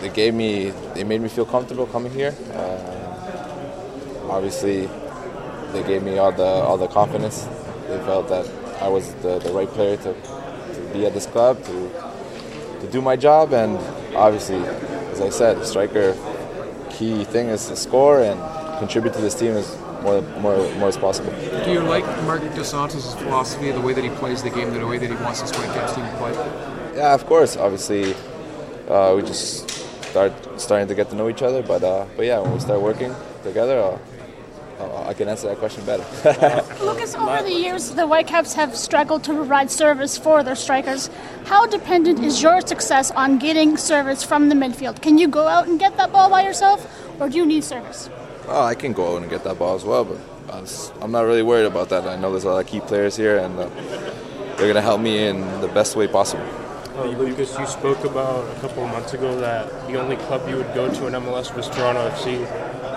[0.00, 2.34] they gave me, they made me feel comfortable coming here.
[2.52, 4.88] Uh, obviously,
[5.72, 7.48] they gave me all the all the confidence.
[7.88, 8.46] They felt that
[8.82, 11.90] I was the, the right player to, to be at this club to
[12.80, 13.76] to do my job, and
[14.14, 14.58] obviously,
[15.12, 16.14] as I said, striker
[16.90, 18.40] key thing is to score and
[18.78, 21.32] contribute to this team as more more more as possible.
[21.64, 24.86] Do you like Marc Dos Santos' philosophy, the way that he plays the game, the
[24.86, 26.32] way that he wants this Whitecaps team to play?
[26.96, 27.56] Yeah, of course.
[27.56, 28.14] Obviously,
[28.88, 29.68] uh, we just
[30.10, 31.62] start starting to get to know each other.
[31.62, 33.98] But uh, but yeah, when we start working together, uh,
[35.08, 36.04] I can answer that question better.
[36.84, 41.10] Lucas, over the years, the Whitecaps have struggled to provide service for their strikers.
[41.46, 45.02] How dependent is your success on getting service from the midfield?
[45.02, 46.86] Can you go out and get that ball by yourself,
[47.20, 48.08] or do you need service?
[48.48, 50.18] Oh, I can go out and get that ball as well, but
[50.60, 52.06] was- I'm not really worried about that.
[52.06, 53.68] I know there's a lot of key players here, and uh,
[54.56, 56.44] they're gonna help me in the best way possible.
[56.96, 60.56] Uh, Lucas, you spoke about a couple of months ago that the only club you
[60.56, 62.44] would go to in MLS was Toronto FC,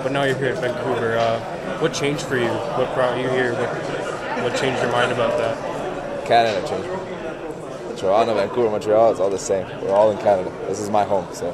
[0.02, 1.18] but now you're here at Vancouver.
[1.18, 1.40] Uh,
[1.80, 2.48] what changed for you?
[2.48, 3.54] What brought you here?
[3.54, 6.26] What, what changed your mind about that?
[6.26, 7.98] Canada changed me.
[7.98, 9.68] Toronto, Vancouver, Montreal, it's all the same.
[9.82, 10.52] We're all in Canada.
[10.68, 11.54] This is my home, so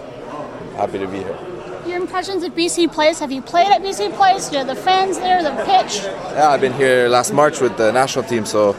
[0.70, 1.57] I'm happy to be here.
[1.88, 3.20] Your impressions of BC Place?
[3.20, 4.50] Have you played at BC Place?
[4.50, 6.04] Do the fans there, the pitch?
[6.04, 8.76] Yeah, I've been here last March with the national team, so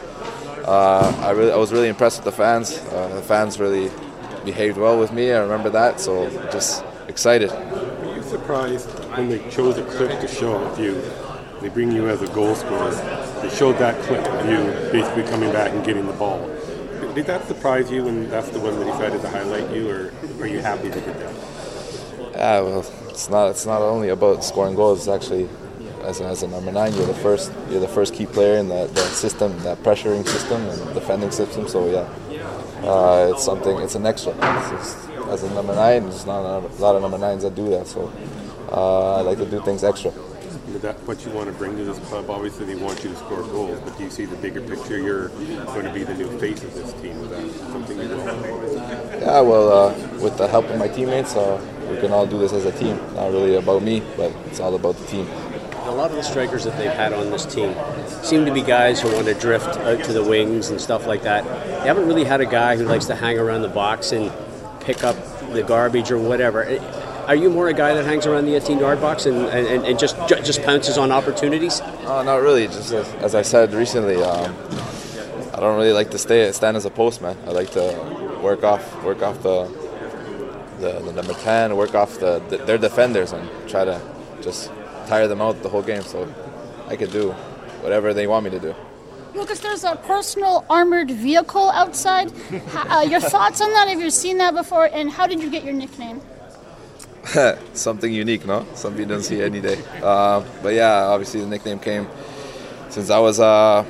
[0.66, 2.76] uh, I really, I was really impressed with the fans.
[2.76, 3.90] Uh, the fans really
[4.44, 5.32] behaved well with me.
[5.32, 7.50] I remember that, so just excited.
[7.50, 11.00] Were you surprised when they chose a clip to show of you?
[11.62, 12.90] They bring you as a goal scorer.
[13.40, 16.46] They showed that clip of you basically coming back and getting the ball.
[17.14, 20.46] Did that surprise you when that's the one that decided to highlight you, or are
[20.46, 21.34] you happy they did that?
[22.38, 25.00] Yeah, well, it's not it's not only about scoring goals.
[25.00, 25.48] It's actually
[26.04, 28.68] as a, as a number nine, you're the first you're the first key player in
[28.68, 31.66] that, that system, that pressuring system and defending system.
[31.66, 32.06] So yeah,
[32.88, 33.76] uh, it's something.
[33.80, 34.34] It's an extra.
[34.34, 37.68] It's just, as a number nine, there's not a lot of number nines that do
[37.70, 37.88] that.
[37.88, 38.12] So
[38.70, 40.12] uh, I like to do things extra.
[40.82, 42.30] That what you want to bring to this club?
[42.30, 44.96] Obviously, they want you to score goals, but do you see the bigger picture?
[44.96, 45.28] You're
[45.74, 47.18] going to be the new face of this team.
[47.24, 48.70] Is that something you want?
[49.20, 51.60] Yeah, well, uh, with the help of my teammates, uh,
[51.90, 52.96] we can all do this as a team.
[53.14, 55.26] Not really about me, but it's all about the team.
[55.84, 57.74] A lot of the strikers that they've had on this team
[58.22, 61.22] seem to be guys who want to drift out to the wings and stuff like
[61.22, 61.44] that.
[61.44, 64.30] They haven't really had a guy who likes to hang around the box and
[64.80, 65.16] pick up
[65.52, 66.64] the garbage or whatever.
[67.26, 69.98] Are you more a guy that hangs around the 18 yard box and, and, and
[69.98, 71.80] just ju- just pounces on opportunities?
[71.80, 72.66] Uh, not really.
[72.66, 74.54] Just as, as I said recently, um,
[75.52, 77.36] I don't really like to stay stand as a postman.
[77.46, 79.66] I like to work off work off the
[80.78, 84.00] the, the number ten, work off the, the their defenders, and try to
[84.42, 84.70] just
[85.06, 86.02] tire them out the whole game.
[86.02, 86.32] So
[86.86, 87.30] I could do
[87.82, 88.74] whatever they want me to do.
[89.34, 92.32] Lucas, there's a personal armored vehicle outside.
[92.74, 93.88] Uh, your thoughts on that?
[93.88, 94.88] Have you seen that before?
[94.92, 96.20] And how did you get your nickname?
[97.74, 98.66] Something unique, no?
[98.74, 99.82] Something you don't see any day.
[100.02, 102.08] Uh, but yeah, obviously the nickname came
[102.88, 103.84] since I was uh,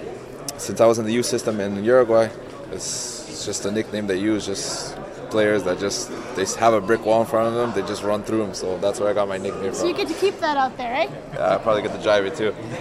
[0.57, 2.29] since I was in the youth system in Uruguay.
[2.73, 4.45] It's, it's just a nickname they use.
[4.47, 4.97] Just
[5.31, 7.73] players that just they have a brick wall in front of them.
[7.75, 8.55] They just run through them.
[8.55, 10.93] So that's where I got my nickname So you get to keep that out there,
[10.93, 11.11] right?
[11.35, 12.53] Yeah, I probably get to drive it too.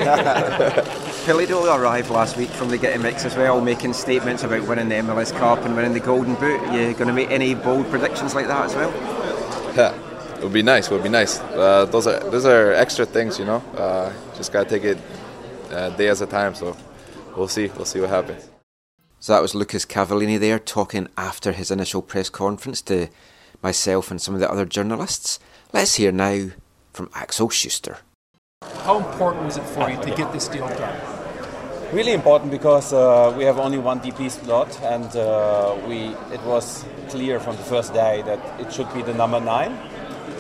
[1.26, 4.96] Pulido arrived last week from the Getty Mix as well, making statements about winning the
[4.96, 6.60] MLS Cup and winning the Golden Boot.
[6.62, 8.92] Are You going to make any bold predictions like that as well?
[9.76, 9.94] Yeah,
[10.38, 10.88] it would be nice.
[10.88, 11.40] It would be nice.
[11.40, 13.58] Uh, those are those are extra things, you know.
[13.76, 14.98] Uh, just gotta take it
[15.72, 16.56] uh, day at a time.
[16.56, 16.76] So
[17.36, 17.68] we'll see.
[17.76, 18.57] We'll see what happens.
[19.20, 23.08] So that was Lucas Cavallini there talking after his initial press conference to
[23.64, 25.40] myself and some of the other journalists.
[25.74, 26.50] Let's hear now
[26.94, 27.98] from Axel Schuster.
[28.84, 30.96] How important was it for you to get this deal done?
[31.92, 36.86] Really important because uh, we have only one DP slot, and uh, we it was
[37.10, 39.72] clear from the first day that it should be the number nine.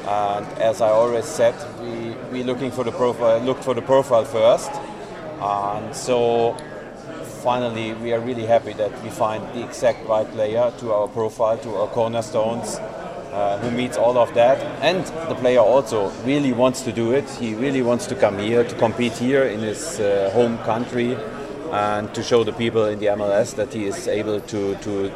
[0.08, 4.26] And as I always said, we we looking for the profile, looked for the profile
[4.26, 4.72] first,
[5.40, 6.56] and so
[7.48, 11.58] finally we are really happy that we find the exact right player to our profile,
[11.58, 12.78] to our cornerstones.
[12.78, 17.30] Uh, who meets all of that and the player also really wants to do it
[17.42, 21.16] he really wants to come here to compete here in his uh, home country
[21.72, 25.12] and to show the people in the MLS that he is able to to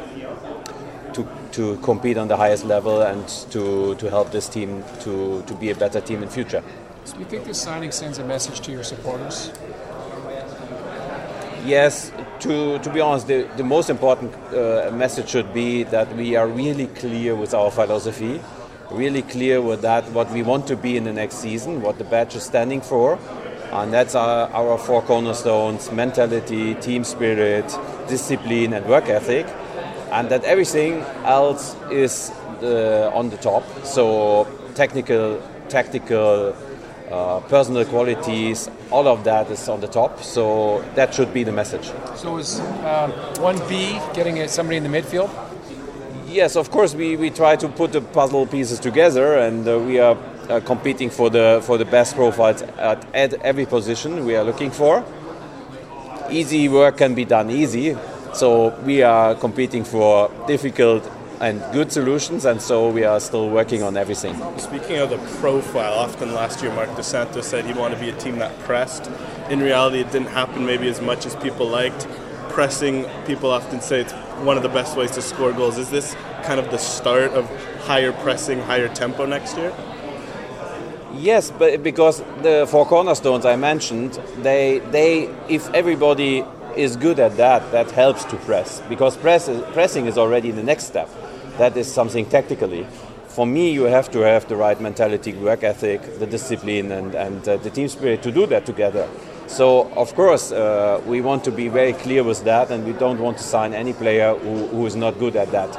[1.14, 5.54] to, to compete on the highest level and to, to help this team to, to
[5.54, 6.62] be a better team in future.
[7.04, 9.50] So you think this signing sends a message to your supporters?
[11.64, 12.10] Yes,
[12.40, 16.48] to, to be honest, the, the most important uh, message should be that we are
[16.48, 18.40] really clear with our philosophy,
[18.90, 22.04] really clear with that what we want to be in the next season, what the
[22.04, 23.16] badge is standing for,
[23.70, 29.46] and that's our, our four cornerstones: mentality, team spirit, discipline, and work ethic,
[30.10, 30.94] and that everything
[31.24, 33.62] else is uh, on the top.
[33.84, 36.56] So technical, tactical.
[37.12, 40.22] Uh, personal qualities, all of that is on the top.
[40.22, 41.92] So that should be the message.
[42.16, 45.28] So is um, 1B getting somebody in the midfield?
[46.26, 50.00] Yes, of course, we, we try to put the puzzle pieces together, and uh, we
[50.00, 50.16] are
[50.48, 54.70] uh, competing for the for the best profiles at, at every position we are looking
[54.70, 55.04] for.
[56.30, 57.94] Easy work can be done easy,
[58.32, 61.06] so we are competing for difficult
[61.42, 64.34] and good solutions, and so we are still working on everything.
[64.58, 68.16] Speaking of the profile, often last year Mark DeSanto said he wanted to be a
[68.16, 69.10] team that pressed.
[69.50, 72.06] In reality, it didn't happen maybe as much as people liked.
[72.48, 74.12] Pressing, people often say it's
[74.44, 75.78] one of the best ways to score goals.
[75.78, 76.14] Is this
[76.44, 79.74] kind of the start of higher pressing, higher tempo next year?
[81.14, 86.44] Yes, but because the four cornerstones I mentioned, they they if everybody
[86.76, 90.62] is good at that, that helps to press because press is, pressing is already the
[90.62, 91.08] next step.
[91.58, 92.86] That is something tactically.
[93.28, 97.48] For me, you have to have the right mentality, work ethic, the discipline, and and
[97.48, 99.08] uh, the team spirit to do that together.
[99.46, 103.18] So of course uh, we want to be very clear with that, and we don't
[103.18, 105.78] want to sign any player who, who is not good at that.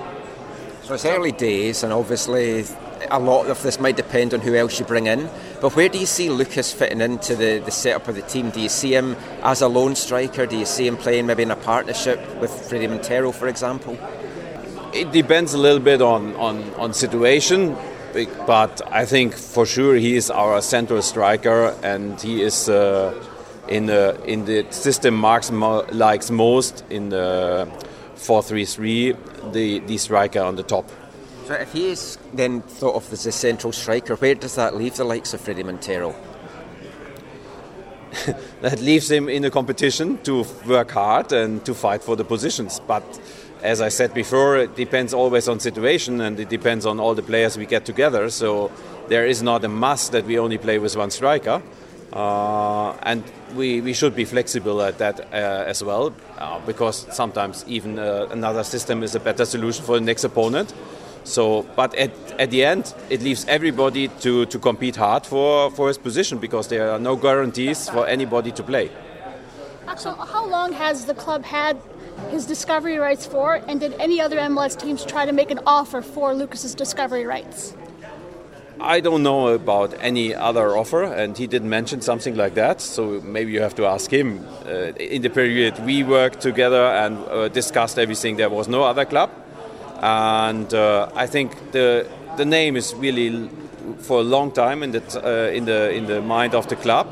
[0.84, 2.66] So it's early days, and obviously
[3.10, 5.30] a lot of this might depend on who else you bring in.
[5.62, 8.50] But where do you see Lucas fitting into the, the setup of the team?
[8.50, 10.46] Do you see him as a lone striker?
[10.46, 13.98] Do you see him playing maybe in a partnership with Fredy Montero, for example?
[14.94, 17.76] It depends a little bit on, on, on situation,
[18.46, 23.14] but I think for sure he is our central striker and he is uh,
[23.68, 27.68] in, the, in the system Marc's mo- likes most in the
[28.18, 30.88] 4-3-3, the, the striker on the top.
[31.46, 34.96] So if he is then thought of as a central striker, where does that leave
[34.96, 36.16] the likes of Fredy Montero?
[38.62, 42.80] that leaves him in a competition to work hard and to fight for the positions.
[42.80, 43.04] But
[43.64, 47.24] as I said before, it depends always on situation and it depends on all the
[47.24, 48.30] players we get together.
[48.30, 48.72] So
[49.08, 51.62] there is not a must that we only play with one striker.
[52.12, 53.24] Uh, and
[53.56, 58.28] we, we should be flexible at that uh, as well, uh, because sometimes even uh,
[58.30, 60.74] another system is a better solution for the next opponent.
[61.24, 65.88] So, but at, at the end, it leaves everybody to, to compete hard for, for
[65.88, 68.92] his position because there are no guarantees for anybody to play.
[69.88, 71.78] Axel, how long has the club had
[72.32, 76.02] his discovery rights for, and did any other MLS teams try to make an offer
[76.02, 77.76] for Lucas's discovery rights?
[78.80, 82.82] I don't know about any other offer, and he didn't mention something like that.
[82.82, 84.46] So maybe you have to ask him.
[84.66, 89.06] Uh, in the period we worked together and uh, discussed everything, there was no other
[89.06, 89.30] club,
[90.02, 93.50] and uh, I think the the name is really
[94.00, 97.08] for a long time in the uh, in the in the mind of the club.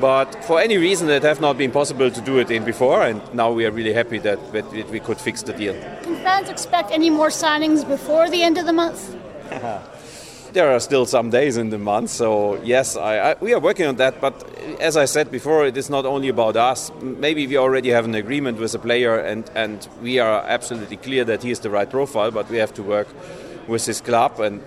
[0.00, 3.20] But for any reason, it have not been possible to do it in before, and
[3.34, 5.74] now we are really happy that, that we could fix the deal.
[6.02, 9.16] Can fans expect any more signings before the end of the month?
[10.52, 13.86] there are still some days in the month, so yes, I, I, we are working
[13.86, 14.20] on that.
[14.20, 14.34] But
[14.80, 16.90] as I said before, it is not only about us.
[17.02, 21.24] Maybe we already have an agreement with a player, and, and we are absolutely clear
[21.24, 23.08] that he is the right profile, but we have to work
[23.68, 24.40] with his club.
[24.40, 24.62] And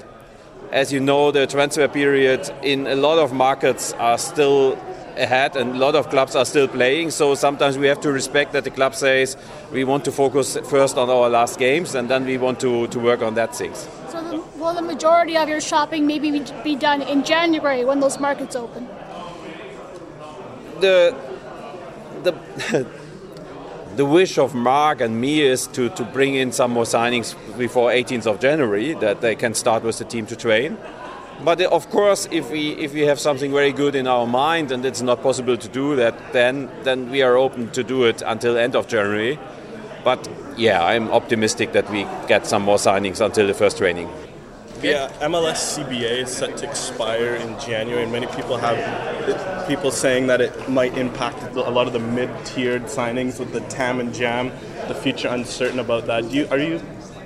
[0.71, 4.77] as you know, the transfer period in a lot of markets are still
[5.17, 8.53] ahead and a lot of clubs are still playing so sometimes we have to respect
[8.53, 9.37] that the club says
[9.71, 12.99] we want to focus first on our last games and then we want to, to
[12.99, 16.75] work on that things So, the, will the majority of your shopping maybe be- be
[16.75, 18.87] done in January when those markets open?
[20.79, 21.15] the
[22.23, 22.33] the
[23.95, 27.91] the wish of Marc and me is to, to bring in some more signings before
[27.91, 30.77] 18th of January that they can start with the team to train.
[31.43, 34.71] But uh, of course, if we if we have something very good in our mind
[34.71, 38.21] and it's not possible to do that, then then we are open to do it
[38.25, 39.37] until end of January.
[40.03, 44.09] But yeah, I'm optimistic that we get some more signings until the first training.
[44.81, 50.27] Yeah, MLS CBA is set to expire in January, and many people have people saying
[50.27, 54.51] that it might impact a lot of the mid-tiered signings with the TAM and JAM.
[54.89, 56.29] The future uncertain about that.
[56.29, 56.81] Do you, are you?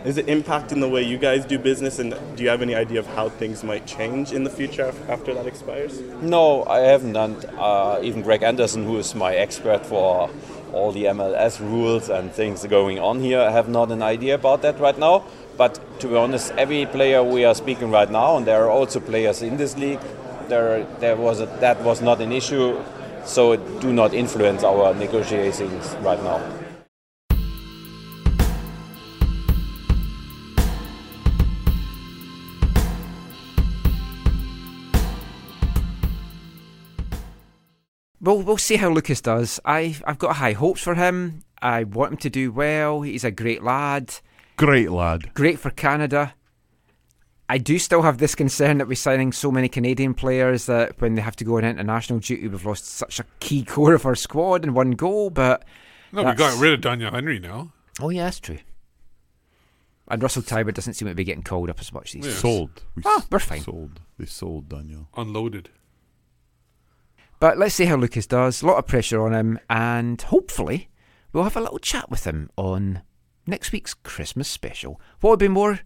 [0.06, 3.00] Is it impacting the way you guys do business, and do you have any idea
[3.00, 6.00] of how things might change in the future after that expires?
[6.22, 7.16] No, I haven't.
[7.16, 10.30] And uh, even Greg Anderson, who is my expert for
[10.72, 14.62] all the MLS rules and things going on here, I have not an idea about
[14.62, 15.26] that right now.
[15.58, 19.00] But to be honest, every player we are speaking right now, and there are also
[19.00, 20.00] players in this league,
[20.48, 22.80] there there was a, that was not an issue,
[23.26, 26.67] so it do not influence our negotiations right now.
[38.28, 39.58] Well, we'll see how Lucas does.
[39.64, 41.44] I, I've got high hopes for him.
[41.62, 43.02] I want him to do well.
[43.02, 44.16] He's a great lad.
[44.58, 45.34] Great lad.
[45.34, 46.34] Great for Canada.
[47.48, 51.16] I do still have this concern that we're signing so many Canadian players that when
[51.16, 54.14] they have to go on international duty, we've lost such a key core of our
[54.14, 55.30] squad in one goal.
[55.30, 55.64] But
[56.12, 57.72] No, we got rid of Doneil Henry now.
[58.02, 58.60] Oh yeah, that's true.
[60.10, 62.40] And Russell Teibert doesn't seem to be getting called up as much these days.
[62.40, 62.84] Sold.
[62.94, 63.62] We Ah, we're fine.
[63.62, 64.02] Sold.
[64.20, 65.08] They sold Daniel.
[65.16, 65.70] Unloaded.
[67.40, 68.62] But let's see how Lucas does.
[68.62, 70.90] A lot of pressure on him, and hopefully
[71.32, 73.04] we'll have a little chat with him on
[73.46, 75.00] next week's Christmas special.
[75.22, 75.80] What would be more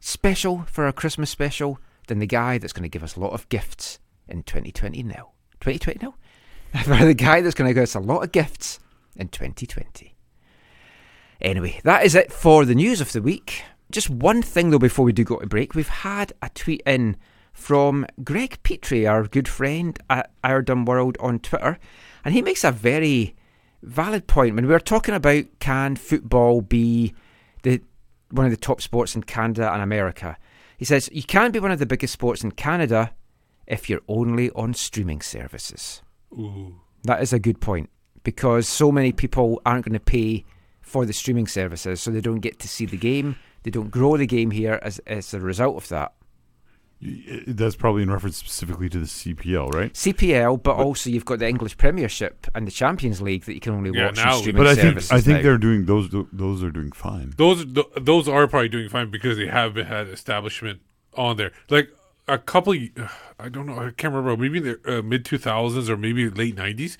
[0.00, 1.78] special for a Christmas special
[2.08, 3.98] than the guy that's going to give us a lot of gifts
[4.28, 5.32] in 2020 now?
[5.60, 6.14] 2020 now?
[6.82, 8.78] for the guy that's going to give us a lot of gifts
[9.14, 10.14] in 2020.
[11.40, 13.62] Anyway, that is it for the news of the week.
[13.90, 15.74] Just one thing though before we do go to break.
[15.74, 17.16] We've had a tweet in
[17.56, 21.78] from Greg Petrie, our good friend at Iredom World on Twitter,
[22.22, 23.34] and he makes a very
[23.82, 24.54] valid point.
[24.54, 27.14] When we were talking about can football be
[27.62, 27.80] the
[28.30, 30.36] one of the top sports in Canada and America,
[30.76, 33.12] he says you can be one of the biggest sports in Canada
[33.66, 36.02] if you're only on streaming services.
[36.34, 36.76] Ooh.
[37.04, 37.88] That is a good point
[38.22, 40.44] because so many people aren't going to pay
[40.82, 43.36] for the streaming services, so they don't get to see the game.
[43.62, 46.12] They don't grow the game here as, as a result of that.
[47.02, 49.92] Y- That's probably in reference specifically to the CPL, right?
[49.92, 53.74] CPL, but, also you've got the English Premiership and the Champions League that you can
[53.74, 54.96] only Yeah, watch now- on streaming But I think.
[55.12, 55.42] I think now.
[55.42, 56.08] they're doing those.
[56.32, 57.34] Those are doing fine.
[57.36, 57.66] Those
[58.00, 60.80] those are probably doing fine because they have had establishment
[61.14, 61.52] on there.
[61.68, 61.90] Like
[62.28, 62.72] a couple,
[63.38, 64.36] I don't know, I can't remember.
[64.42, 66.96] Maybe in the uh, mid two thousands or maybe late nineties,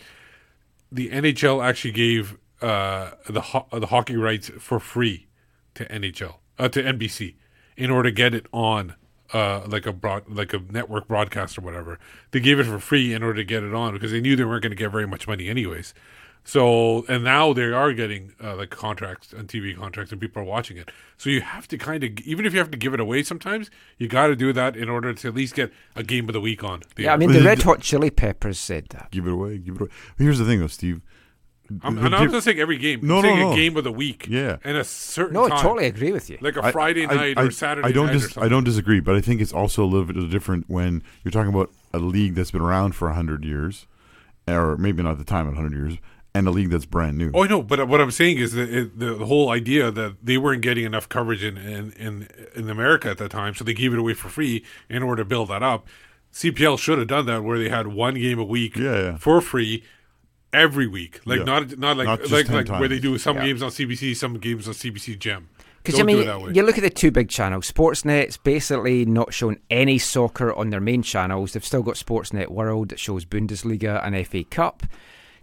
[0.92, 5.26] the NHL actually gave uh, the ho- the hockey rights for free
[5.74, 7.34] to NHL uh, to NBC
[7.78, 8.94] in order to get it on.
[9.32, 11.98] Uh, like a broad, like a network broadcast or whatever,
[12.30, 14.44] they gave it for free in order to get it on because they knew they
[14.44, 15.94] weren't going to get very much money anyways.
[16.46, 20.44] So, and now they are getting uh, like contracts and TV contracts, and people are
[20.44, 20.92] watching it.
[21.16, 23.68] So you have to kind of, even if you have to give it away, sometimes
[23.98, 26.40] you got to do that in order to at least get a game of the
[26.40, 26.84] week on.
[26.94, 29.08] the yeah, I mean the Red Hot Chili Peppers said that.
[29.10, 29.58] Give it away.
[29.58, 29.90] Give it away.
[30.18, 31.02] Here's the thing, though, Steve.
[31.82, 33.00] I'm, The I'm not diff- saying every game.
[33.02, 33.52] No, I'm no, saying no.
[33.52, 34.26] a game of the week.
[34.28, 34.56] Yeah.
[34.64, 35.34] and a certain.
[35.34, 35.62] No, I time.
[35.62, 36.38] totally agree with you.
[36.40, 38.12] Like a Friday I- night I- or Saturday I don't night.
[38.12, 38.42] dis- or something.
[38.44, 41.52] I don't disagree, but I think it's also a little bit different when you're talking
[41.52, 43.86] about a league that's been around for hundred years,
[44.48, 45.98] or maybe not at the time, hundred years,
[46.34, 47.30] and a league that's brand new.
[47.34, 50.16] Oh, I know, but what I'm saying is that it, the, the whole idea that
[50.22, 53.74] they weren't getting enough coverage in, in in in America at that time, so they
[53.74, 55.86] gave it away for free in order to build that up.
[56.32, 59.82] CPL should have done that, where they had one game a week yeah, for free
[60.56, 61.44] every week, like Yeah.
[61.44, 63.44] not not like Not just like 10 like where they do some Yeah.
[63.46, 65.48] games on CBC, some games on CBC Gem.
[65.82, 66.52] Because Don't I do mean, it that way.
[66.52, 67.70] you look at the two big channels.
[67.70, 71.52] Sportsnet's basically not shown any soccer on their main channels.
[71.52, 74.82] They've still got Sportsnet World that shows Bundesliga and FA Cup.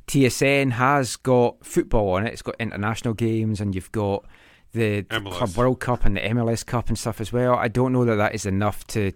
[0.08, 2.34] TSN has got football on it.
[2.34, 4.26] It's got international games, and you've got
[4.74, 5.32] the, the MLS.
[5.34, 7.56] Club World Cup and the MLS Cup and stuff as well.
[7.56, 9.14] I don't know that that is enough to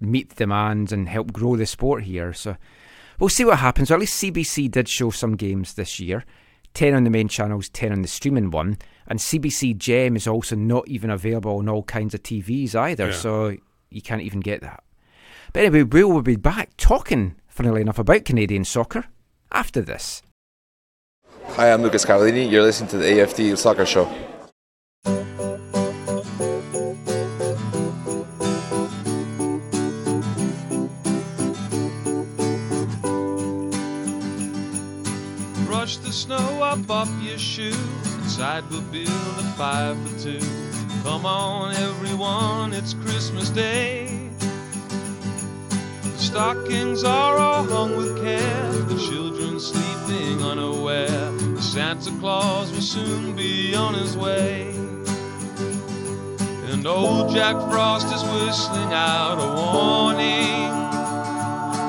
[0.00, 2.32] meet the demands and help grow the sport here.
[2.34, 2.56] So
[3.18, 3.90] we'll see what happens.
[3.90, 6.24] Well, at least CBC did show some games this year.
[6.74, 8.78] 10 on the main channels, 10 on the streaming one.
[9.06, 13.12] And CBC Gem is also not even available on all kinds of TVs either, Yeah.
[13.14, 13.56] so
[13.90, 14.82] you can't even get that.
[15.52, 19.06] But anyway, we will be back talking, funnily enough, about Canadian soccer
[19.50, 20.22] after this.
[21.52, 22.48] Hi, I'm Lucas Cavallini.
[22.50, 24.12] You're listening to the AFTN Soccer Show.
[36.08, 37.84] The snow up off your shoe.
[38.22, 40.40] Inside we'll build a fire for two.
[41.02, 44.30] Come on, everyone, it's Christmas Day.
[46.02, 48.72] The stockings are all hung with care.
[48.88, 51.38] The children sleeping unaware.
[51.60, 54.70] Santa Claus will soon be on his way.
[56.70, 60.72] And old Jack Frost is whistling out a warning.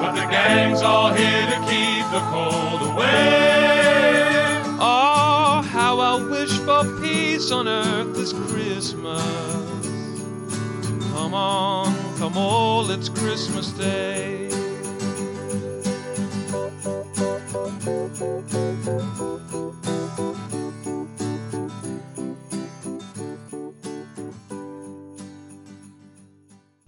[0.01, 3.78] But the gang's all here to keep the cold away.
[4.81, 9.21] Oh, how I wish for peace on earth this Christmas.
[11.11, 14.49] Come on, come all, it's Christmas Day.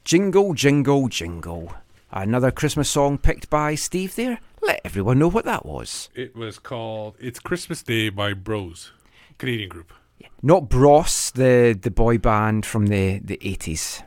[0.06, 1.74] Jingle, jingle, jingle.
[2.12, 4.40] Another Christmas song picked by Steve there.
[4.62, 6.10] Let everyone know what that was.
[6.16, 8.92] It was called "It's Christmas Day" by Bros,
[9.38, 9.94] Canadian group.
[10.42, 14.04] Not Bros, the, the boy band from the, the 80s.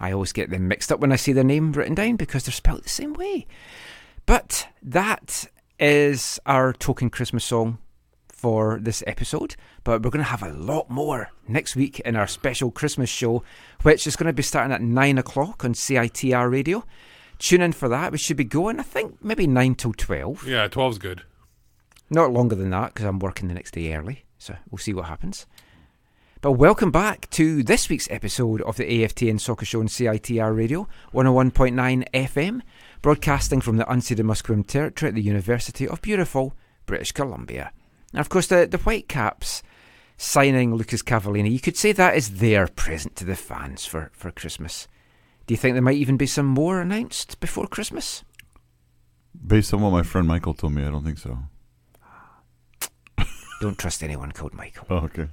[0.00, 2.52] I always get them mixed up when I see their name written down because they're
[2.52, 3.46] spelled the same way.
[4.26, 5.46] But that
[5.78, 7.78] is our token Christmas song
[8.28, 9.56] for this episode.
[9.84, 13.42] But we're going to have a lot more next week in our special Christmas show,
[13.82, 16.84] which is going to be starting at 9 o'clock on CITR radio.
[17.38, 18.12] Tune in for that.
[18.12, 20.46] We should be going, I think, maybe 9 till 12.
[20.46, 21.22] Yeah, 12's good.
[22.10, 24.24] Not longer than that because I'm working the next day early.
[24.38, 25.46] So we'll see what happens.
[26.40, 30.86] But welcome back to this week's episode of the AFTN Soccer Show on CITR Radio,
[31.12, 32.62] 101.9 FM,
[33.02, 36.54] broadcasting from the unceded Musqueam Territory at the University of beautiful
[36.86, 37.72] British Columbia.
[38.12, 39.64] And of course, the, the Whitecaps
[40.16, 44.30] signing Lucas Cavallini, you could say that is their present to the fans for, for
[44.30, 44.86] Christmas.
[45.48, 48.22] Do you think there might even be some more announced before Christmas?
[49.46, 51.38] Based on what my friend Michael told me, I don't think so.
[53.62, 54.86] Don't trust anyone called Michael.
[54.90, 55.28] Oh, okay.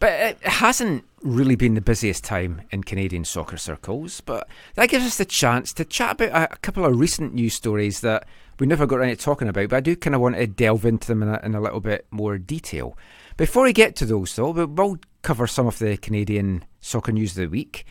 [0.00, 5.06] But it hasn't really been the busiest time in Canadian soccer circles, but that gives
[5.06, 8.26] us the chance to chat about a, couple of recent news stories that
[8.58, 10.84] we never got around to talking about, but I do kind of want to delve
[10.84, 12.98] into them in a, in a little bit more detail.
[13.36, 17.30] Before we get to those, though, we will cover some of the Canadian soccer news
[17.30, 17.86] of the week.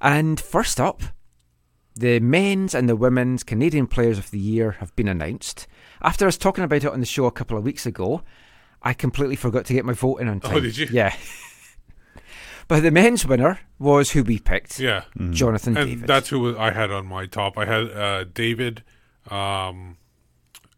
[0.00, 1.02] And first up,
[1.94, 5.66] the men's and the women's Canadian Players of the Year have been announced.
[6.00, 8.22] After us talking about it on the show a couple of weeks ago,
[8.82, 10.56] I completely forgot to get my vote in on time.
[10.56, 10.86] Oh, did you?
[10.92, 11.14] Yeah.
[12.68, 14.78] but the men's winner was who we picked.
[14.78, 16.06] Yeah, Jonathan and David.
[16.06, 17.58] That's who I had on my top.
[17.58, 18.84] I had uh, David.
[19.28, 19.96] Um,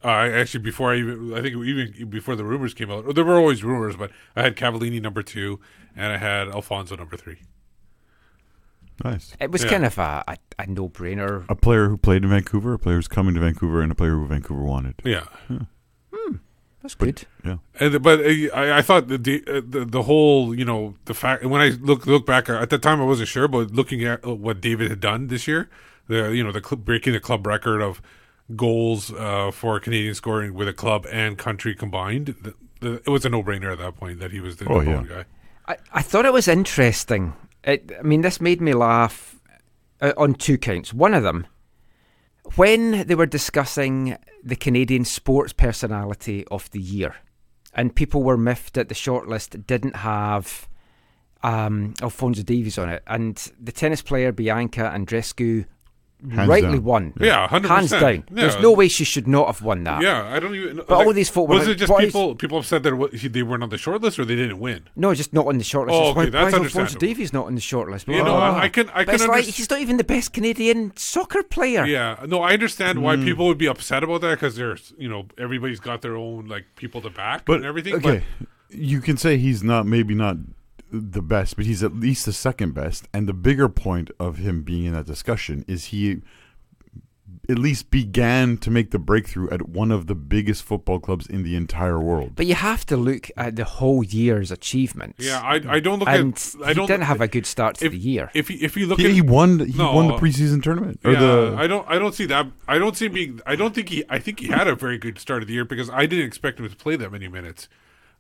[0.03, 3.37] I actually before I even I think even before the rumors came out, there were
[3.37, 5.61] always rumors, but I had Cavallini number two,
[5.95, 7.41] and I had Alfonso number three.
[9.05, 9.35] Nice.
[9.41, 9.71] It was Yeah.
[9.71, 11.45] kind of a, a, a no brainer.
[11.49, 14.13] A player who played in Vancouver, a player who's coming to Vancouver, and a player
[14.13, 14.95] who Vancouver wanted.
[15.05, 15.25] Yeah.
[16.83, 17.25] That's good.
[17.45, 17.57] Yeah.
[17.79, 21.13] And but uh, I, I thought the, the uh, the the whole you know the
[21.13, 24.25] fact when I look look back at the time I wasn't sure, but looking at
[24.25, 25.69] what David had done this year,
[26.09, 28.01] the you know the cl- breaking the club record of
[28.57, 33.27] goals uh, for Canadian scoring with a club and country combined, the, the, it was
[33.27, 35.05] a no brainer at that point that he was the Oh, yeah.
[35.07, 35.25] guy.
[35.69, 37.35] I, I thought it was interesting.
[37.65, 39.39] It, I mean, this made me laugh
[40.01, 40.95] uh, on two counts.
[40.95, 41.47] One of them,
[42.57, 47.17] when they were discussing the Canadian sports personality of the year,
[47.75, 50.69] and people were miffed that the shortlist didn't have
[51.43, 55.67] um, Alfonso Davies on it, and the tennis player Bianca Andreescu
[56.31, 56.85] Hands rightly down.
[56.85, 57.13] won.
[57.21, 57.67] Yeah, 100%.
[57.67, 58.25] Hands down.
[58.31, 60.03] There's no way she should not have won that.
[60.03, 60.77] Yeah, I don't even.
[60.77, 62.95] But all these folk were was like, it just "Why is- people people upset that
[62.95, 64.83] what- they weren't on the short list or they didn't win?
[64.97, 65.91] No, just not on the shortlist.
[65.93, 67.07] Oh, It's why, okay, that's why is Alfonso understandable.
[67.09, 68.07] Davies not on the shortlist?
[68.09, 68.55] You know, Oh.
[68.55, 71.85] I can- I But it's can like he's not even the best Canadian soccer player.
[71.87, 73.25] Yeah, no, I understand why Mm.
[73.25, 76.65] people would be upset about that because there's, you know, everybody's got their own like
[76.77, 77.95] people to back But and everything.
[77.95, 78.23] okay,
[78.69, 80.37] you can say he's not maybe not
[80.91, 83.09] the best, but he's at least the second best.
[83.13, 86.23] And the bigger point of him being in that discussion is he
[87.49, 91.43] at least began to make the breakthrough at one of the biggest football clubs in
[91.43, 92.33] the entire world.
[92.37, 95.25] But you have to look at the whole year's achievements.
[95.25, 96.55] Yeah, I, I don't look and at.
[96.65, 98.31] I he don't didn't have a good start to if, the year.
[98.35, 99.59] If you, if you look He, at he won.
[99.61, 101.01] He No, won the preseason tournament.
[101.05, 101.89] Or yeah, the, I don't.
[101.89, 102.47] I don't see that.
[102.69, 103.41] I don't see him being.
[103.47, 104.05] I don't think he.
[104.09, 106.61] I think he had a very good start of the year because I didn't expect
[106.61, 107.69] him to play that many minutes.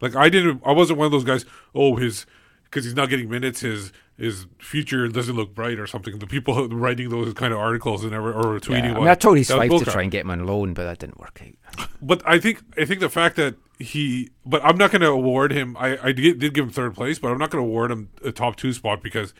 [0.00, 0.62] Like I didn't.
[0.64, 1.44] I wasn't one of those guys.
[1.74, 2.26] Oh, his
[2.70, 3.60] because he's not getting minutes.
[3.60, 6.18] His his future doesn't look bright or something.
[6.18, 8.84] The people writing those kind of articles and ever or tweeting.
[8.84, 10.84] Yeah, I mean, I told his wife to try and get him on loan, but
[10.84, 11.88] that didn't work out.
[12.00, 15.52] But I think I think the fact that he, but I'm not going to award
[15.52, 15.76] him.
[15.76, 18.10] I I did, did give him third place, but I'm not going to award him
[18.22, 19.34] a top two spot because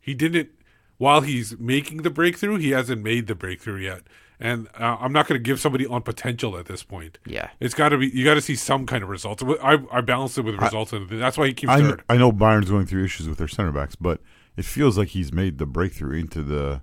[0.00, 0.50] he didn't.
[0.98, 4.02] While he's making the breakthrough, he hasn't made the breakthrough yet,
[4.40, 7.18] and uh, I'm not going to give somebody on potential at this point.
[7.26, 7.50] Yeah.
[7.60, 8.08] it's got to be.
[8.08, 9.42] You got to see some kind of results.
[9.62, 12.02] I I balanced it with results, and that's why he keeps I, third.
[12.08, 14.20] I know Bayern's going through issues with their center backs, but
[14.56, 16.82] it feels like he's made the breakthrough into the.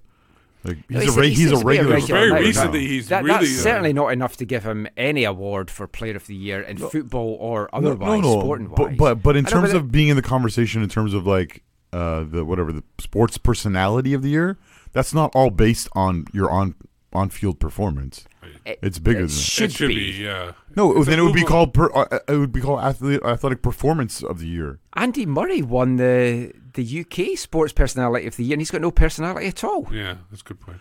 [0.66, 2.00] Like he's, He's- a, re- he he's a to be regular.
[2.00, 2.40] Very now.
[2.40, 5.88] recently, he's That- really, That's uh, certainly not enough to give him any award for
[5.88, 8.78] Player of the Year in football or otherwise, sporting wise.
[8.78, 12.24] But, but but in terms of being in the conversation, in terms of like uh,
[12.24, 14.58] the whatever the sports personality of the year,
[14.94, 16.76] that's not all based on your on
[17.14, 18.26] on field performance.
[18.66, 20.12] it's bigger it than should It should be.
[20.12, 20.52] be, yeah.
[20.76, 23.62] No, It's then it would be called per, uh, it would be called athlete, athletic
[23.62, 24.80] performance of the year.
[24.96, 28.90] Andy Murray won the the UK Sports Personality of the Year, and he's got no
[28.92, 29.88] personality at all.
[29.92, 30.80] Yeah, that's a good point.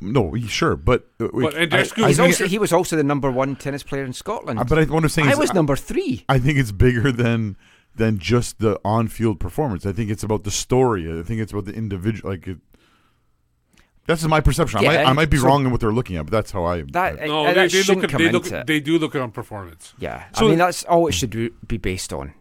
[0.00, 3.02] No, sure, but uh, But I- Andreescu- I He's think also, he was also the
[3.04, 4.58] number one tennis player in Scotland.
[4.58, 6.24] Uh, But I, what I'm saying I was number three.
[6.28, 7.56] I think it's bigger than
[7.94, 9.84] than just the on-field performance.
[9.86, 11.02] I think it's about the story.
[11.18, 12.30] I think it's about the individual.
[12.30, 12.58] Like it,
[14.06, 14.80] that's my perception.
[14.80, 16.64] I, might, I might be so- wrong in what they're looking at, but that's how
[16.64, 16.82] I.
[16.82, 18.66] That, I- No, uh, they, that they look at they look it.
[18.66, 19.94] they do look at on performance.
[19.98, 21.30] Yeah, So- I mean that's all it should
[21.68, 22.34] be based on.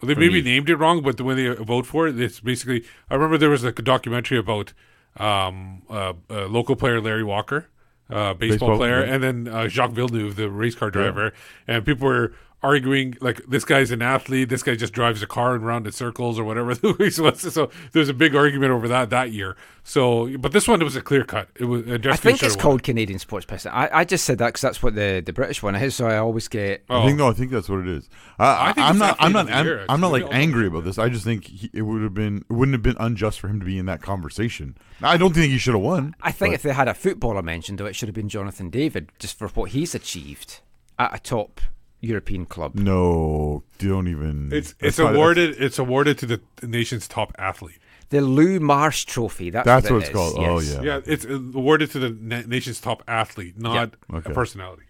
[0.00, 0.50] Well, they maybe me.
[0.52, 2.84] named it wrong, but the way they vote for it, it's basically.
[3.08, 4.72] I remember there was a documentary about
[5.16, 7.68] um, uh, uh, local player Larry Walker,
[8.10, 9.14] uh, baseball, Baseball, player, yeah.
[9.14, 11.32] and then uh, Jacques Villeneuve, the race car driver,
[11.66, 12.32] and people were
[12.64, 16.38] arguing like this guy's an athlete, this guy just drives a car around in circles
[16.38, 16.74] or whatever.
[16.74, 17.52] the race was.
[17.52, 19.56] so there's a big argument over that that year.
[19.86, 21.48] So, but this one it was a clear cut.
[21.56, 21.86] It was.
[21.86, 23.70] Uh, I think it's called Canadian Sports Person.
[23.72, 26.16] I, I just said that because that's what the, the British one is, so I
[26.16, 26.84] always get.
[26.88, 27.02] Oh.
[27.02, 28.08] I think no, I think that's what it is.
[28.38, 29.16] I, I think I'm not.
[29.20, 29.50] I'm not.
[29.50, 30.98] I'm, year, I'm not like angry about this.
[30.98, 32.46] I just think he, it would have been.
[32.48, 34.76] It wouldn't have been unjust for him to be in that conversation.
[35.02, 36.16] I don't think he should have won.
[36.22, 38.70] I think but- if they had a footballer mentioned, though, it should have been Jonathan
[38.70, 40.60] David just for what he's achieved
[40.98, 41.60] at a top
[42.04, 42.74] European club.
[42.74, 44.50] No, don't even.
[44.52, 47.78] It's it's not- awarded it's awarded to the nation's top athlete.
[48.10, 49.50] The Lou Marsh Trophy.
[49.50, 50.34] That's, That's what, what it's is, called.
[50.38, 50.74] Oh, yes.
[50.74, 50.82] yeah.
[50.82, 54.30] Yeah, it's uh, awarded to the na- nation's top athlete, not Okay.
[54.30, 54.82] a personality.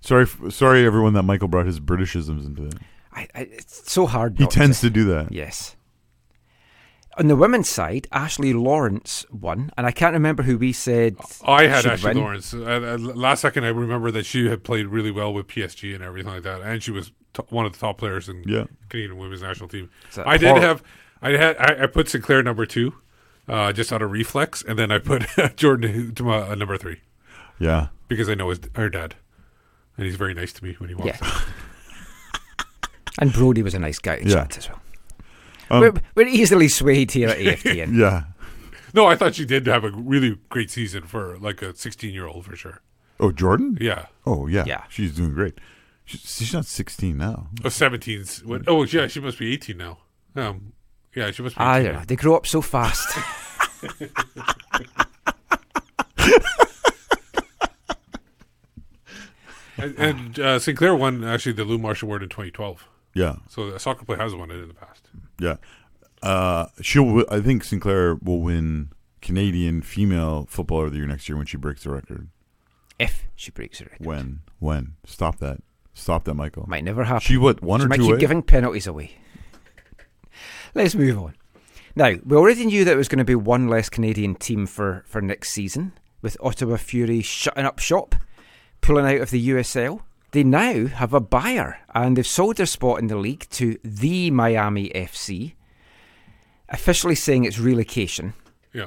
[0.00, 2.74] Sorry, f- sorry, everyone, that Michael brought his Britishisms into it.
[3.12, 4.36] I, I, it's so hard.
[4.36, 5.32] He not tends to do that.
[5.32, 5.75] Yes.
[7.18, 11.16] On the women's side, Ashley Lawrence won, and I can't remember who we said.
[11.46, 12.18] I had Ashley win.
[12.18, 12.52] Lawrence.
[12.52, 16.04] Uh, uh, last second, I remember that she had played really well with PSG and
[16.04, 18.64] everything like that, and she was t- one of the top players in Yeah.
[18.90, 19.88] Canadian women's national team.
[20.26, 20.82] I did have,
[21.22, 22.92] I had, I, I put Sinclair number two,
[23.48, 25.22] uh, just out of reflex, and then I put
[25.56, 27.00] Jordyn to my uh, number three
[27.58, 27.86] Yeah.
[28.08, 29.14] because I know his her dad,
[29.96, 31.18] and he's very nice to me when he walks.
[31.22, 31.40] Yeah.
[33.18, 34.34] And Brody was a nice guy to Yeah.
[34.44, 34.78] chat as well.
[35.70, 37.94] Um, we're, we're easily swayed here at AFTN.
[37.98, 38.24] Yeah.
[38.94, 42.26] No, I thought she did have a really great season for like a 16 year
[42.26, 42.80] old for sure.
[43.20, 43.78] Oh, Jordyn?
[43.80, 44.06] Yeah.
[44.26, 44.64] Oh, yeah.
[44.66, 44.84] Yeah.
[44.88, 45.58] She's doing great.
[46.04, 47.48] She's, she's not 16 now.
[47.64, 48.44] Oh, 17's.
[48.44, 49.98] What, oh, yeah, she must be 18 now.
[50.34, 50.72] Um,
[51.14, 51.84] yeah, she must be 18 I now.
[51.84, 52.04] don't know.
[52.06, 53.18] They grow up so fast.
[59.78, 62.88] And, and uh, Sinclair won actually the Lou Marsh Award in 2012.
[63.14, 63.36] Yeah.
[63.48, 65.08] So a soccer player has won it in the past.
[65.38, 65.56] Yeah.
[66.22, 67.24] Uh, she'll.
[67.30, 68.90] I think Sinclair will win
[69.20, 72.28] Canadian Female Footballer of the Year next year when she breaks the record.
[72.98, 74.06] if she breaks her record.
[74.06, 74.40] When?
[74.58, 74.94] When?
[75.04, 75.58] Stop that.
[75.94, 76.64] Stop that, Michael.
[76.68, 77.20] Might never happen.
[77.20, 77.62] She what?
[77.62, 78.20] One she or might two keep away?
[78.20, 79.12] giving penalties away.
[80.74, 81.34] Let's move on.
[81.94, 85.02] Now, we already knew that it was going to be one less Canadian team for,
[85.06, 88.14] for next season, with Ottawa Fury shutting up shop,
[88.82, 90.02] pulling out of the USL.
[90.32, 94.30] They now have a buyer, and they've sold their spot in the league to the
[94.30, 95.54] Miami FC,
[96.68, 98.34] officially saying it's relocation.
[98.72, 98.86] Yeah.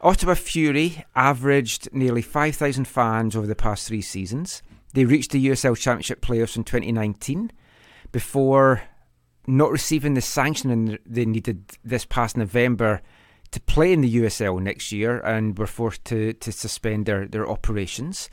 [0.00, 4.62] Ottawa Fury averaged nearly 5,000 fans over the past three seasons.
[4.92, 7.50] They reached the USL Championship playoffs in 2019
[8.12, 8.82] before
[9.46, 13.02] not receiving the sanction they needed this past November
[13.54, 17.48] to play in the USL next year and were forced to, to suspend their, their
[17.48, 18.28] operations.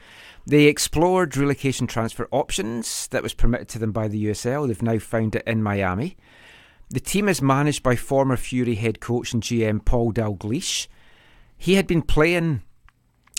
[0.45, 4.67] They explored relocation transfer options that was permitted to them by the USL.
[4.67, 6.17] They've now found it in Miami.
[6.89, 10.87] The team is managed by former Fury head coach and GM Paul Dalgleish.
[11.57, 12.63] He had been playing,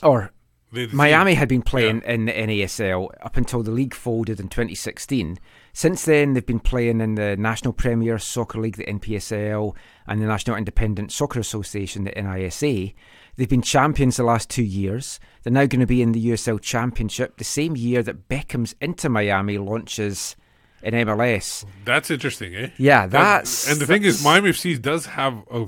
[0.02, 0.30] or
[0.72, 4.40] The- the Miami team- had been playing in the NASL up until the league folded
[4.40, 5.38] in 2016.
[5.74, 9.74] Since then, they've been playing in the National Premier Soccer League, the NPSL,
[10.06, 12.92] and the National Independent Soccer Association, the NISA.
[13.36, 15.18] They've been champions the last two years.
[15.42, 19.08] They're now going to be in the USL Championship the same year that Beckham's Inter
[19.08, 20.36] Miami launches
[20.82, 21.64] in MLS.
[21.86, 22.68] That's interesting, eh?
[22.76, 25.66] Yeah, That- that's- and the thing is, Miami FC does have a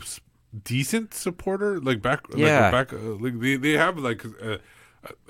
[0.62, 2.64] decent supporter, like back, Yeah.
[2.70, 4.59] like, back, uh, like they they have like a,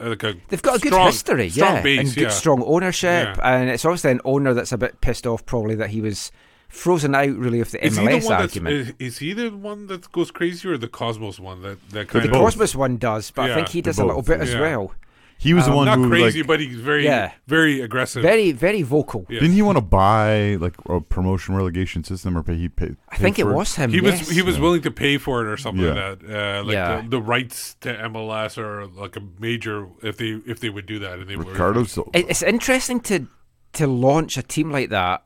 [0.01, 2.29] Uh, like a They've got a good strong- history, strong yeah, base, and good yeah.
[2.31, 3.55] strong ownership, Yeah.
[3.57, 6.31] and it's obviously an owner that's a bit pissed off, probably that he was
[6.69, 8.75] frozen out really of the Is he the MLS one argument.
[8.77, 12.21] is, is he the one that goes crazy or the Cosmos one that that the
[12.21, 14.61] kind of Cosmos one does, but I think he does a little bit as yeah.
[14.61, 14.93] well.
[15.39, 17.33] He was the Um, one not who crazy, like, but he's very Yeah.
[17.47, 18.23] very aggressive.
[18.23, 19.27] Very, very vocal.
[19.29, 19.41] Yeah.
[19.41, 22.55] Didn't he want to buy like a promotion relegation system or pay?
[22.57, 22.97] He paid.
[23.11, 23.91] I think it was him.
[23.91, 24.21] He yes.
[24.21, 25.93] was he was willing to pay for it or something Yeah.
[25.93, 27.01] like that, uh, like Yeah.
[27.03, 30.99] the, the rights to MLS or like a major if they if they would do
[31.01, 32.11] that and they were Riccardo Silva.
[32.15, 33.27] It's interesting to
[33.75, 35.25] to launch a team like that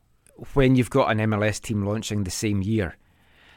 [0.54, 2.96] when you've got an MLS team launching the same year.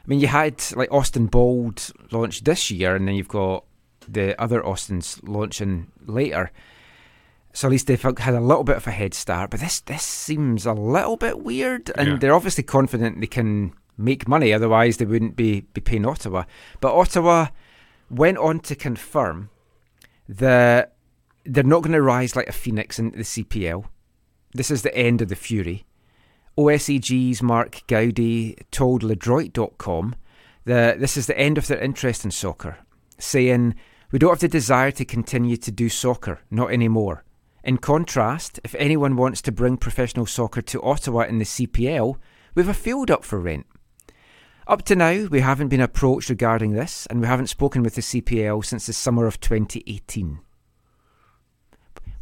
[0.03, 3.63] I mean, you had like Austin Bold launched this year, and then you've got
[4.13, 6.51] the other Austins launching later.
[7.53, 9.49] So at least they've had a little bit of a head start.
[9.51, 12.15] But this this seems a little bit weird, and Yeah.
[12.17, 14.53] they're obviously confident they can make money.
[14.53, 16.43] Otherwise, they wouldn't be be paying Ottawa.
[16.79, 17.47] But Ottawa
[18.09, 19.49] went on to confirm
[20.29, 20.93] that
[21.45, 23.85] they're not going to rise like a phoenix into the CPL.
[24.53, 25.85] This is the end of the Fury.
[26.57, 30.15] OSEG's Mark Goudie told Ledroit.com
[30.65, 32.77] that this is the end of their interest in soccer,
[33.17, 33.75] saying,
[34.11, 37.23] We don't have the desire to continue to do soccer, not anymore.
[37.63, 42.17] In contrast, if anyone wants to bring professional soccer to Ottawa in the CPL,
[42.53, 43.65] we've a field up for rent.
[44.67, 48.01] Up to now, we haven't been approached regarding this, and we haven't spoken with the
[48.01, 50.39] CPL since the summer of 2018.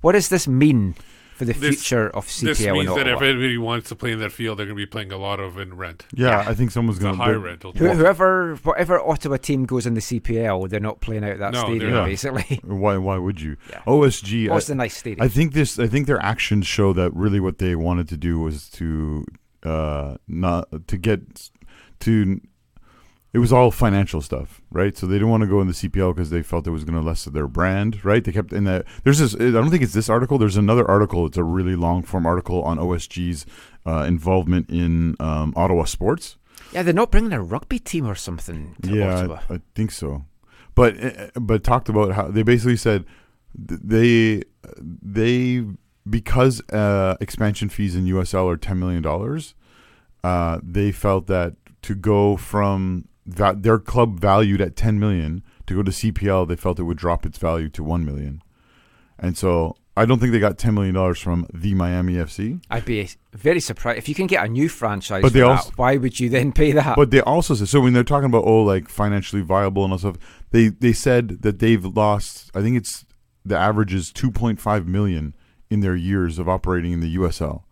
[0.02, 0.96] What does this mean
[1.40, 3.16] for the This- future of CPL This in means that Ottawa?
[3.16, 5.40] if anybody wants to play in that field, they're going to be playing a lot
[5.40, 6.06] of in rent.
[6.14, 7.72] Yeah, I think someone's going to going high rental.
[7.72, 11.62] Who- whoever, whatever Ottawa team goes in the CPL, they're not playing out that No,
[11.64, 12.06] stadium, not.
[12.06, 12.60] basically.
[12.64, 12.98] Why?
[12.98, 13.56] Why would you?
[13.88, 14.50] OSG.
[14.50, 15.24] Oh, it's I- a nice stadium.
[15.26, 15.80] I think this.
[15.80, 19.26] I think their actions show that really what they wanted to do was to
[19.64, 21.50] uh not to get
[22.02, 22.40] to
[23.32, 24.98] it was all financial stuff, right?
[24.98, 27.00] So they didn't want to go in the CPL because they felt it was going
[27.00, 28.24] to lessen their brand, right?
[28.24, 28.86] They kept in that.
[29.04, 29.36] There's this.
[29.36, 30.38] I don't think it's this article.
[30.38, 31.28] There's another article.
[31.28, 33.46] It's a really long form article on OSG's
[33.86, 36.38] uh, involvement in um, Ottawa sports.
[36.72, 39.40] Yeah, they're not bringing a rugby team or something to yeah, Ottawa.
[39.50, 40.26] I, I think so.
[40.74, 43.06] But uh, but talked about how they basically said
[43.54, 44.44] they
[44.74, 45.66] they
[46.10, 49.54] because uh, expansion fees in USL are ten million dollars.
[50.24, 55.76] Uh, they felt that to go from that their club valued at ten million to
[55.76, 58.42] go to CPL, they felt it would drop its value to one million,
[59.18, 62.64] and so I don't think they got ten million dollars from the Miami FC.
[62.70, 65.22] I'd be very surprised if you can get a new franchise.
[65.22, 66.96] But they that, why would you then pay that?
[66.96, 70.00] But they also said so when they're talking about oh like financially viable and all
[70.00, 70.18] stuff,
[70.52, 72.50] they they said that they've lost.
[72.56, 73.06] I think it's
[73.44, 75.36] the average is two point five million
[75.70, 77.64] in their years of operating in the USL.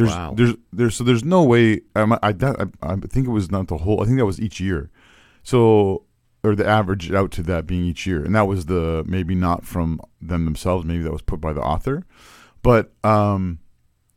[0.00, 0.34] There's Wow.
[0.34, 1.82] there's there's so there's no way.
[1.94, 4.00] Um, I, that, I I think it was not the whole.
[4.02, 4.90] I think that was each year.
[5.42, 6.04] So
[6.42, 9.64] or the average out to that being each year, and that was the maybe not
[9.64, 10.84] from them themselves.
[10.86, 12.04] Maybe that was put by the author,
[12.62, 13.58] but um,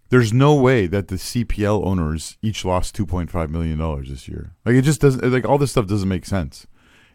[0.09, 4.53] there's no way that the CPL owners each lost 2.5 million dollars this year.
[4.65, 5.31] Like it just doesn't.
[5.31, 6.65] Like all this stuff doesn't make sense.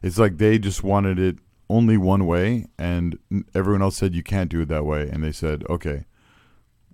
[0.02, 1.38] It's like they just wanted it
[1.70, 3.18] only one way, and
[3.54, 6.04] everyone else said you can't do it that way, and they said okay,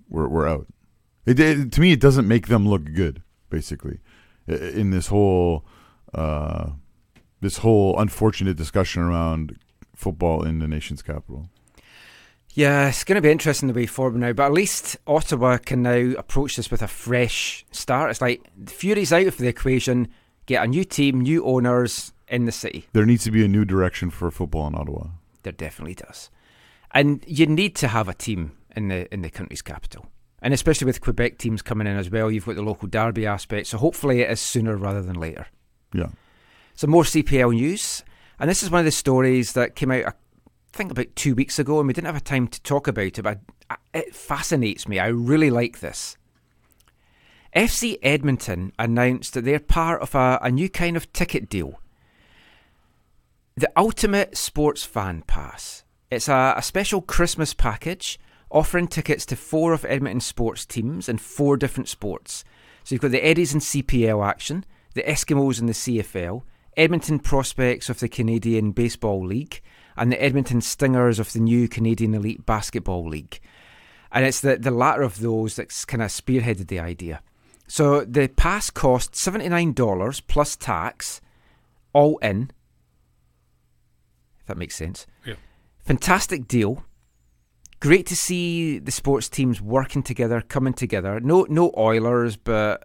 [0.09, 0.67] we're we're out.
[1.27, 3.23] It, it to me it doesn't make them look good.
[3.51, 4.01] Basically,
[4.47, 5.65] in this whole
[6.13, 6.71] uh,
[7.41, 9.57] this whole unfortunate discussion around
[9.95, 11.49] football in the nation's capital.
[12.51, 15.83] Yeah, it's going to be interesting the way forward now, but at least Ottawa can
[15.83, 18.11] now approach this with a fresh start.
[18.11, 20.07] It's like the Fury's out of the equation,
[20.47, 22.87] get a new team, new owners in the city.
[22.93, 25.09] There needs to be a new direction for football in Ottawa.
[25.43, 26.31] There definitely does.
[26.93, 30.07] And you need to have a team in the in the country's capital.
[30.45, 33.67] And especially with Quebec teams coming in as well, you've got the local derby aspect.
[33.67, 35.47] So hopefully it is sooner rather than later.
[35.95, 36.09] Yeah.
[36.75, 38.05] Some more CPL news.
[38.39, 40.13] And this is one of the stories that came out, I
[40.71, 43.23] think, about two weeks ago, and we didn't have a time to talk about it,
[43.23, 43.41] but
[43.95, 44.99] it fascinates me.
[44.99, 46.19] I really like this.
[47.57, 51.81] FC Edmonton announced that they're part of a, a new kind of ticket deal
[53.57, 55.85] the Ultimate Sports Fan Pass.
[56.11, 58.19] It's a, a special Christmas package
[58.55, 62.45] offering tickets to four of Edmonton's sports teams in four different sports.
[62.85, 64.65] So you've got the Eddies in CPL action,
[64.95, 66.43] the Eskimos in the CFL,
[66.77, 69.61] Edmonton Prospects of the Canadian Baseball League,
[69.97, 73.41] and the Edmonton Stingers of the new Canadian Elite Basketball League.
[74.13, 77.21] And it's the, the latter of those that's kind of spearheaded the idea.
[77.67, 81.21] So the pass costs $79 plus tax,
[81.93, 82.51] all in,
[84.41, 85.07] if that makes sense.
[85.25, 85.35] Yeah.
[85.85, 86.85] Fantastic deal.
[87.81, 91.21] Great to see the sports teams working together, coming together.
[91.21, 92.83] No, no Oilers, but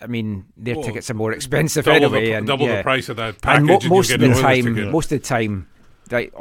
[0.00, 2.30] I mean their Well, tickets are more expensive the anyway.
[2.30, 4.40] pr- and double the price of that And package and you most get of the
[4.42, 4.90] time, ticket.
[4.92, 5.68] most of the time,
[6.10, 6.32] like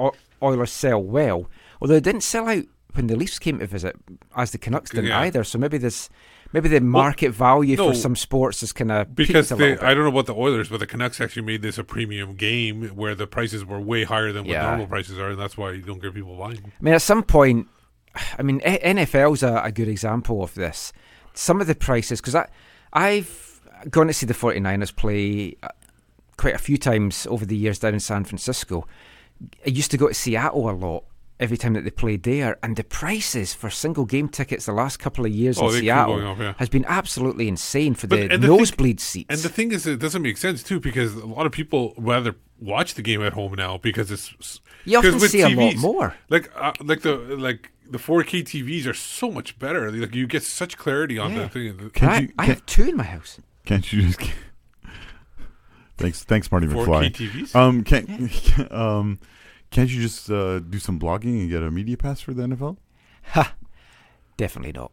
[0.43, 1.49] Oilers sell well.
[1.81, 2.63] Although they didn't sell out
[2.93, 3.95] when the Leafs came to visit,
[4.35, 5.19] as the Canucks didn't Yeah.
[5.21, 5.43] either.
[5.45, 6.09] So maybe this,
[6.51, 9.83] maybe the market value no, for some sports is kind of because a they, bit.
[9.83, 12.89] I don't know about the Oilers, but the Canucks actually made this a premium game
[12.89, 14.63] where the prices were way higher than what Yeah.
[14.71, 16.57] normal prices are, and that's why you don't get people buying.
[16.65, 17.67] I mean, at some point,
[18.38, 20.91] I mean, NFL's a, a good example of this.
[21.33, 22.35] Some of the prices, because
[22.93, 25.69] I've gone to see the 49ers play uh,
[26.38, 28.88] quite a few times over the years down in San Francisco.
[29.65, 31.05] I used to go to Seattle a lot
[31.39, 34.97] every time that they played there, and the prices for single game tickets the last
[34.97, 36.53] couple of years Oh, in Seattle up, yeah.
[36.57, 39.25] has been absolutely insane for But- the the thing- nosebleed seats.
[39.29, 42.35] And the thing is, it doesn't make sense too because a lot of people rather
[42.59, 46.15] watch the game at home now because it's You often see a lot more.
[46.29, 49.91] Like uh, like the like the 4K TVs are so much better.
[49.91, 51.43] Like you get such clarity on Yeah.
[51.43, 51.89] the thing.
[51.93, 53.39] Can't I, you- can't- have two in my house.
[53.65, 54.19] Can't you just?
[55.97, 57.11] thanks, thanks, Marty 4K McFly.
[57.13, 57.55] TVs?
[57.55, 59.19] Um, can't um,
[59.69, 62.77] can't you just uh, do some blogging and get a media pass for the NFL?
[63.34, 63.53] Ha!
[64.38, 64.91] Definitely not.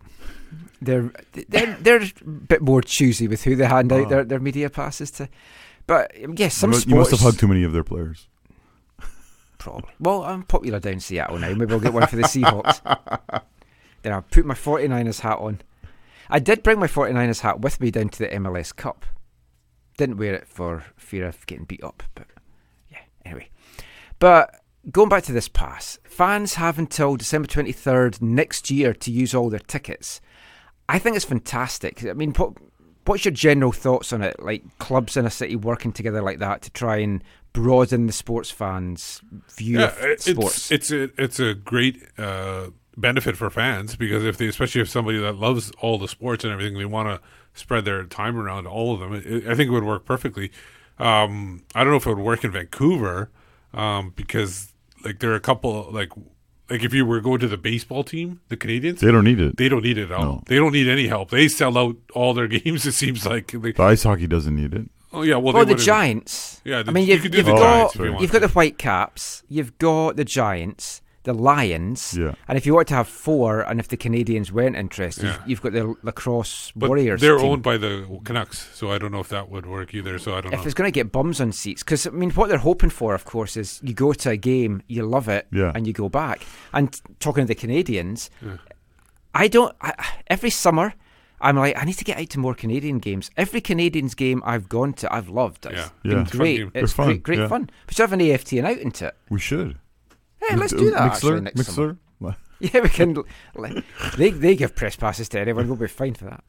[0.81, 1.11] They're
[1.49, 4.09] they're they're a bit more choosy with who they hand out Oh.
[4.09, 5.29] their, their media passes to.
[5.87, 6.91] But um, yes, some you, sports.
[6.91, 8.29] you must have hugged too many of their players.
[9.59, 9.91] Probably.
[9.99, 11.53] Well, I'm popular down in Seattle now.
[11.53, 12.81] Maybe I'll get one for the Seahawks.
[14.03, 15.61] then I'll put my 49ers hat on.
[16.31, 19.05] I did bring my 49ers hat with me down to the MLS Cup.
[19.97, 22.29] Didn't wear it for fear of getting beat up, but
[22.91, 23.51] yeah, anyway.
[24.21, 24.61] But
[24.91, 29.51] going back to this pass, fans have until December 23rd next year to use all
[29.51, 30.21] their tickets.
[30.89, 32.05] I think it's fantastic.
[32.05, 32.53] I mean, what,
[33.07, 34.41] what's your general thoughts on it?
[34.41, 37.25] Like clubs in a city working together like that to try and
[37.63, 39.21] broaden the sports fans'
[39.57, 40.71] view of it- sports.
[40.71, 44.89] It's, it's a it's a great uh, benefit for fans because if they, especially if
[44.89, 47.21] somebody that loves all the sports and everything, they want to
[47.59, 49.15] spread their time around all of them.
[49.15, 50.51] It, I think it would work perfectly.
[50.99, 53.31] Um, I don't know if it would work in Vancouver
[53.73, 54.73] um, because
[55.05, 56.11] like there are a couple like
[56.71, 59.57] like if you were going to the baseball team, the Canadians, They don't need it.
[59.57, 60.25] They don't need it at all.
[60.25, 60.43] No.
[60.47, 61.31] They don't need any help.
[61.31, 62.85] They sell out all their games.
[62.87, 63.53] It seems like.
[63.53, 64.91] They, The ice hockey doesn't need it.
[65.13, 66.61] Oh yeah, well, Well, they the Giants.
[66.65, 68.49] Yeah, the, I mean, you you've, could you've the got Giants you you've got the
[68.49, 72.35] Whitecaps, you've got the Giants, the Lions, Yeah.
[72.47, 75.33] and if you want to have four, and if the Canadians weren't interested, Yeah.
[75.41, 77.21] you've, you've got the lacrosse But Warriors.
[77.21, 77.47] they're team.
[77.51, 80.19] owned by the Canucks, so I don't know if that would work either.
[80.19, 80.57] So I don't know.
[80.59, 80.67] if know.
[80.69, 83.25] it's going to get bums on seats, because I mean, what they're hoping for, of
[83.25, 85.73] course, is you go to a game, you love it, Yeah.
[85.75, 86.43] and you go back.
[86.73, 88.57] And talking to the Canadians, Yeah.
[89.35, 89.75] I don't.
[89.83, 89.93] I,
[90.29, 90.95] every summer,
[91.41, 93.31] I'm like, I need to get out to more Canadian games.
[93.37, 95.67] Every Canadians game I've gone to, I've loved.
[95.67, 95.89] It's Yeah.
[96.03, 96.21] been Yeah.
[96.23, 96.57] It's fun great.
[96.59, 96.71] game.
[96.75, 97.49] It's fun, great, great yeah.
[97.49, 97.71] fun.
[97.89, 99.15] We should have an AFT and out into it.
[99.31, 99.77] We should.
[100.41, 101.99] Hey, let's do that actually next Mixler.
[102.61, 103.17] Yeah, we can.
[104.17, 105.69] they they give press passes to anyone.
[105.69, 106.43] We'll be fine for that.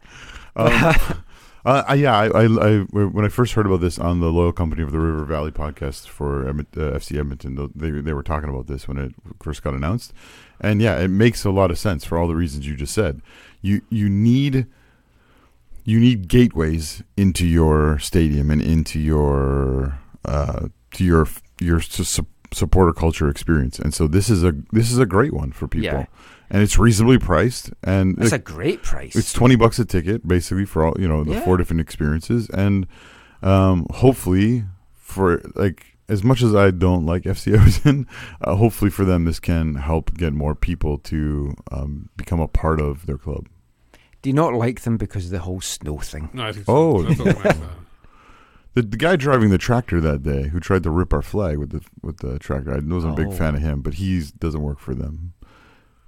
[0.55, 1.21] Um,
[1.65, 4.81] uh, yeah, I, I, I, when I first heard about this on the Loyal Company
[4.81, 8.87] of the River Valley podcast for uh, FC Edmonton, they they were talking about this
[8.87, 10.11] when it first got announced,
[10.59, 13.21] and yeah, it makes a lot of sense for all the reasons you just said.
[13.61, 14.65] You you need
[15.85, 21.27] you need gateways into your stadium and into your uh, to your
[21.59, 25.51] your su- supporter culture experience, and so this is a this is a great one
[25.51, 25.99] for people.
[25.99, 26.05] Yeah.
[26.51, 29.15] And it's reasonably priced, and It's a great price.
[29.15, 31.45] It's twenty bucks a ticket, basically for all you know the Yeah.
[31.45, 32.87] four different experiences, and
[33.43, 34.63] um, hopefully
[34.95, 38.07] for like as much as I don't like FC Everton,
[38.41, 42.79] uh, hopefully for them this can help get more people to um, become a part
[42.81, 43.45] of their club.
[44.21, 46.29] Do you not like them because of the whole snow thing?
[46.33, 46.75] No, I think so.
[46.75, 47.69] Oh, That's what I'm saying.
[48.73, 51.69] the, the guy driving the tractor that day who tried to rip our flag with
[51.71, 53.29] the with the tractor, I wasn't a Oh.
[53.29, 55.33] big fan of him, but he doesn't work for them.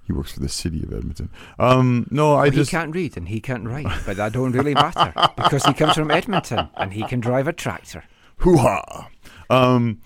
[0.04, 1.30] He works for the city of Edmonton.
[1.60, 4.50] Um, no, I Well, just he can't read and he can't write, but that don't
[4.52, 8.04] really matter because he comes from Edmonton and he can drive a tractor.
[8.38, 9.08] hoo ha.
[9.48, 10.00] Um,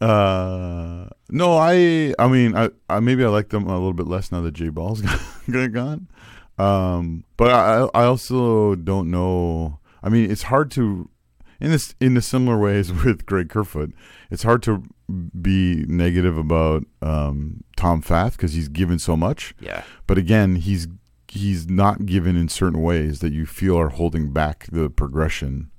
[0.00, 4.32] uh, no, I, I mean, I, I maybe I like them a little bit less
[4.32, 5.02] now that J Ball's
[5.50, 6.08] gone.
[6.58, 9.78] Um, but I, I also don't know.
[10.02, 11.10] I mean, it's hard to,
[11.60, 13.92] in this, in the similar ways with Greg Kerfoot,
[14.30, 14.82] it's hard to
[15.40, 19.54] be negative about um, Tom Fath because he's given so much.
[19.60, 19.84] Yeah.
[20.06, 20.88] But again, he's
[21.28, 25.70] he's not given in certain ways that you feel are holding back the progression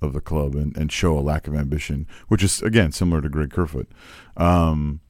[0.00, 3.28] of the club and, and show a lack of ambition, which is again similar to
[3.28, 3.88] Greg Kerfoot.
[4.36, 5.00] Um,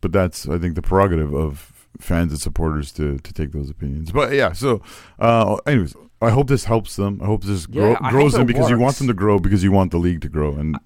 [0.00, 4.10] but that's I think the prerogative of fans and supporters to to take those opinions.
[4.12, 4.82] But yeah, so
[5.18, 7.20] uh, anyways, I hope this helps them.
[7.22, 9.62] I hope this Yeah, I grows hope them because you want them to grow because
[9.64, 10.76] you want the league to grow and.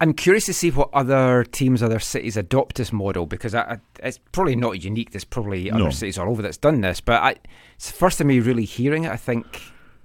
[0.00, 4.18] I'm curious to see what other teams, other cities adopt this model because I, it's
[4.32, 5.12] probably not unique.
[5.12, 5.76] There's probably No.
[5.76, 7.36] other cities all over that's done this, but I,
[7.76, 9.12] it's the first time me really hearing it.
[9.12, 9.46] I think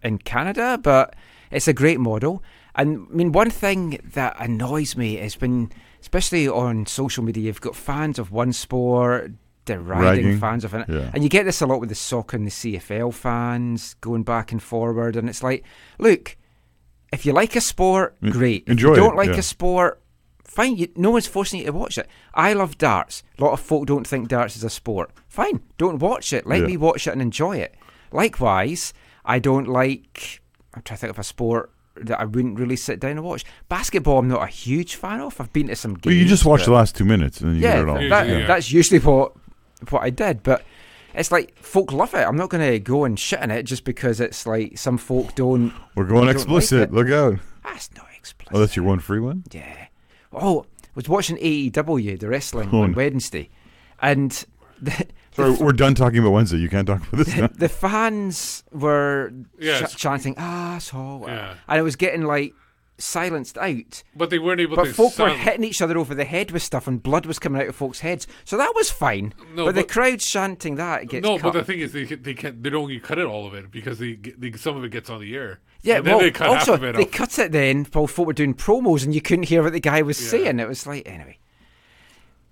[0.03, 1.15] in Canada, but
[1.49, 2.43] it's a great model.
[2.75, 7.59] And I mean, one thing that annoys me is when, especially on social media, you've
[7.61, 9.31] got fans of one sport
[9.67, 10.39] deriding Ragging.
[10.39, 11.11] fans of it, Yeah.
[11.13, 14.51] and you get this a lot with the soccer and the CFL fans going back
[14.51, 15.63] and forward, and it's like,
[15.99, 16.35] look.
[17.13, 18.63] If you like a sport, En- great.
[18.63, 19.37] If enjoy you don't it, like yeah.
[19.37, 20.01] a sport,
[20.43, 20.75] fine.
[20.75, 22.05] You, no one's forcing you to watch it.
[22.33, 23.23] I love darts.
[23.39, 25.11] A lot of folk don't think darts is a sport.
[25.29, 26.45] Fine, don't watch it.
[26.45, 26.67] Let Yeah.
[26.67, 27.75] me watch it and enjoy it.
[28.11, 30.41] Likewise, I don't like.
[30.73, 33.45] I'm trying to think of a sport that I wouldn't really sit down and watch.
[33.69, 35.39] Basketball, I'm not a huge fan of.
[35.39, 36.05] I've been to some games.
[36.07, 37.89] Well, you just watch but- the last two minutes and then you yeah, get it
[37.89, 38.09] all.
[38.09, 38.47] that- Yeah.
[38.47, 39.31] that's usually what
[39.89, 40.43] what I did.
[40.43, 40.63] But
[41.13, 42.25] it's like folk love it.
[42.27, 45.35] I'm not going to go and shit in it just because it's like some folk
[45.35, 45.73] don't.
[45.95, 46.91] We're going don't explicit.
[46.91, 47.09] Like it.
[47.09, 47.39] Look out.
[47.63, 48.55] That's not explicit.
[48.55, 49.43] Oh, that's your one free one.
[49.51, 49.87] Yeah.
[50.33, 52.97] Oh, I was watching AEW, the wrestling, Oh, on no.
[52.97, 53.49] Wednesday,
[54.01, 54.31] and
[54.81, 55.05] the,
[55.35, 56.57] Sorry, we're done talking about Wednesday.
[56.57, 57.47] You can't talk about this now.
[57.47, 59.93] the fans were Yes.
[59.93, 61.53] ch- chanting ah, asshole, Yeah.
[61.67, 62.53] and it was getting like
[62.97, 64.03] silenced out.
[64.15, 64.93] But they weren't able But to.
[64.93, 67.67] folk were hitting each other over the head with stuff, and blood was coming out
[67.67, 68.25] of folks' heads.
[68.45, 69.33] So that was fine.
[69.55, 71.53] No, but, the crowd chanting that gets No, cut.
[71.53, 72.61] but the thing is, they they can't.
[72.63, 75.21] They don't cut it all of it because they, they some of it gets on
[75.21, 75.59] the air.
[75.83, 77.11] Yeah, well, they cut also half of it they off.
[77.11, 80.01] cut it then while folk were doing promos, and you couldn't hear what the guy
[80.01, 80.29] was Yeah.
[80.29, 80.59] saying.
[80.59, 81.37] It was like anyway.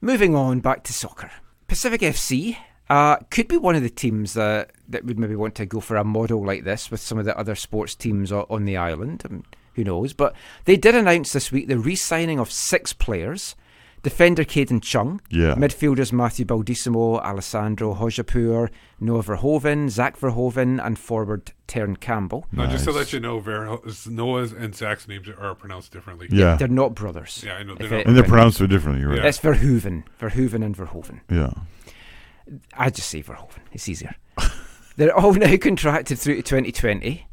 [0.01, 1.31] Moving on back to soccer,
[1.67, 2.57] Pacific FC
[2.89, 5.95] uh, could be one of the teams that that would maybe want to go for
[5.95, 9.23] a model like this with some of the other sports teams on the island.
[9.25, 9.43] Um,
[9.75, 10.13] who knows?
[10.13, 10.35] But
[10.65, 13.55] they did announce this week the re-signing of six players.
[14.03, 15.55] Defender Kadin Chung, Yeah.
[15.55, 18.69] midfielders Matthew Baldisimo, Alessandro Hojabrpour,
[18.99, 22.45] Noah Verhoeven, Zach Verhoeven, and forward Terran Campbell.
[22.51, 26.27] Now, just to let you know, Ver- Noah's and Zach's names are pronounced differently.
[26.29, 26.55] Yeah.
[26.55, 27.41] They're not brothers.
[27.43, 27.73] Yeah, I know.
[27.73, 28.05] They're it- not.
[28.05, 29.17] And they're pronounced so differently, right?
[29.17, 29.25] Yeah.
[29.27, 30.03] It's Verhoeven.
[30.21, 31.21] Verhoeven and Verhoeven.
[31.31, 31.53] Yeah.
[32.77, 33.61] I just say Verhoeven.
[33.71, 34.13] It's easier.
[34.97, 37.27] They're all now contracted through to 2020.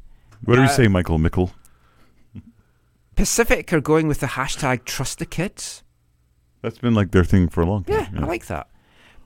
[0.45, 1.53] What do we Uh, say, Michael Mickle?
[3.23, 5.85] Pacific are going with the hashtag trust the kids.
[6.61, 7.97] That's been like their thing for a long time.
[8.01, 8.25] Yeah, time.
[8.25, 8.67] I like that.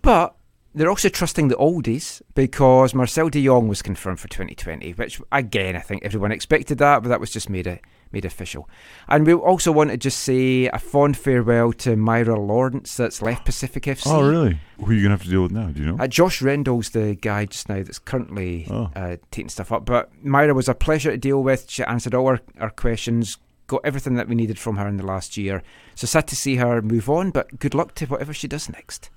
[0.03, 0.35] But
[0.75, 5.77] they're also trusting the oldies because Marcel de Jong was confirmed for 2020, which again
[5.77, 7.81] I think everyone expected that, but that was just made it
[8.13, 8.69] made official.
[9.09, 13.47] And we also want to just say a fond farewell to Myra Lawrence that's left
[13.47, 14.03] Pacific FC.
[14.09, 14.61] Oh, really?
[14.79, 15.69] Who are you gonna have to deal with now?
[15.69, 15.97] Do you know?
[15.99, 18.91] Uh, Josh Rendell's the guy just now that's currently Oh.
[18.95, 19.87] uh, taking stuff up.
[19.87, 21.71] But Myra was a pleasure to deal with.
[21.71, 25.07] She answered all our, our questions, got everything that we needed from her in the
[25.07, 25.63] last year.
[25.95, 29.11] So sad to see her move on, but good luck to whatever she does next.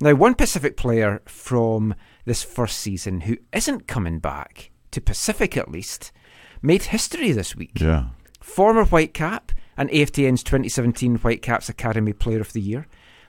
[0.00, 1.94] Now, one Pacific player from
[2.26, 6.12] this first season who isn't coming back, to Pacific at least,
[6.60, 7.80] made history this week.
[7.80, 8.06] Yeah.
[8.40, 12.86] Former Whitecap and AFTN's 2017 Whitecaps Academy Player of the Year,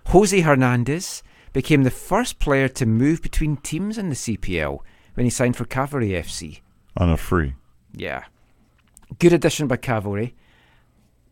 [0.07, 4.79] Jose Hernandez became the first player to move between teams in the CPL
[5.13, 6.59] when he signed for Cavalry FC.
[6.97, 7.55] On a free.
[7.93, 8.23] Yeah.
[9.19, 10.35] Good addition by Cavalry.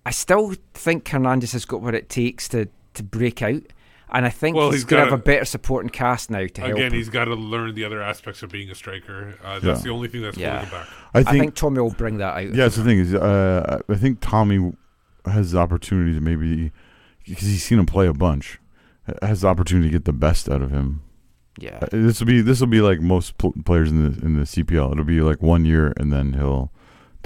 [0.06, 3.62] I still think Hernandez has got what it takes to, to break out.
[4.10, 6.62] And I think Well, he's, he's going to have a better supporting cast now to
[6.62, 6.94] help Again, him.
[6.94, 9.36] he's got to learn the other aspects of being a striker.
[9.44, 9.84] Uh, that's Yeah.
[9.84, 10.60] the only thing that's Yeah.
[10.60, 10.88] holding him back.
[11.16, 12.44] I I think- think, Tommy will bring that out.
[12.44, 14.74] Yeah, that's the thing is, uh, I think Tommy
[15.26, 16.72] has the opportunity to maybe
[17.28, 18.60] because he's seen him play a bunch,
[19.24, 21.02] has the opportunity to get the best out of him.
[21.58, 21.80] Yeah.
[21.82, 24.46] Uh, this will be this will be like most pl- players in the in the
[24.46, 24.92] CPL.
[24.92, 26.72] It'll be like one year and then he'll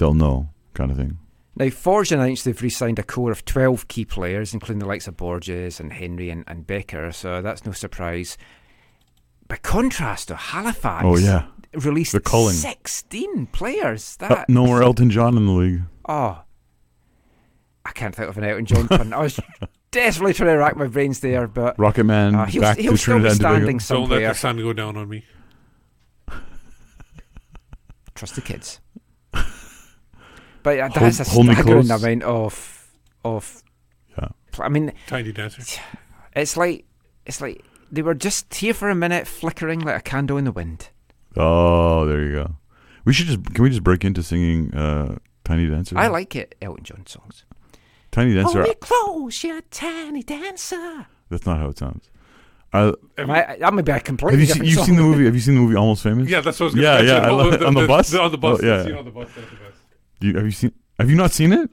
[0.00, 1.18] they'll know kind of thing.
[1.56, 5.06] Now, Forge announced they've re signed a core of 12 key players, including the likes
[5.06, 8.38] of Borges and Henry and, and Bekker, so that's no surprise.
[9.46, 11.46] By contrast, to Halifax Oh, yeah.
[11.74, 12.54] released The culling.
[12.54, 14.16] 16 players.
[14.20, 15.82] Uh, That no more Elton John in the league.
[16.08, 16.42] Oh,
[17.84, 19.12] I can't think of an Elton John pun.
[19.12, 19.38] I was
[19.90, 22.98] desperately trying to rack my brains there, but Rocket Man uh, he'll, back he'll to
[22.98, 23.78] still be Trinidad and Tobago.
[23.78, 25.24] standing Don't let the sun go down on me.
[28.14, 28.80] Trust the kids.
[30.78, 32.02] But uh, Hold- that's a hold staggering close.
[32.02, 32.88] amount of
[33.24, 33.62] of.
[34.18, 34.28] Yeah.
[34.58, 35.62] I mean, Tiny dancer.
[36.36, 36.84] it's like
[37.26, 40.52] it's like they were just here for a minute, flickering like a candle in the
[40.52, 40.90] wind.
[41.36, 42.54] Oh, there you go.
[43.04, 45.96] We should just can we just break into singing uh, Tiny Dancer?
[45.98, 47.44] I like it, Elton John songs.
[48.10, 48.58] Tiny Dancer.
[48.62, 51.06] Hold me close, you're a tiny dancer.
[51.30, 52.10] That's not how it sounds.
[52.72, 54.86] I, Am I, that may be a completely have you seen, you've song.
[54.86, 55.24] seen the movie?
[55.26, 56.28] Have you seen the movie Almost Famous?
[56.28, 57.16] Yeah, that's what I was gonna Yeah, mention.
[57.16, 57.22] yeah.
[57.22, 58.14] I Oh, love- the- on the the- bus.
[58.14, 58.84] on the bus, Oh, the yeah.
[58.84, 59.79] scene on the bus, that's the best.
[60.20, 60.72] Do you, have you seen?
[60.98, 61.70] Have you not seen it?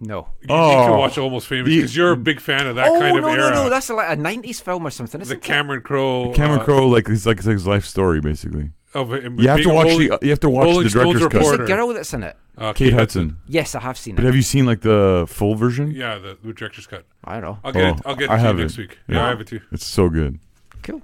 [0.00, 0.28] No.
[0.42, 0.80] You Oh.
[0.80, 3.22] need to watch Almost Famous because you're a big fan of that oh kind of
[3.22, 3.38] no, era.
[3.38, 3.62] no, no!
[3.64, 5.18] No, that's like a '90s film or something.
[5.18, 5.42] the Isn't it?
[5.42, 6.32] Cameron Crowe.
[6.34, 8.70] Cameron uh, Crowe, like it's like it's his life story, basically.
[8.94, 11.22] Of him you have to watch Rolling- the you have to watch Rolling the director's
[11.22, 11.66] It's reporter.
[11.66, 12.36] the girl that's in it.
[12.56, 12.76] Uh, cut.
[12.76, 13.36] Kate Hudson.
[13.46, 14.24] Yes, I have seen But it.
[14.24, 15.90] But have you seen like the full version?
[15.90, 17.04] Yeah, the, the director's cut.
[17.24, 17.58] I don't know.
[17.64, 18.00] I'll get it.
[18.04, 18.78] Oh, I'll get it I to you have next it.
[18.78, 18.98] week.
[19.08, 19.60] Yeah, I have it too.
[19.72, 20.38] It's so good.
[20.82, 21.02] Cool.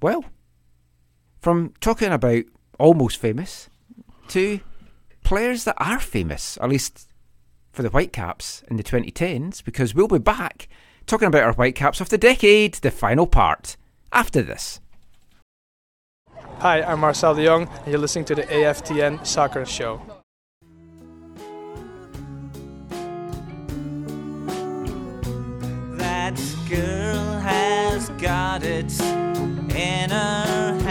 [0.00, 0.24] Well,
[1.40, 2.44] from talking about
[2.78, 3.68] almost famous
[4.28, 4.60] to
[5.32, 7.08] players that are famous, at least
[7.70, 10.68] for the Whitecaps in the 2010s, because we'll be back
[11.06, 13.78] talking about our Whitecaps of the decade, the final part,
[14.12, 14.78] after this.
[16.58, 20.02] Hi, I'm Marcel de Jong, and you're listening to the AFTN Soccer Show.
[25.96, 26.38] That
[26.68, 30.81] girl has got it in her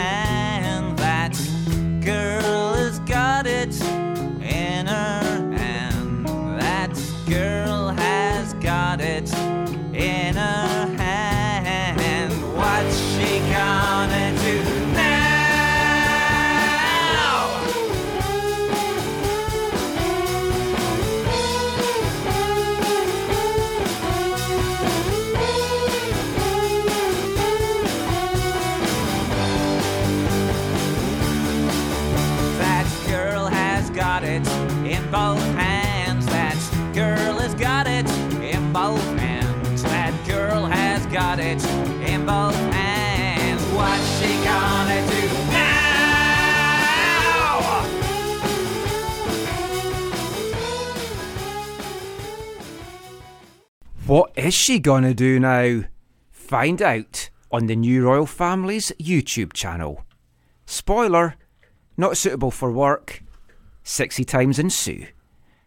[54.11, 55.85] What is she gonna do now?
[56.31, 60.03] Find out on the New Royal Family's YouTube channel.
[60.65, 61.35] Spoiler,
[61.95, 63.23] not suitable for work.
[63.83, 65.07] 60 times in Sue.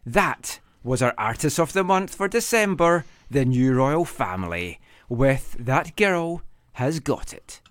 [0.04, 5.96] That was our Artist of the Month for December, the New Royal Family, with That
[5.96, 6.42] Girl
[6.74, 7.62] Has Got It.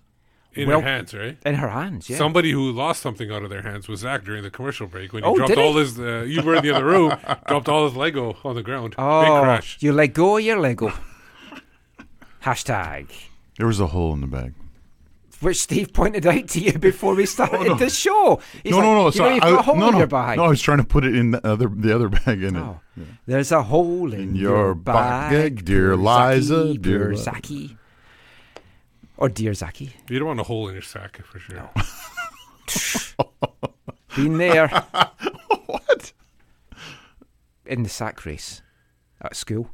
[0.56, 1.36] In Well, her hands, right?
[1.44, 2.16] In her hands, yeah.
[2.16, 5.22] Somebody who lost something out of their hands was Zach during the commercial break when
[5.24, 5.64] he Oh, dropped did he?
[5.64, 5.98] all his.
[5.98, 7.12] Uh, you were in the other room.
[7.48, 8.90] dropped all his Lego on the ground.
[8.90, 9.78] Big Oh, crash.
[9.80, 10.92] you let go of your Lego.
[12.44, 13.10] Hashtag.
[13.58, 14.54] There was a hole in the bag.
[15.40, 18.40] Which Steve pointed out to you before we started the show.
[18.62, 19.04] He's no, like, no, no.
[19.06, 20.36] You So know, you've I, got a hole no, in no, your bag.
[20.38, 20.44] no.
[20.44, 22.60] I was trying to put it in the other the other bag in it.
[22.60, 22.80] Oh.
[23.26, 27.76] There's a hole in, In your bag, dear Liza, dear dear Li- Zaki.
[29.16, 29.92] Or dear Zaki.
[30.08, 31.70] You don't want a hole in your sack for sure.
[34.16, 34.68] Been there.
[35.66, 36.12] what?
[37.66, 38.62] In the sack race
[39.20, 39.70] at school.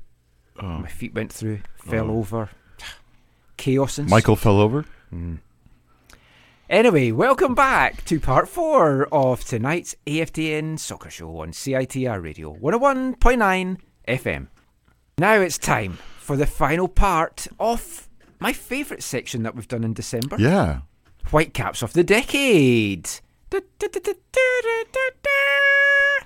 [0.61, 0.67] Oh.
[0.79, 2.19] My feet went through, fell Oh.
[2.19, 2.51] over.
[3.57, 4.85] Chaos and Michael fell over.
[5.13, 5.39] Mm.
[6.69, 13.79] Anyway, welcome back to part four of tonight's AFTN soccer show on CITR Radio 101.9
[14.09, 14.47] FM.
[15.19, 18.09] Now it's time for the final part of
[18.41, 20.37] my favourite section that we've done in December.
[20.39, 20.81] Yeah.
[21.31, 23.09] Whitecaps of the Decade.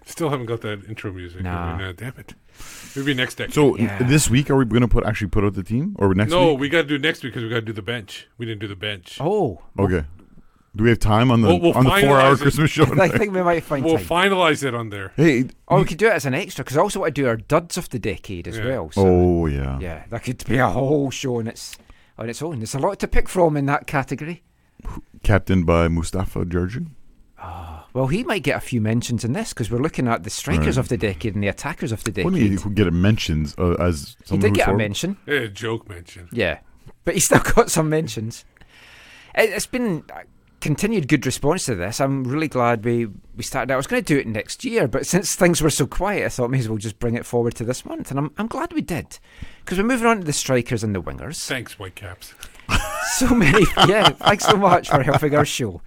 [0.06, 1.42] Still haven't got that intro music.
[1.42, 1.74] Nah.
[1.74, 2.34] I mean, uh, damn it.
[2.94, 3.54] Maybe next decade.
[3.54, 6.14] So n- this week, are we going to put actually put out the team or
[6.14, 6.60] next no, week?
[6.60, 8.28] we got to do next week because we got to do the bench.
[8.38, 9.16] We didn't do the bench.
[9.20, 9.62] Oh.
[9.78, 10.04] Okay.
[10.76, 12.38] Do we have time on the We'll- we'll on the four hour it.
[12.40, 12.84] Christmas show?
[13.00, 14.06] I think we might find We'll time.
[14.30, 15.12] finalize it on there.
[15.16, 17.26] Hey, oh, we could do it as an extra because I also want to do
[17.28, 18.66] our duds of the decade as Yeah.
[18.66, 18.90] well.
[18.92, 19.78] So Oh yeah.
[19.80, 21.76] yeah, that could be a whole show on its
[22.18, 22.58] on its own.
[22.58, 24.42] There's a lot to pick from in that category.
[25.22, 26.86] Captained by Mustapha Jarju.
[27.92, 30.76] Well, he might get a few mentions in this because we're looking at the strikers
[30.76, 30.78] Right.
[30.78, 32.24] of the decade and the attackers of the decade.
[32.24, 34.78] What do you get mentions uh, as he did who's get a forward?
[34.78, 35.16] mention.
[35.26, 36.28] Yeah, a joke mention.
[36.32, 36.58] Yeah,
[37.04, 38.44] but he still got some mentions.
[39.36, 40.24] It, it's been a
[40.64, 42.00] continued good response to this.
[42.00, 43.70] I'm really glad we, we started.
[43.70, 46.28] I was going to do it next year, but since things were so quiet, I
[46.30, 48.72] thought may as well just bring it forward to this month, and I'm I'm glad
[48.72, 49.18] we did
[49.60, 51.44] because we're moving on to the strikers and the wingers.
[51.46, 52.34] Thanks, Whitecaps.
[53.18, 54.08] So many, yeah.
[54.08, 55.82] Thanks so much for helping our show.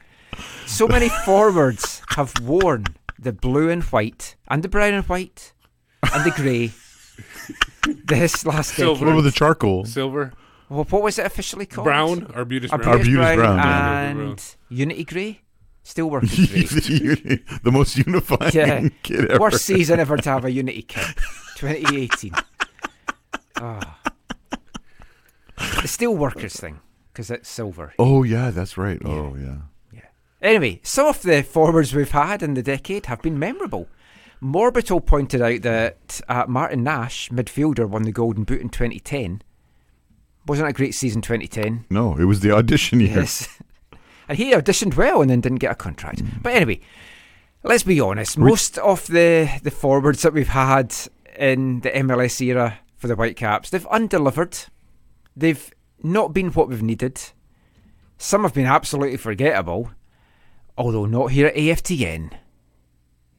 [0.68, 2.86] So many forwards have worn
[3.20, 5.52] the blue and white, and the brown and white,
[6.14, 6.72] and the grey.
[8.06, 8.94] this last Silver.
[9.00, 9.08] decade.
[9.08, 9.86] What about the charcoal?
[9.86, 10.32] Silver.
[10.70, 11.86] Well, what was it officially called?
[11.86, 12.32] Brown.
[12.34, 13.20] Arbutus Arbutus brown.
[13.20, 14.02] Arbutus brown, yeah.
[14.10, 15.42] and Unity Grey.
[15.84, 16.64] Still working grey.
[16.64, 19.40] the, the most unifying yeah, kid ever.
[19.40, 21.06] worst season ever to have a Unity kit.
[21.56, 22.34] 2018.
[23.60, 23.98] Ah.
[25.82, 26.80] The steel workers thing
[27.12, 27.92] because it's silver.
[27.98, 29.02] Oh yeah, that's right.
[29.04, 29.62] Oh yeah.
[30.42, 33.88] Anyway, some of the forwards we've had in the decade have been memorable.
[34.40, 39.42] Morbital pointed out that uh, Martin Nash, midfielder, won the Golden Boot in 2010.
[40.48, 41.86] Wasn't a great season 2010.
[41.90, 43.18] No, it was the audition year.
[43.18, 43.48] Yes.
[44.30, 46.22] And he auditioned well and then didn't get a contract.
[46.22, 46.44] Mm.
[46.44, 46.82] But anyway,
[47.64, 48.38] let's be honest.
[48.38, 50.94] Most of the, the forwards that we've had
[51.38, 54.58] in the MLS era for the Whitecaps, they've undelivered.
[55.36, 57.22] They've not been what we've needed.
[58.18, 59.92] Some have been absolutely forgettable,
[60.78, 62.34] although not here at AFTN.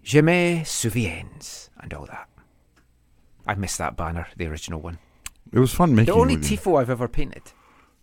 [0.03, 2.29] Je me souviens and all that.
[3.47, 4.99] I missed that banner, the original one.
[5.53, 6.12] It was fun making.
[6.15, 6.57] the only it with you.
[6.59, 7.43] tifo I've ever painted.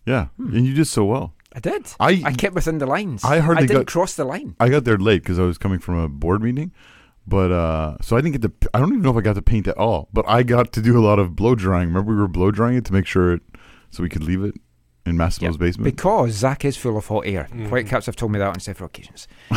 [0.04, 1.34] Yeah, and you did so well.
[1.54, 1.86] I did.
[1.98, 3.24] I- I kept within the lines.
[3.24, 4.54] I hardly I didn't got- cross the line.
[4.60, 6.70] I got there late because I was coming from a board meeting,
[7.26, 8.68] but uh, so I didn't get to.
[8.74, 10.08] I don't even know if I got to paint at all.
[10.12, 11.88] But I got to do a lot of blow drying.
[11.88, 13.42] Remember, we were blow drying it to make sure it,
[13.90, 14.54] so we could leave it
[15.06, 15.84] in Massimo's Yep, basement.
[15.96, 17.48] Because Zach is full of hot air.
[17.52, 17.68] Mhm.
[17.70, 19.26] Whitecaps have told me that on several occasions.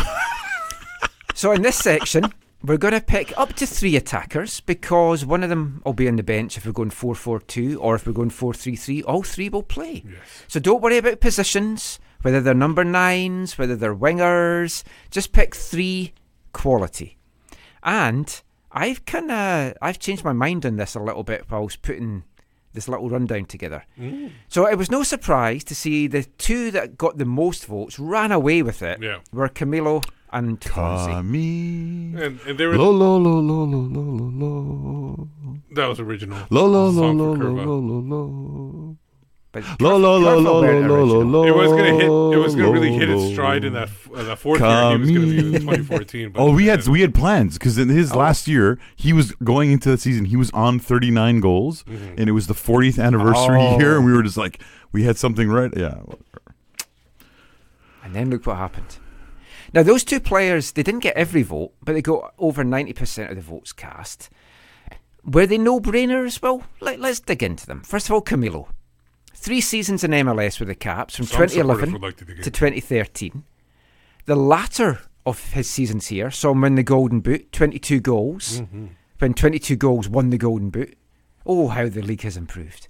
[1.34, 2.32] so in this section,
[2.64, 6.18] we're going to pick up to three attackers because one of them will be on
[6.18, 9.04] the bench if we're going 4 4 2 or if we're going 4 3 3.
[9.04, 10.04] All three will play.
[10.06, 10.44] Yes.
[10.48, 14.84] So don't worry about positions, whether they're number nines, whether they're wingers.
[15.10, 16.14] Just pick three
[16.52, 17.18] quality.
[17.82, 18.42] And
[18.72, 21.76] I've kind of I've changed my mind on this a little bit while I was
[21.78, 22.24] putting
[22.74, 23.84] this little rundown together.
[23.98, 24.32] Mm.
[24.48, 28.32] So it was no surprise to see the two that got the most votes ran
[28.32, 29.20] away with it Yeah.
[29.32, 31.08] were Camilo and Fonzie.
[31.08, 32.14] Kami.
[32.24, 35.28] And, and they were Lo lo lo lo lo lo lo lo.
[35.74, 36.46] that was original.
[36.50, 38.98] Lo lo lo lo lo lo lo lo.
[39.52, 41.44] But Lo lo lo lo lo lo lo lo.
[41.48, 42.04] It was gonna hit.
[42.04, 44.92] It was gonna really hit its stride in that uh, that fourth year.
[44.92, 46.30] He was gonna be in 2014.
[46.34, 49.72] But Oh, we had we had plans because in his last year he was going
[49.72, 50.26] into the season.
[50.26, 52.20] He was on 39 goals, Mhm.
[52.20, 53.80] and it was the 40th anniversary Oh.
[53.80, 54.62] year, and we were just like,
[54.92, 55.74] we had something right.
[55.76, 55.96] Yeah,
[58.04, 58.99] And then look what happened.
[59.74, 63.30] Now those two players, they didn't get every vote, but they got over ninety percent
[63.30, 64.30] of the votes cast.
[65.24, 66.42] Were they no-brainers?
[66.42, 67.82] Well, let, let's dig into them.
[67.84, 68.68] First of all, Camilo.
[69.34, 73.44] Three seasons in MLS with the Caps from Some 2011 like to to 2013.
[74.26, 78.62] The latter of his seasons here saw him win the Golden Boot, 22 goals.
[78.62, 78.90] Mhm.
[79.20, 80.98] When 22 goals won the Golden Boot.
[81.46, 82.88] Oh, how the league has improved.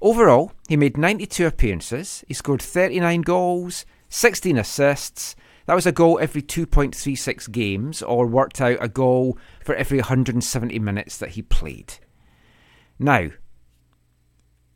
[0.00, 2.24] Overall, he made 92 appearances.
[2.28, 5.36] He scored 39 goals, 16 assists.
[5.66, 10.78] That was a goal every 2.36 games, or worked out a goal for every 170
[10.78, 11.94] minutes that he played.
[12.98, 13.28] Now,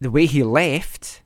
[0.00, 1.22] the way he left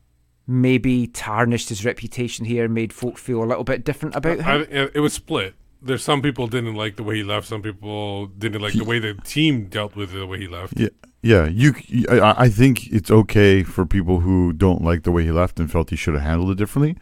[0.47, 4.67] maybe tarnished his reputation here, made folk feel a little bit different about him.
[4.71, 5.55] I- it was split.
[5.81, 7.47] there's some people didn't like the way he left.
[7.47, 10.79] Some people didn't like the way the team dealt with the way he left.
[10.79, 10.89] Yeah,
[11.23, 11.47] yeah.
[11.47, 15.31] You, you- I, I think it's okay for people who don't like the way he
[15.31, 16.97] left and felt he should have handled it differently.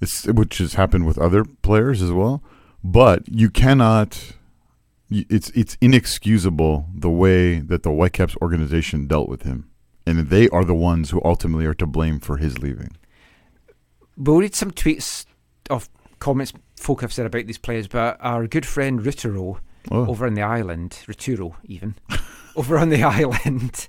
[0.00, 2.42] It's which has happened with other players as well.
[2.84, 4.32] But you cannot.
[5.10, 9.70] It's it's inexcusable the way that the Whitecaps organization dealt with him,
[10.06, 12.96] and they are the ones who ultimately are to blame for his leaving.
[14.16, 15.26] We'll read some tweets
[15.70, 19.58] of comments folk have said about these players, but our good friend Ruturo
[19.88, 20.06] Oh.
[20.08, 21.94] over on the island, Ruturo even,
[22.56, 23.86] over on the island,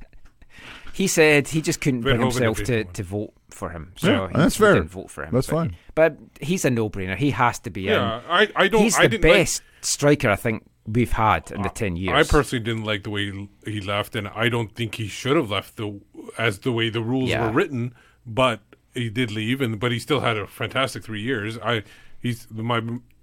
[0.94, 3.94] he said he just couldn't Been bring himself to, to vote for him.
[3.98, 4.74] So Yeah, he, that's he fair.
[4.76, 5.34] didn't vote for him.
[5.34, 5.76] That's but, fine.
[5.96, 7.16] But he's a no-brainer.
[7.18, 8.24] He has to be Yeah, in.
[8.30, 11.62] I- I don't- He's I the didn't like- best striker I think we've had in
[11.64, 12.14] the ten years.
[12.14, 15.36] I personally didn't like the way he- he left, and I don't think he should
[15.36, 16.00] have left the
[16.38, 17.48] as the way the rules Yeah.
[17.48, 17.94] were written.
[18.26, 18.62] But
[18.94, 21.58] he did leave, and but he still had a fantastic three years.
[21.60, 21.84] I
[22.20, 22.82] he's my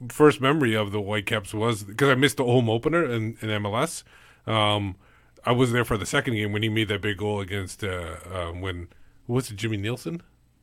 [0.08, 4.02] first memory of the Whitecaps was because I missed the home opener in, in MLS.
[4.46, 4.96] Um,
[5.44, 8.16] I was there for the second game when he made that big goal against uh,
[8.32, 8.88] um, when
[9.26, 10.22] was it Jimmy Nielsen?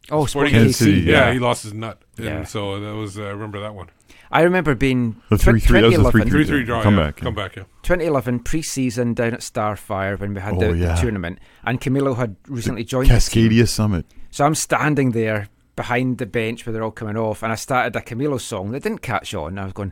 [0.09, 1.27] Oh, Sporting Kansas KC, City, yeah.
[1.27, 2.43] yeah, he lost his nut, and Yeah.
[2.43, 3.87] so that was uh, I remember that one.
[4.31, 7.23] I remember being The 3-3, that was the 2011 3-3 3-3 draw, comeback, yeah.
[7.23, 7.63] Comeback, yeah.
[7.83, 10.95] 2011 pre-season down at Starfire when we had Oh, the, the yeah.
[10.95, 13.49] tournament, and Camilo had recently joined the team.
[13.51, 14.05] Cascadia Summit.
[14.31, 17.95] So I'm standing there behind the bench where they're all coming off, and I started
[17.95, 19.59] a Camilo song that didn't catch on.
[19.59, 19.91] I was going,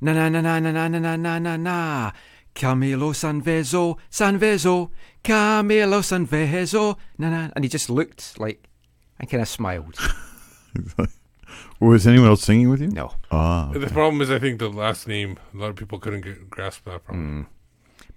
[0.00, 2.12] na na na na na na na na na na na.
[2.54, 4.90] Camilo Sanvezzo, Sanvezzo,
[5.24, 7.50] Camilo Sanvezzo, na na.
[7.54, 8.68] And he just looked like,
[9.20, 9.96] I kind of smiled.
[11.80, 12.88] Was anyone else singing with you?
[12.88, 13.14] No.
[13.30, 16.50] Ah, The problem is, I think the last name a lot of people couldn't get,
[16.50, 17.04] grasp that.
[17.04, 17.46] Problem.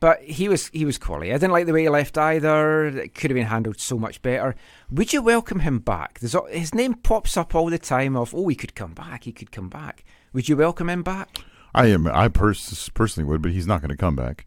[0.02, 1.32] But he was he was quality.
[1.32, 2.88] I didn't like the way he left either.
[2.88, 4.54] It could have been handled so much better.
[4.92, 6.20] Would you welcome him back?
[6.20, 8.18] There's al- his name pops up all the time.
[8.18, 9.24] Of oh, he could come back.
[9.24, 10.04] He could come back.
[10.34, 11.30] Would you welcome him back?
[11.74, 12.08] I am.
[12.08, 14.46] I pers- personally would, but he's not going to come back.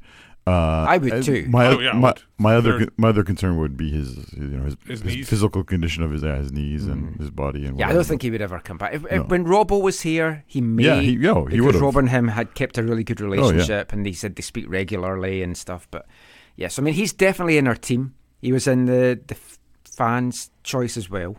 [0.48, 1.44] Uh, I would uh, too.
[1.48, 2.22] My, Oh, yeah, my, would.
[2.38, 5.00] my other Very- con- my other concern would be his his, you know his, His
[5.02, 7.80] his physical condition of his yeah, his knees and his body and Mm.
[7.80, 8.94] Yeah, I don't think he would ever come back.
[8.94, 10.84] If, if- when Robbo was here, he may.
[10.84, 11.80] Yeah, he- no, he because would've.
[11.82, 13.26] Rob and him had kept a really good yeah.
[13.26, 15.88] relationship, and he said they speak regularly and stuff.
[15.90, 16.06] But
[16.54, 18.14] yes, I mean he's definitely in our team.
[18.40, 19.36] He was in the the
[19.84, 21.38] fans' choice as well.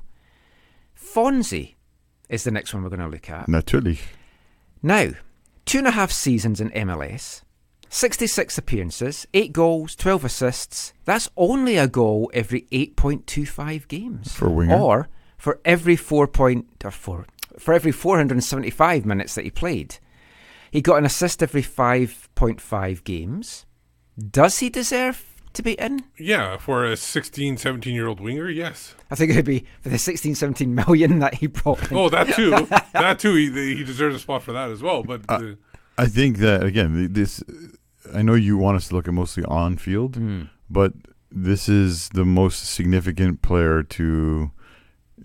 [0.99, 1.75] Fonzie
[2.27, 3.47] is the next one we're going to look at.
[3.47, 3.99] Natürlich.
[4.83, 5.11] Now,
[5.67, 7.43] two and a half seasons in MLS,
[7.89, 10.93] 66 appearances, 8 goals, 12 assists.
[11.05, 14.33] That's only a goal every 8.25 games.
[14.33, 14.75] For a winger.
[14.75, 17.27] Or for every 4 point, or for,
[17.59, 19.97] for every 475 minutes that he played.
[20.71, 23.65] He got an assist every 5.5 games.
[24.17, 26.03] Does he deserve to be in?
[26.17, 28.93] Yeah, for a 16, 17 year old winger, yes.
[29.11, 31.97] I think it would be for the 16, 17 million that he brought in.
[31.97, 32.51] Oh, that too.
[32.93, 33.35] that too.
[33.35, 35.03] He, he deserves a spot for that as well.
[35.03, 35.55] But uh,
[35.97, 37.43] I think that again, this.
[38.13, 40.43] I know you want us to look at mostly on field, Hmm.
[40.69, 40.93] but
[41.31, 44.51] this is the most significant player to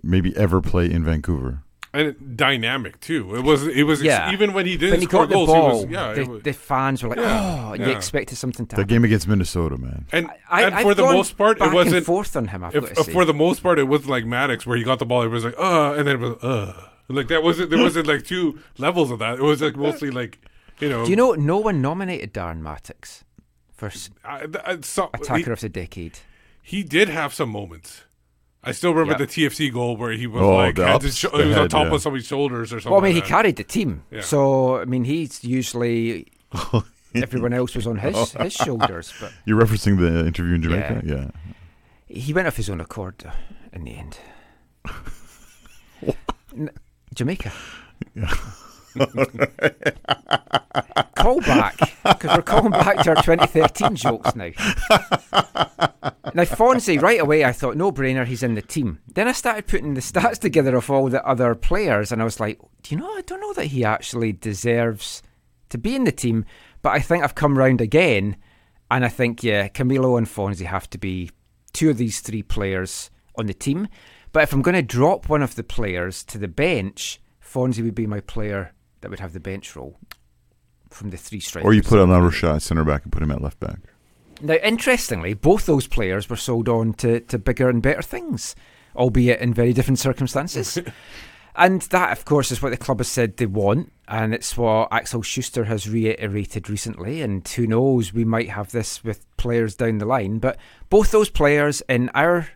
[0.02, 1.62] maybe ever play in Vancouver.
[1.94, 3.36] And dynamic too.
[3.36, 3.66] It was.
[3.66, 4.00] It was.
[4.00, 4.32] ex- Yeah.
[4.32, 5.92] even when he didn't when he score got the goals, ball, he was.
[5.92, 6.12] Yeah.
[6.14, 8.94] the, was, the fans were like, Yeah, "Oh!" You expected something to That happen.
[8.94, 10.06] game against Minnesota, man.
[10.10, 12.06] and, I- and I've for the gone most part, back it wasn't.
[12.06, 13.12] forth on him, I've if- got to say.
[13.12, 15.22] for the most part, it was like Mattocks, where he got the ball.
[15.22, 17.68] It was like, uh, and then it was, uh, like that wasn't.
[17.68, 19.34] There wasn't like two levels of that.
[19.38, 20.38] It was like mostly like,
[20.80, 21.04] you know.
[21.04, 23.22] Do you know no one nominated Darren Mattocks
[23.70, 26.20] for s- I, I, so, attacker he, of the decade?
[26.62, 28.04] he did have some moments.
[28.64, 29.28] I still remember Yep.
[29.30, 31.68] the TFC goal where he was Oh, like the ups, sho- the he was on
[31.68, 31.94] top yeah.
[31.94, 32.92] of somebody's shoulders or something.
[32.92, 33.34] Well, I mean, he like that.
[33.42, 34.20] carried the team, Yeah.
[34.20, 36.28] so I mean, he's usually
[37.14, 41.30] everyone else was on his his shoulders, but You're referencing the interview in Jamaica, yeah.
[42.06, 43.32] he went off his own accord uh,
[43.72, 44.18] in the end.
[46.56, 46.70] N-
[47.14, 47.52] Jamaica.
[51.14, 54.50] Call back because we're calling back to our 2013 jokes now.
[56.34, 58.98] now Fonzie, right away, I thought no brainer, he's in the team.
[59.06, 62.40] Then I started putting the stats together of all the other players, and I was
[62.40, 63.10] like, do you know?
[63.14, 65.22] I don't know that he actually deserves
[65.68, 66.44] to be in the team,
[66.82, 68.36] but I think I've come round again,
[68.90, 71.30] and I think yeah, Camilo and Fonzie have to be
[71.72, 73.88] two of these three players on the team.
[74.32, 77.94] But if I'm going to drop one of the players to the bench, Fonzie would
[77.94, 79.98] be my player that would have the bench role
[80.90, 81.66] from the three strikers.
[81.66, 83.78] Or you put Alain Rochat at center back and put him at left back.
[84.40, 88.56] Now, interestingly, both those players were sold on to, to bigger and better things,
[88.96, 90.78] albeit in very different circumstances.
[91.56, 94.88] and that, of course, is what the club has said they want, and it's what
[94.92, 97.22] Axel Schuster has reiterated recently.
[97.22, 100.38] And who knows, we might have this with players down the line.
[100.38, 100.58] But
[100.88, 102.48] both those players in our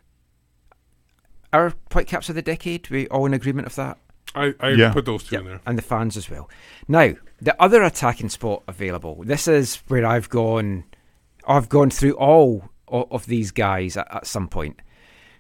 [1.53, 3.99] our Whitecaps of the decade, we all in agreement of that.
[4.35, 4.93] I, I Yeah.
[4.93, 5.61] put those two Yep, in there.
[5.67, 6.51] and the fans as well.
[6.89, 9.23] Now, the other attacking spot available.
[9.25, 10.85] This is where I've gone.
[11.47, 14.81] I've gone through all of these guys at, at some point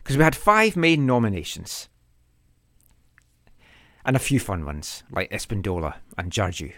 [0.02, 1.88] because we had five main nominations
[4.04, 6.72] and a few fun ones like Espindola and Jarju.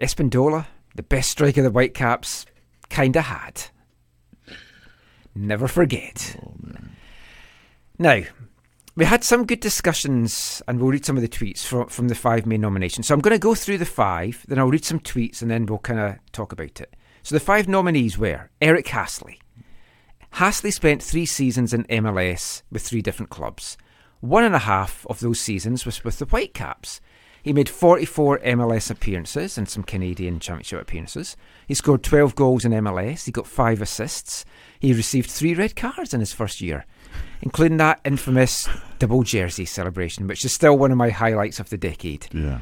[0.00, 2.44] Espindola, the best striker the Whitecaps
[2.88, 3.62] kinda had.
[5.34, 6.36] Never forget.
[6.42, 6.54] Oh,
[7.98, 8.22] now,
[8.96, 12.14] we had some good discussions, and we'll read some of the tweets from, from the
[12.14, 13.06] five main nominations.
[13.06, 15.66] So I'm going to go through the five, then I'll read some tweets, and then
[15.66, 16.94] we'll kind of talk about it.
[17.22, 19.38] So the five nominees were Eric Hassli.
[20.34, 23.76] Hassli spent three seasons in MLS with three different clubs.
[24.20, 27.00] One and a half of those seasons was with the Whitecaps.
[27.42, 31.36] He made 44 MLS appearances and some Canadian Championship appearances.
[31.68, 33.26] He scored 12 goals in MLS.
[33.26, 34.44] He got five assists.
[34.80, 36.86] He received three red cards in his first year,
[37.42, 38.68] including that infamous
[38.98, 42.26] double jersey celebration, which is still one of my highlights of the decade.
[42.32, 42.60] Yeah.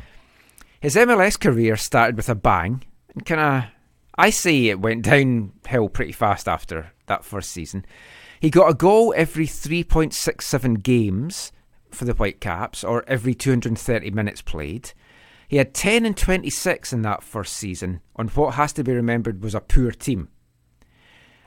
[0.81, 3.71] His MLS career started with a bang and kind of,
[4.17, 7.87] I say it went downhill pretty fast after that first season.
[8.41, 11.53] He got a goal every 3.67 games
[11.91, 14.93] for the Whitecaps, or every 230 minutes played.
[15.49, 19.43] He had 10 and 26 in that first season on what has to be remembered
[19.43, 20.29] was a poor team.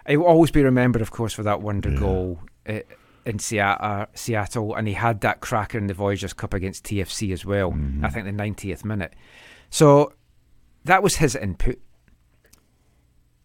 [0.08, 2.80] He will always be remembered, of course, for that wonder goal uh, Uh,
[3.26, 7.46] in Seattle, Seattle, and he had that cracker in the Voyageurs Cup against TFC as
[7.46, 7.72] well.
[7.72, 8.06] Mm-hmm.
[8.06, 9.14] I think the 90th minute.
[9.70, 10.14] So
[10.86, 11.78] that was his input.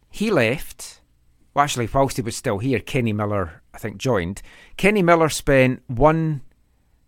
[0.08, 1.00] He left.
[1.52, 4.40] Well, actually, whilst he was still here, Kenny Miller, I think, joined.
[4.76, 6.42] Kenny Miller spent one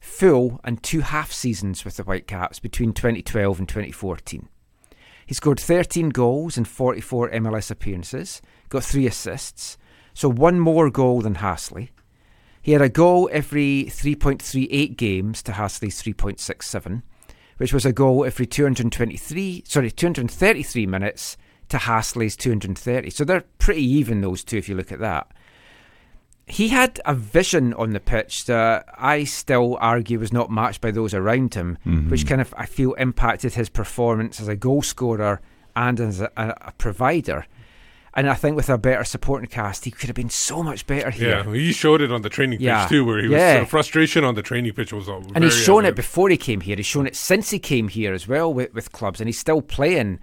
[0.00, 4.48] full and two half seasons with the Whitecaps between 2012 and 2014.
[5.26, 9.78] He scored 13 goals in 44 MLS appearances, got three assists,
[10.12, 11.88] so one more goal than Hassli.
[12.64, 17.02] He had a goal every 3.38 games to Hassli's 3.67,
[17.58, 21.36] which was a goal every 223, sorry, 233 minutes
[21.68, 23.10] to Hassli's 230.
[23.10, 25.26] So they're pretty even, those two, if you look at that.
[26.46, 30.90] He had a vision on the pitch that I still argue was not matched by
[30.90, 32.08] those around him, Mhm.
[32.10, 35.42] which kind of, I feel, impacted his performance as a goal scorer
[35.76, 37.44] and as a, a provider.
[38.16, 41.10] And I think with a better supporting cast, he could have been so much better
[41.10, 41.42] here.
[41.44, 42.86] Yeah, he showed it on the training pitch Yeah.
[42.86, 43.60] too, where he was Yeah.
[43.62, 45.08] uh, frustration on the training pitch was.
[45.08, 46.76] Uh, and he's shown it before he came here.
[46.76, 49.60] He's shown it since he came here as well with, with clubs, and he's still
[49.62, 50.20] playing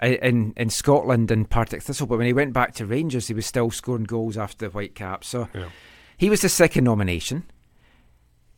[0.00, 2.06] in in Scotland and Partick Thistle.
[2.06, 5.26] But when he went back to Rangers, he was still scoring goals after the Whitecaps.
[5.28, 5.48] So
[6.16, 7.42] he was the second nomination.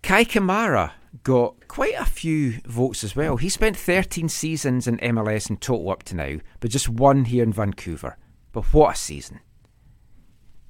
[0.03, 0.91] Kei Kamara
[1.23, 3.39] got quite a few votes as well.
[3.39, 7.43] He spent 13 seasons in MLS in total up to now, but just one here
[7.43, 8.19] in Vancouver.
[8.55, 9.41] But what a season!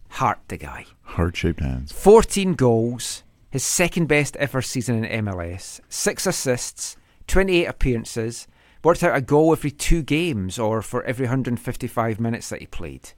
[0.08, 0.86] Heart the guy.
[1.02, 1.92] Heart shaped hands.
[1.92, 6.96] 14 goals, his second best ever season in MLS, 6 assists,
[7.26, 8.48] 28 appearances,
[8.82, 13.12] worked out a goal every two games or for every 155 minutes that he played.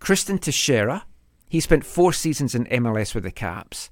[0.00, 1.02] Cristian Techera,
[1.48, 3.90] he spent four seasons in MLS with the Caps,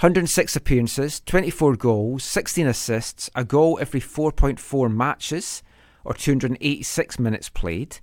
[0.00, 5.62] 106 appearances, 24 goals, 16 assists, a goal every 4.4 matches
[6.02, 8.00] or 286 minutes played.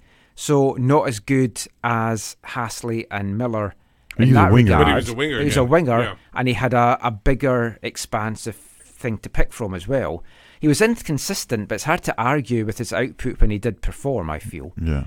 [0.47, 3.75] So not as good as Hassli and Miller.
[4.17, 4.71] in He's a that winger.
[4.77, 4.85] regard.
[4.85, 5.63] But he was a winger He was again.
[5.67, 6.15] a winger, Yeah.
[6.33, 10.23] and he had a, a bigger, expansive thing to pick from as well.
[10.59, 14.29] He was inconsistent, but it's hard to argue with his output when he did perform.
[14.31, 14.73] I feel.
[14.81, 15.05] Yeah.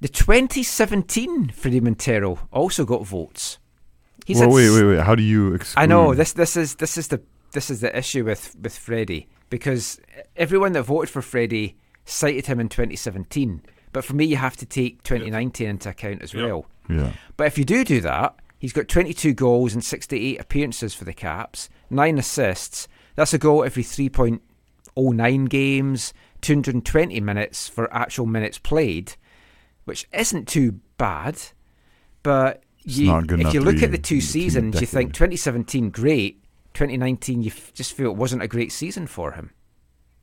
[0.00, 3.58] The 2017 Fredy Montero also got votes.
[4.26, 5.00] He's well, wait, wait, wait.
[5.00, 5.82] How do you exclude?
[5.82, 6.32] I know this.
[6.34, 7.20] This is this is the
[7.52, 10.00] this is the issue with with Fredy because
[10.36, 11.74] everyone that voted for Fredy
[12.04, 16.32] cited him in 2017, but for me, you have to take 2019 into account as
[16.34, 16.44] Yeah.
[16.46, 16.66] well.
[16.88, 17.12] Yeah.
[17.36, 21.12] But if you do do that, he's got 22 goals and 68 appearances for the
[21.12, 22.88] Caps, nine assists.
[23.16, 29.14] That's a goal every 3.09 games, 220 minutes for actual minutes played,
[29.84, 31.40] which isn't too bad.
[32.22, 36.42] But you, if you look at the two the team seasons, you think 2017 great,
[36.74, 39.50] 2019 you f- just feel it wasn't a great season for him.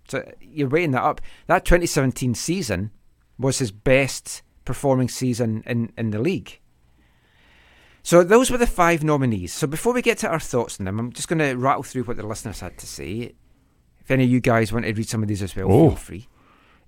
[0.07, 1.22] So you're weighing that up.
[1.48, 2.91] That 2017 season
[3.40, 6.60] was his best performing season in, in the league.
[8.04, 9.54] So those were the five nominees.
[9.54, 12.04] So before we get to our thoughts on them, I'm just going to rattle through
[12.04, 13.34] what the listeners had to say.
[14.00, 15.96] If any of you guys want to read some of these as well, Oh, feel
[15.98, 16.28] free.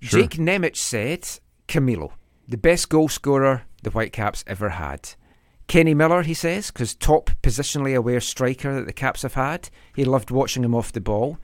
[0.00, 0.20] sure.
[0.22, 1.28] Jake Nemec said,
[1.68, 2.12] Camilo,
[2.48, 5.10] the best goal scorer the Whitecaps ever had.
[5.68, 9.68] Kenny Miller, he says, because top positionally aware striker that the Caps have had.
[9.94, 11.38] He loved watching him off the ball.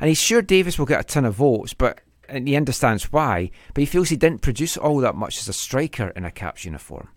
[0.00, 3.50] And he's sure Davies will get a ton of votes, but and he understands why,
[3.74, 6.64] but he feels he didn't produce all that much as a striker in a Caps
[6.64, 7.08] uniform.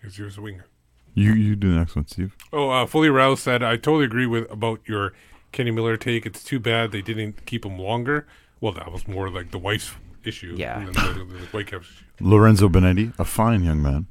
[0.00, 0.66] Because he was a winger.
[1.14, 2.36] You you do the next one, Steve.
[2.52, 5.14] Oh, uh, fully roused said, I totally agree with about your
[5.52, 6.26] Kenny Miller take.
[6.26, 8.26] It's too bad they didn't keep him longer.
[8.60, 9.92] Well, that was more like the wife's
[10.24, 10.54] issue.
[10.58, 10.84] Yeah.
[10.84, 12.04] than the, the Whitecaps issue.
[12.20, 14.06] Lorenzo Benetti, a fine young man,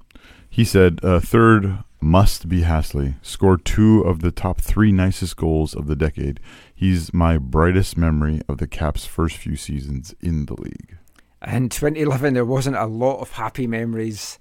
[0.55, 3.15] he said, uh, third must be Hassli.
[3.21, 6.39] Scored two of the top three nicest goals of the decade.
[6.73, 10.97] He's my brightest memory of the Caps' first few seasons in the league.
[11.45, 14.39] In 2011, there wasn't a lot of happy memories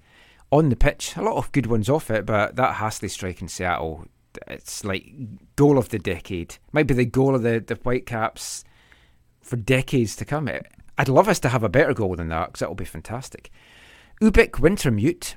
[0.52, 1.16] on the pitch.
[1.16, 4.06] A lot of good ones off it, but that Hassli strike in Seattle,
[4.46, 5.10] it's like
[5.56, 6.58] goal of the decade.
[6.70, 8.62] Might be the goal of the, the Whitecaps
[9.42, 10.48] for decades to come.
[10.96, 13.50] I'd love us to have a better goal than that because that will be fantastic.
[14.22, 15.34] Ubik Wintermute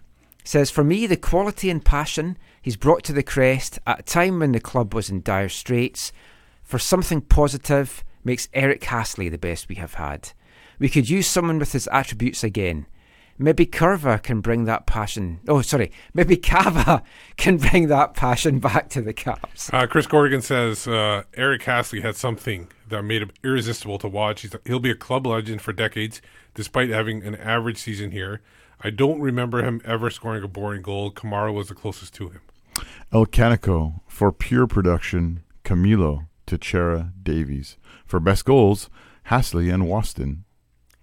[0.47, 4.39] says, For me, the quality and passion he's brought to the crest at a time
[4.39, 6.11] when the club was in dire straits
[6.63, 10.31] for something positive makes Eric Hassli the best we have had.
[10.79, 12.85] We could use someone with his attributes again.
[13.39, 15.39] Maybe Curva can bring that passion.
[15.47, 15.91] Oh, sorry.
[16.13, 17.03] Maybe Cava
[17.37, 19.71] can bring that passion back to the Caps.
[19.71, 24.41] Uh, Chris Corrigan says uh, Eric Hassli had something that made him irresistible to watch.
[24.41, 26.21] He's, he'll be a club legend for decades,
[26.55, 28.41] despite having an average season here.
[28.81, 31.11] I don't remember him ever scoring a boring goal.
[31.11, 32.41] Kamara was the closest to him.
[33.11, 37.77] El Canico for pure production, Camilo, Techera, Davies.
[38.05, 38.89] For best goals,
[39.29, 40.43] Hassli and Waston.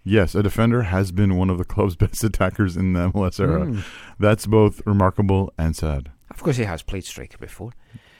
[0.05, 3.67] Yes, a defender has been one of the club's best attackers in the MLS era.
[3.67, 3.85] Mm.
[4.19, 6.11] That's both remarkable and sad.
[6.31, 7.73] Of course, he has played striker before.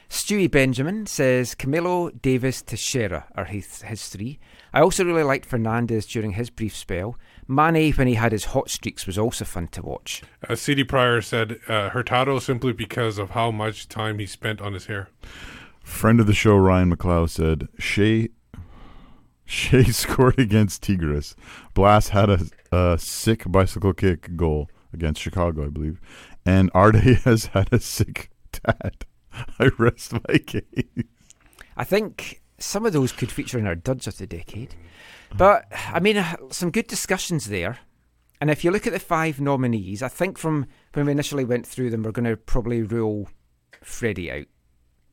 [0.09, 4.39] Stewie Benjamin says Camilo, Davies, Techera are his, his three.
[4.72, 7.16] I also really liked Fernandez during his brief spell.
[7.48, 10.22] Manneh, when he had his hot streaks, was also fun to watch.
[10.48, 10.84] Uh, C.D.
[10.84, 15.08] Pryor said uh, Hurtado simply because of how much time he spent on his hair.
[15.82, 18.30] Friend of the show, Ryan McLeod, said Shea
[19.44, 21.36] Shea scored against Tigres.
[21.74, 22.40] Blas had a,
[22.72, 26.00] a sick bicycle kick goal against Chicago, I believe.
[26.46, 29.04] And Ardaiz had a sick tat.
[29.58, 30.64] I rest my case.
[31.76, 34.74] I think some of those could feature in our duds of the decade.
[35.36, 37.78] But, I mean, uh, some good discussions there.
[38.40, 41.66] And if you look at the five nominees, I think from when we initially went
[41.66, 43.28] through them, we're going to probably rule
[43.82, 44.47] Fredy out.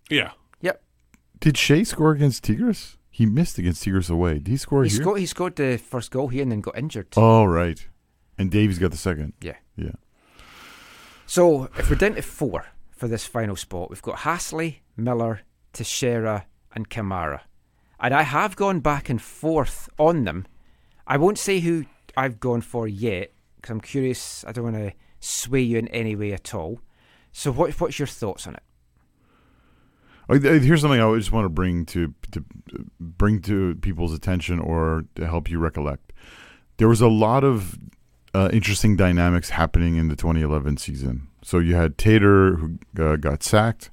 [0.09, 0.31] Yeah.
[0.61, 0.81] Yep.
[1.39, 2.97] Did Shea score against Tigres?
[3.09, 4.35] He missed against Tigres away.
[4.35, 5.01] Did he score He, here?
[5.01, 7.07] scored, he scored the first goal here and then got injured.
[7.15, 7.87] Oh, right.
[8.37, 9.33] And Davies got the second.
[9.41, 9.57] Yeah.
[9.75, 9.91] Yeah.
[11.25, 15.41] So if we're down to four for this final spot, we've got Hassli, Miller,
[15.73, 16.43] Techera,
[16.73, 17.41] and Kamara.
[18.01, 20.47] And I have gone back and forth on them.
[21.05, 21.85] I won't say who
[22.17, 24.43] I've gone for yet because I'm curious.
[24.47, 26.81] I don't want to sway you in any way at all.
[27.31, 28.63] So what, what's your thoughts on it?
[30.63, 32.43] Here's something I just want to bring to to
[32.99, 36.13] bring to people's attention or to help you recollect.
[36.77, 37.77] There was a lot of
[38.33, 41.27] uh, interesting dynamics happening in the 2011 season.
[41.43, 43.91] So you had Teitur who uh, got sacked,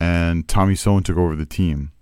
[0.00, 1.92] and Tommy Soehn took over the team,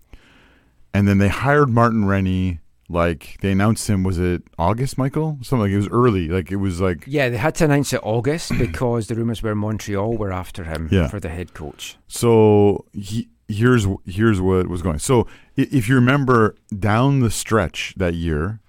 [0.94, 2.60] and then they hired Martin Rennie.
[2.88, 5.38] Like they announced him, was it August, Michael?
[5.40, 6.28] Something like it was early.
[6.28, 9.54] Like it was like Yeah, they had to announce it August because the rumours were
[9.54, 11.08] Montreal were after him Yeah.
[11.08, 11.96] for the head coach.
[12.08, 14.98] So he, here's here's what was going.
[14.98, 15.26] So
[15.56, 18.60] if you remember down the stretch that year,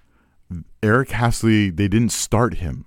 [0.82, 2.85] Eric Hassli they didn't start him.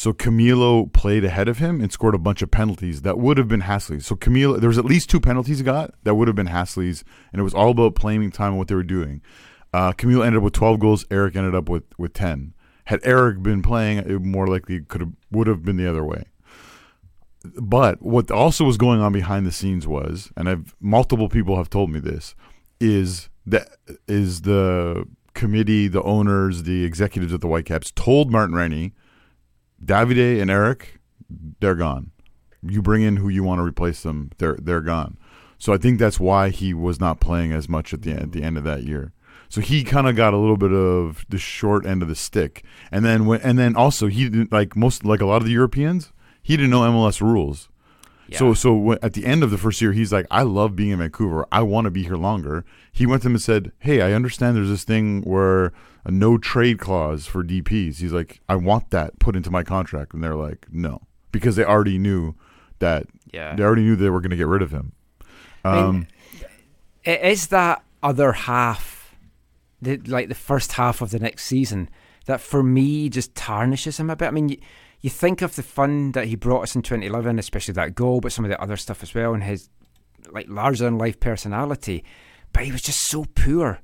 [0.00, 3.48] So Camilo played ahead of him and scored a bunch of penalties that would have
[3.48, 4.06] been Hassli's.
[4.06, 7.04] So Camilo, there was at least two penalties he got that would have been Hassli's,
[7.30, 9.20] and it was all about playing time and what they were doing.
[9.74, 11.04] Uh, Camilo ended up with 12 goals.
[11.10, 12.54] Eric ended up with, with 10.
[12.86, 16.24] Had Eric been playing, it more likely could have would have been the other way.
[17.60, 21.68] But what also was going on behind the scenes was, and I've multiple people have
[21.68, 22.34] told me this,
[22.80, 23.68] is that
[24.08, 28.94] is the committee, the owners, the executives at the Whitecaps told Martin Rennie,
[29.84, 31.00] Davide and Eric,
[31.60, 32.10] they're gone.
[32.62, 35.16] You bring in who you want to replace them, they're they're gone.
[35.58, 38.42] So I think that's why he was not playing as much at the at the
[38.42, 39.12] end of that year.
[39.48, 42.64] So he kind of got a little bit of the short end of the stick,
[42.92, 45.52] and then when and then also he didn't like most like a lot of the
[45.52, 46.12] Europeans.
[46.42, 47.68] He didn't know MLS rules.
[48.38, 50.90] So so when, at the end of the first year, he's like, I love being
[50.90, 51.46] in Vancouver.
[51.50, 52.64] I want to be here longer.
[52.92, 55.72] He went to him and said, Hey, I understand there's this thing where
[56.04, 57.96] a no trade clause for DPS.
[57.98, 61.02] He's like, I want that put into my contract, and they're like, No,
[61.32, 62.34] because they already knew
[62.78, 63.06] that.
[63.32, 63.54] Yeah.
[63.54, 64.92] they already knew they were going to get rid of him.
[65.64, 66.06] I mean, Um,
[67.04, 69.14] it is that other half,
[69.82, 71.88] the like the first half of the next season,
[72.26, 74.28] that for me just tarnishes him a bit.
[74.28, 74.58] I mean, you,
[75.00, 78.32] you think of the fun that he brought us in 2011, especially that goal, but
[78.32, 79.68] some of the other stuff as well, and his
[80.30, 82.04] like larger than life personality.
[82.52, 83.80] But he was just so poor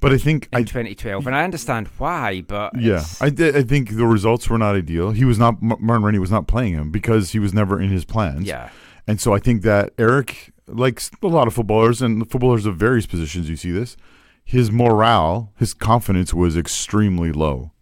[0.00, 2.40] but I think in 2012, and I understand why.
[2.40, 5.10] But Yeah, I, I think the results were not ideal.
[5.10, 8.06] He was not Martin Rennie was not playing him because he was never in his
[8.06, 8.46] plans.
[8.46, 8.70] Yeah.
[9.06, 13.06] And so I think that Eric, like a lot of footballers and footballers of various
[13.06, 13.96] positions, you see this,
[14.42, 17.72] his morale, his confidence was extremely low.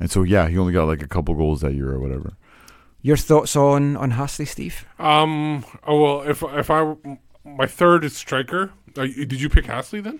[0.00, 2.34] And so, yeah, he only got like a couple goals that year or whatever.
[3.02, 4.84] Your thoughts on on Hassli, Steve?
[4.98, 5.64] Um.
[5.86, 6.96] Oh well, if if I
[7.44, 8.72] my third is striker.
[8.98, 10.18] Uh, did you pick Hassli then?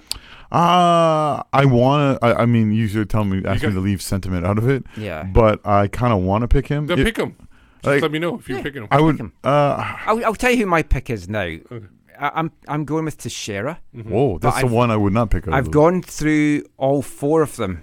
[0.52, 2.26] Uh, I want to.
[2.26, 4.68] I, I mean, you should tell me, ask got- me to leave sentiment out of
[4.68, 4.84] it.
[4.96, 5.24] Yeah.
[5.24, 6.86] But I kind of want to pick him.
[6.86, 7.34] Then It- pick him.
[7.82, 8.88] Just like- let me know if you're picking him.
[8.90, 9.20] I would.
[9.42, 11.40] Uh, I'll, I'll tell you who my pick is now.
[12.20, 13.78] I, I'm I'm going with Techera.
[13.92, 15.48] Whoa, that's the I've- one I would not pick.
[15.48, 15.74] out I've those.
[15.74, 17.82] gone through all four of them, and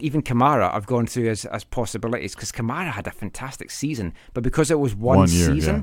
[0.00, 4.42] even Kamara I've gone through as as possibilities because Kamara had a fantastic season, but
[4.42, 5.82] because it was one, One year, season, yeah.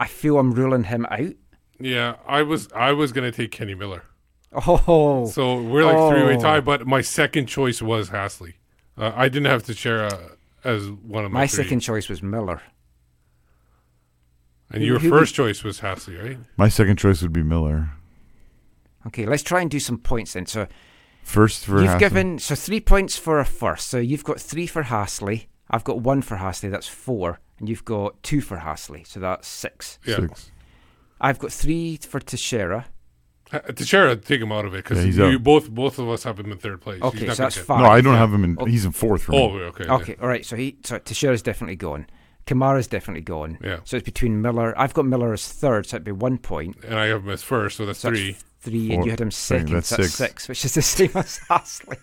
[0.00, 1.34] I feel I'm ruling him out.
[1.78, 4.04] Yeah, I was I was gonna take Kenny Miller.
[4.52, 6.40] Oh, So we're like three way Oh.
[6.40, 8.54] tie, but my second choice was Hassli.
[8.98, 10.32] Uh, I didn't have to Techera
[10.64, 11.62] as one of my, My three.
[11.64, 12.60] second choice was Miller.
[14.72, 16.38] and Who- your who first would- choice was Hassli, right?
[16.56, 17.90] My second choice would be Miller.
[19.06, 20.46] Okay, let's try and do some points then.
[20.46, 20.66] So
[21.22, 21.98] First for you've Hassli.
[21.98, 23.88] given so three points for a first.
[23.88, 25.46] So you've got three for Hassli.
[25.70, 26.70] I've got one for Hassli.
[26.70, 29.06] That's four, and you've got two for Hassli.
[29.06, 29.98] So that's six.
[30.04, 30.16] Yeah.
[30.16, 30.50] Six.
[31.20, 32.86] I've got three for Techera.
[33.52, 35.42] Ha- Techera, take him out of it Yeah, because he's you out.
[35.42, 37.02] both both of us have him in third place.
[37.02, 37.80] Okay, He's not so gonna that's get- five.
[37.80, 38.56] No, I don't have him in.
[38.60, 38.64] Oh.
[38.64, 39.60] He's in fourth for Oh, me.
[39.64, 39.84] okay.
[39.84, 40.44] Okay, all right.
[40.46, 42.06] So he so Techera's definitely gone.
[42.50, 43.58] Kamara's definitely gone.
[43.62, 43.78] Yeah.
[43.84, 44.74] So it's between Miller.
[44.78, 46.76] I've got Miller as third, so it'd be one point.
[46.84, 48.36] And I have him as first, so that's So three.
[48.60, 48.96] Three, Four.
[48.96, 49.74] and you had him Second, second.
[49.76, 50.30] that's so that's six.
[50.44, 50.48] six.
[50.48, 51.96] which is the same as Hassli.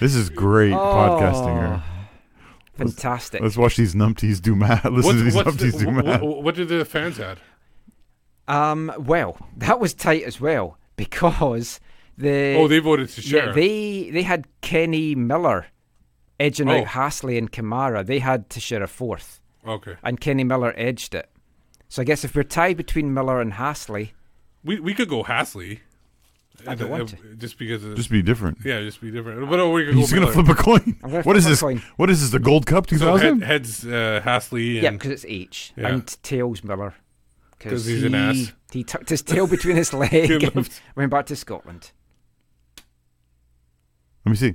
[0.00, 1.82] This is great podcasting here.
[1.84, 2.04] Oh,
[2.76, 3.42] Fantastic.
[3.42, 4.84] Let's watch these numpties do math.
[4.90, 6.20] Listen What's- to these numpties the- do math.
[6.20, 7.38] wh- what did the fans add?
[8.46, 11.80] Um, well, that was tight as well because
[12.16, 13.32] the Oh, they voted Techera.
[13.48, 15.66] Yeah, they they had Kenny Miller
[16.40, 16.78] edging Oh.
[16.78, 18.06] out Hassli and Kamara.
[18.06, 19.37] They had Techera fourth.
[19.66, 19.96] Okay.
[20.02, 21.28] And Kenny Miller edged it.
[21.88, 24.10] So I guess if we're tied between Miller and Hassli,
[24.64, 25.80] We we could go Hassli.
[26.66, 28.58] I don't want uh, Just because of, Just be different.
[28.64, 29.48] Yeah, just be different.
[29.48, 30.44] But oh, we could He's go gonna Miller.
[30.44, 30.98] flip a coin.
[31.04, 31.60] I'm gonna What is flip a this?
[31.60, 31.82] coin.
[31.96, 32.30] What is this?
[32.30, 33.40] The Gold Cup So 2000?
[33.40, 34.74] head, heads uh, Hassli.
[34.74, 35.88] And, yeah, because it's H, Yeah.
[35.88, 36.94] and tails Miller
[37.60, 38.52] 'Cause he's an ass.
[38.72, 41.90] He tucked his tail between his leg and loved- went back to Scotland.
[44.24, 44.54] Let me see.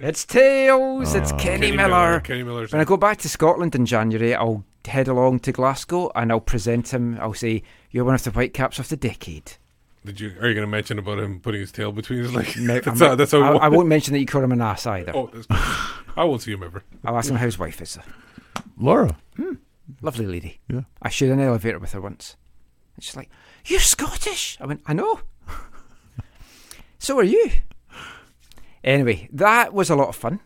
[0.00, 1.14] It's tails.
[1.14, 1.36] it's Oh.
[1.36, 1.88] Kenny, Kenny Miller.
[1.88, 5.52] Miller, Kenny Miller's when I go back to Scotland in January, I'll head along to
[5.52, 7.18] Glasgow and I'll present him.
[7.20, 9.52] I'll say, "You're one of the Whitecaps of the decade."
[10.04, 10.28] Did you?
[10.40, 12.56] Are you going to mention about him putting his tail between his legs?
[12.56, 13.06] No, that's I'm how.
[13.08, 13.42] not- That's how.
[13.58, 15.14] I, I won't mention that you call him an ass either.
[15.14, 15.58] Oh, that's good.
[16.16, 16.82] I won't see him ever.
[17.04, 17.98] I'll ask him how his wife is.
[18.78, 19.14] Laura.
[19.36, 19.54] Hmm,
[20.00, 20.60] lovely lady.
[20.68, 20.82] Yeah.
[21.02, 22.36] I shared an elevator with her once.
[22.96, 23.28] And she's like,
[23.66, 24.56] You're Scottish.
[24.60, 25.20] I went, I know.
[26.98, 27.50] so are you.
[28.82, 30.40] Anyway, that was a lot of fun.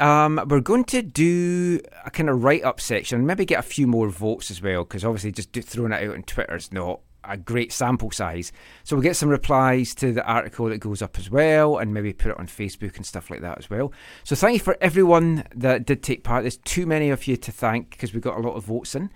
[0.00, 3.86] Um, we're going to do a kind of write up section, maybe get a few
[3.86, 7.36] more votes as well, because obviously just throwing it out on Twitter is not a
[7.36, 8.52] great sample size.
[8.84, 12.12] So we'll get some replies to the article that goes up as well, and maybe
[12.12, 13.92] put it on Facebook and stuff like that as well.
[14.24, 16.42] So thank you for everyone that did take part.
[16.42, 19.10] There's too many of you to thank because we got a lot of votes in.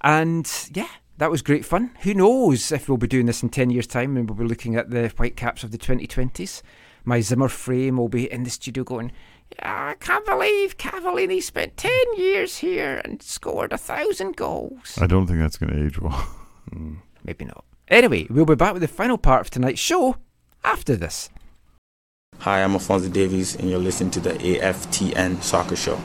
[0.00, 0.88] And yeah,
[1.18, 1.92] that was great fun.
[2.02, 4.76] Who knows if we'll be doing this in 10 years' time and we'll be looking
[4.76, 6.62] at the Whitecaps of the 2020s.
[7.08, 9.12] My Zimmer frame will be in the studio going,
[9.62, 14.98] I can't believe Cavallini spent 10 years here and scored a thousand goals.
[15.00, 16.12] I don't think that's going to age well.
[16.68, 17.64] Hmm, maybe not.
[17.88, 20.16] Anyway, we'll be back with the final part of tonight's show
[20.62, 21.30] after this.
[22.40, 25.98] Hi, I'm Alphonso Davies, and you're listening to the AFTN Soccer Show.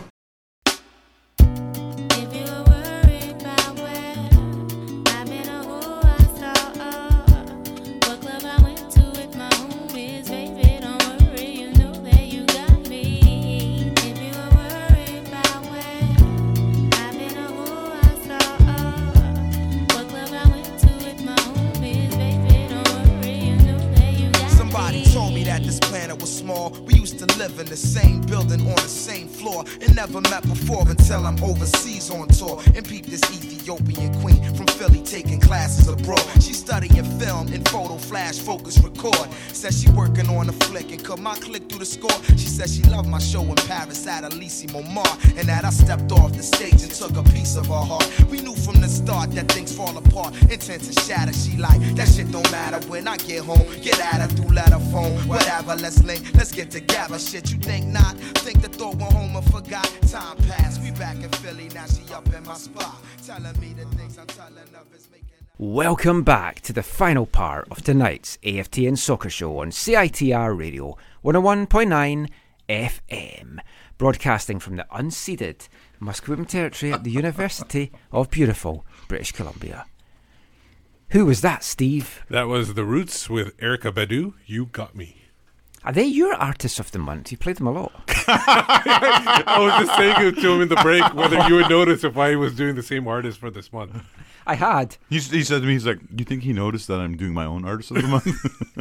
[26.43, 26.71] Small.
[26.87, 26.92] We
[27.37, 31.41] live in the same building on the same floor and never met before until I'm
[31.43, 36.23] overseas on tour and peep this Ethiopian queen from Philly taking classes abroad.
[36.41, 39.31] She studying film and photo flash focus record.
[39.51, 42.17] Says she working on a flick and cut my click through the score.
[42.37, 46.11] She says she loved my show in Paris at Elysee Montmartre and that I stepped
[46.11, 48.07] off the stage and took a piece of her heart.
[48.29, 51.33] We knew from the start that things fall apart, intent to shatter.
[51.33, 53.65] She like that shit don't matter when I get home.
[53.81, 55.75] Get at her through letter phone, whatever.
[55.75, 57.19] Let's link, let's get together.
[57.23, 58.15] Shit, you think not?
[58.43, 59.89] Think the thought went home and forgot.
[60.09, 61.85] Time passed, we back in Philly now.
[61.85, 65.29] She up in my spot, telling me the things I'm telling of is making.
[65.57, 72.29] Welcome back to the final part of tonight's AFTN Soccer Show on CITR Radio 101.9
[72.69, 73.59] FM,
[73.97, 75.69] broadcasting from the unceded
[76.01, 79.85] Musqueam Territory at the University of beautiful British Columbia.
[81.11, 82.25] Who was that, Steve?
[82.29, 84.33] That was The Roots with Erykah Badu.
[84.45, 85.22] You got me.
[85.85, 87.31] Are they your artists of the month?
[87.31, 87.91] You played them a lot.
[88.27, 92.17] I was just saying it to him in the break whether you would notice if
[92.17, 94.01] I was doing the same artist for this month.
[94.47, 94.95] I had.
[95.09, 97.45] He, he said to me, he's like, "You think he noticed that I'm doing my
[97.45, 98.27] own artist of the month?"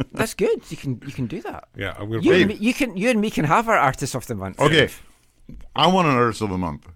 [0.13, 0.61] That's good.
[0.69, 1.67] You can you can do that.
[1.75, 2.21] Yeah, I'm gonna.
[2.21, 4.35] You, play- and me, you can you and me can have our artist of the
[4.35, 4.59] month.
[4.59, 4.89] okay,
[5.75, 6.87] I want an artist of the month.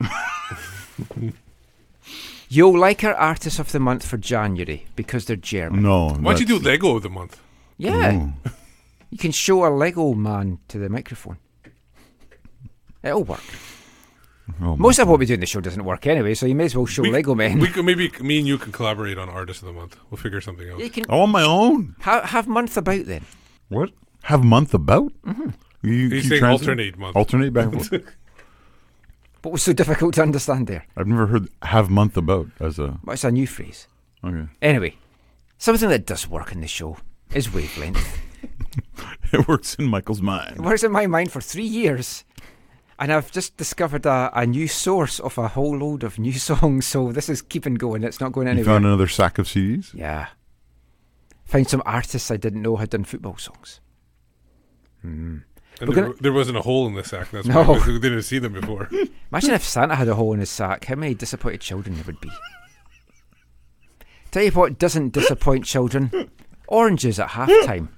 [2.48, 5.82] You'll like our artist of the month for January because they're German.
[5.82, 7.40] No, Why don't you do Lego of the month?
[7.76, 8.28] Yeah.
[9.10, 11.38] You can show a Lego man to the microphone.
[13.02, 13.42] It'll work.
[14.60, 16.64] Oh, Most of what we do in the show doesn't work anyway, so you may
[16.66, 17.58] as well show We- Lego men.
[17.58, 19.96] We could maybe me and you can collaborate on artist of the month.
[20.10, 20.78] We'll figure something out.
[20.78, 21.96] You can on my own.
[22.00, 23.24] ha- have month about then.
[23.68, 23.90] What?
[24.22, 25.12] Have month about?
[25.24, 25.54] Mhm.
[25.82, 26.50] You He's keep saying translating?
[26.94, 27.16] alternate month.
[27.16, 28.04] Alternate back and forth.
[29.42, 30.86] What was so difficult to understand there?
[30.96, 32.98] I've never heard have month about as a.
[33.04, 33.86] Well, it's a new phrase.
[34.24, 34.48] Okay.
[34.62, 34.96] Anyway,
[35.58, 36.96] something that does work in the show
[37.34, 38.20] is wavelength.
[39.32, 40.52] It works in Michael's mind.
[40.52, 40.66] it mind.
[40.70, 42.24] works in my mind for three years.
[42.98, 46.86] And I've just discovered a, a new source of a whole load of new songs,
[46.86, 48.04] so this is keeping going.
[48.04, 48.74] It's not going You anywhere.
[48.74, 49.92] found another sack of CDs.
[49.92, 50.28] Yeah.
[51.46, 53.80] Found some artists I didn't know had done football songs.
[55.02, 55.38] Hmm.
[55.80, 57.30] And there, gonna- there wasn't a hole in the sack.
[57.32, 57.62] That's No.
[57.64, 58.88] why we didn't see them before.
[59.30, 60.86] Imagine if Santa had a hole in his sack.
[60.86, 62.30] How many disappointed children there would be?
[64.30, 66.30] Tell you what doesn't disappoint children:
[66.66, 67.90] oranges at half time.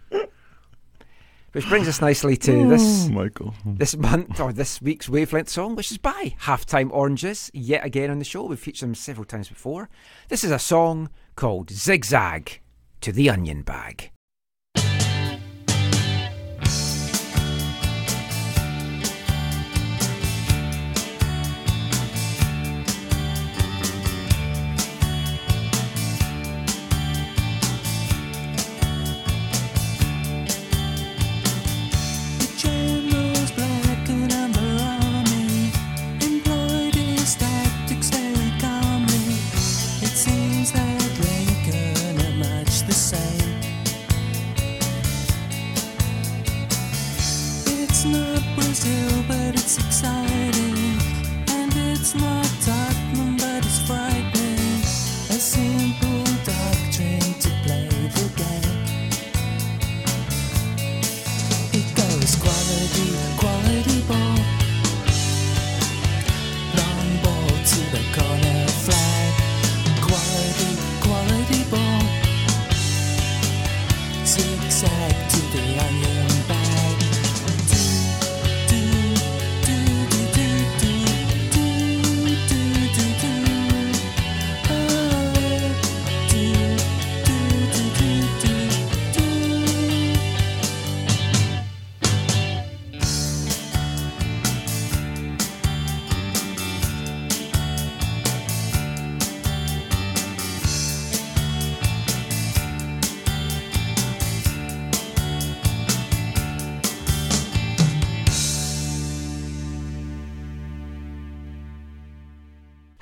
[1.53, 3.55] Which brings us nicely to oh, this Oh, Michael.
[3.65, 7.51] this month or this week's wavelength song, which is by Halftime Oranges.
[7.55, 9.89] Yet again on the show, we've featured them several times before.
[10.29, 12.61] This is a song called Zigzag
[13.01, 14.11] to the Onion Bag.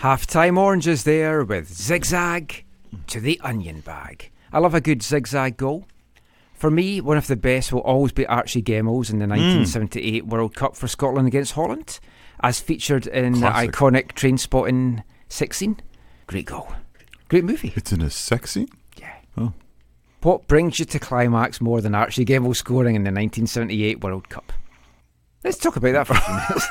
[0.06, 2.64] Halftime Oranges there with Zigzag
[3.08, 4.30] to the Onion Bag.
[4.52, 5.88] I love a good zigzag goal.
[6.54, 9.32] For me, one of the best will always be Archie Gemmill's in the hmm.
[9.32, 11.98] 1978 World Cup for Scotland against Holland,
[12.38, 13.72] as featured in Classic.
[13.72, 15.80] the iconic Trainspotting sex scene.
[16.28, 16.72] Great goal.
[17.28, 17.72] Great movie.
[17.74, 18.68] It's in a sex scene.
[18.96, 19.12] Yeah.
[19.36, 19.54] Oh.
[20.22, 24.52] What brings you to climax more than Archie Gemmill scoring in the 1978 World Cup?
[25.46, 26.66] Let's talk about that for a few minutes.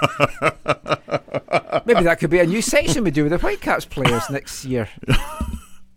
[1.86, 4.90] Maybe that could be a new section we do with the Whitecaps players next year.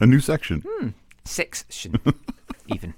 [0.00, 0.62] A new section.
[0.64, 0.90] Hmm.
[1.24, 1.96] Section,
[2.68, 2.94] even.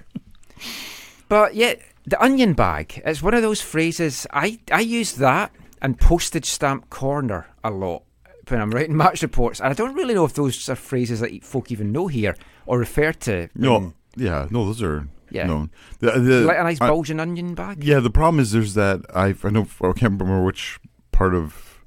[1.31, 1.77] But yeah,
[2.07, 3.01] the onion bag.
[3.07, 4.27] It's one of those phrases.
[4.35, 5.51] I, I use that
[5.81, 8.03] and postage stamp corner a lot
[8.49, 9.61] when I'm writing match reports.
[9.61, 12.37] And I don't really know if those are phrases that folk even know here
[12.67, 13.49] or refer to.
[13.55, 15.47] No, yeah, no, those are Yeah.
[15.47, 15.71] known.
[16.01, 17.85] The, the, like a nice I- onion bag.
[17.85, 20.79] Yeah, the problem is there's that I I know I can't remember which
[21.13, 21.81] part of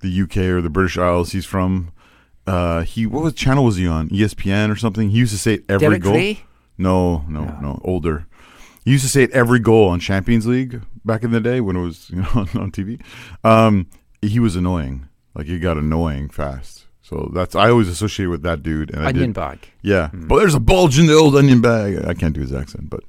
[0.00, 1.92] the UK or the British Isles he's from.
[2.46, 4.08] Uh, he what was channel was he on?
[4.08, 5.10] ESPN or something?
[5.10, 6.14] He used to say it every Derek goal.
[6.14, 6.40] Ray?
[6.78, 8.26] No, no, no, older.
[8.84, 11.76] He used to say it every goal on Champions League back in the day when
[11.76, 13.00] it was you know on, on TV.
[13.44, 13.86] Um,
[14.22, 15.08] he was annoying.
[15.34, 16.77] Like he got annoying fast.
[17.08, 18.90] So that's I always associate with that dude.
[18.94, 19.58] And I Onion bag.
[19.82, 20.26] Yeah, Hmm.
[20.28, 22.04] but there's a bulge in the old onion bag.
[22.04, 23.02] I can't do his accent, but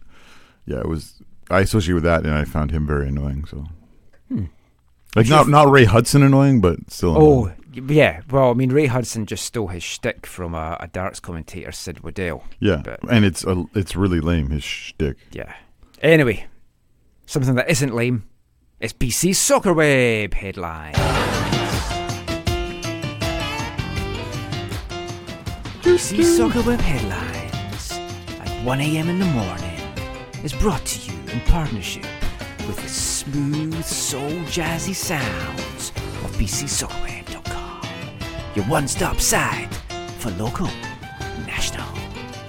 [0.66, 1.22] yeah, it was.
[1.52, 3.46] I associate with that, and I found him very annoying.
[3.46, 3.66] So
[4.30, 4.46] Hmm.
[5.16, 7.18] Like not not Ray Hudson annoying, but still.
[7.18, 7.88] Oh, annoying.
[7.88, 8.22] y- yeah.
[8.32, 12.02] Well, I mean, Ray Hudson just stole his shtick from a, a darts commentator, Sid
[12.04, 12.44] Waddell.
[12.60, 15.18] yeah, But, and it's a, it's really lame his shtick.
[15.32, 15.54] yeah.
[16.02, 16.46] Anyway,
[17.26, 18.24] something that isn't lame.
[18.80, 20.94] It's BC Soccer Web headline.
[25.90, 27.92] BC Soccer Web headlines
[28.40, 29.10] at 1 a.m.
[29.10, 29.80] in the morning
[30.44, 32.06] is brought to you in partnership
[32.68, 35.90] with the smooth, soul jazzy sounds
[36.24, 37.90] of BCSoccerweb.com,
[38.54, 39.74] your one-stop site
[40.20, 40.70] for local,
[41.48, 41.88] national,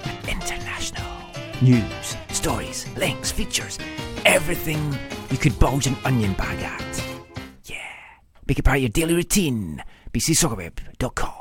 [0.05, 1.11] and international
[1.63, 3.79] news, stories, links, features,
[4.23, 4.95] everything
[5.31, 7.03] you could bulge an onion bag at.
[7.65, 7.77] Yeah,
[8.45, 9.83] make it part of your daily routine.
[10.13, 11.40] BCSoccerweb.com.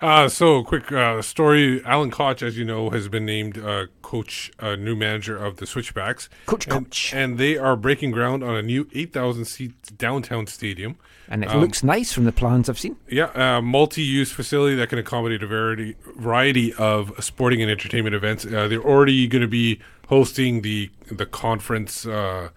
[0.00, 1.84] Uh, so, quick uh, story.
[1.84, 5.66] Alan Koch, as you know, has been named uh, coach, uh, new manager of the
[5.66, 6.30] Switchbacks.
[6.46, 7.12] Coach and, Koch.
[7.12, 10.96] And they are breaking ground on a new 8,000 seat downtown stadium.
[11.28, 12.96] And it Um, looks nice from the plans I've seen.
[13.08, 18.46] Yeah, uh, multi-use facility that can accommodate a variety variety of sporting and entertainment events.
[18.46, 22.48] Uh, they're already going to be hosting the the conference uh,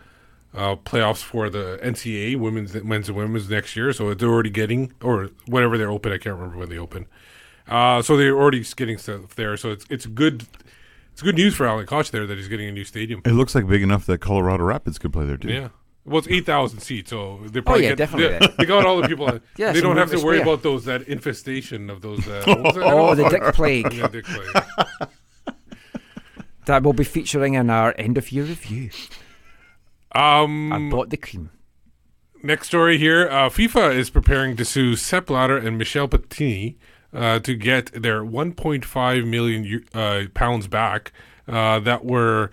[0.56, 3.92] uh, playoffs for the NCAA women's men's and women's next year.
[3.94, 6.12] So they're already getting or whatever they're open.
[6.12, 7.06] I can't remember when they open.
[7.68, 9.56] Uh, so they're already getting stuff there.
[9.58, 10.46] So it's it's good.
[11.14, 13.22] It's good news for Alan Koch there that he's getting a new stadium.
[13.24, 15.50] It looks like big enough that Colorado Rapids could play there too.
[15.50, 15.70] Yeah.
[16.06, 18.48] Well, it's eight thousand seats, so they probably Oh, yeah, get, definitely.
[18.48, 19.40] They, they got all the people.
[19.58, 20.54] Yeah, they don't have to worry spare.
[20.54, 22.28] about those that infestation of those.
[22.28, 22.84] Uh, what was it?
[22.84, 23.94] I Oh, the dick plague.
[23.94, 24.64] Yeah, dick plague.
[26.66, 28.90] That will be featuring in our end of year review.
[30.16, 31.50] Um, I bought the cream.
[32.42, 36.76] Next story here: uh, FIFA is preparing to sue Sepp Blatter and Michel Platini
[37.14, 41.12] uh, to get their 1.5 million uh, pounds back
[41.48, 42.52] uh, that were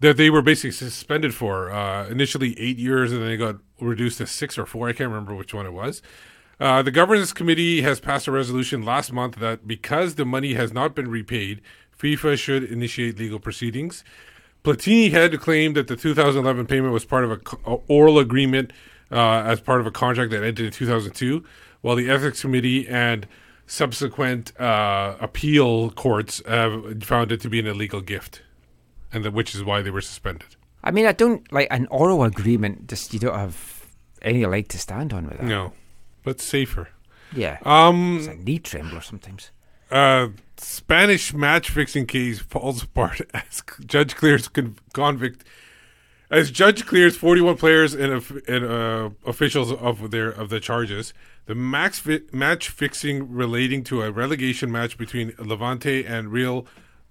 [0.00, 1.70] that they were basically suspended for.
[1.70, 4.88] Uh, initially eight years, and then they got reduced to six or four.
[4.88, 6.02] I can't remember which one it was.
[6.60, 10.72] Uh, the governance committee has passed a resolution last month that because the money has
[10.72, 11.60] not been repaid,
[11.98, 14.04] FIFA should initiate legal proceedings.
[14.62, 18.72] Platini had claimed that the 2011 payment was part of a co- a oral agreement
[19.10, 21.44] uh, as part of a contract that ended in 2002,
[21.82, 23.26] while the ethics committee and
[23.66, 28.42] subsequent uh, appeal courts have found it to be an illegal gift,
[29.12, 30.56] and that, which is why they were suspended.
[30.82, 32.88] I mean, I don't like an oral agreement.
[32.88, 33.86] Just you don't have
[34.22, 35.46] any leg to stand on with that.
[35.46, 35.72] No,
[36.22, 36.88] but safer.
[37.34, 37.58] Yeah.
[37.62, 39.50] Um, it's a knee trembler sometimes.
[39.90, 45.44] Uh, Spanish match fixing case falls apart as judge clears con- convict.
[46.34, 51.14] As judge clears 41 players and, and uh, officials of their of the charges,
[51.46, 56.66] the max fi- match fixing relating to a relegation match between Levante and Real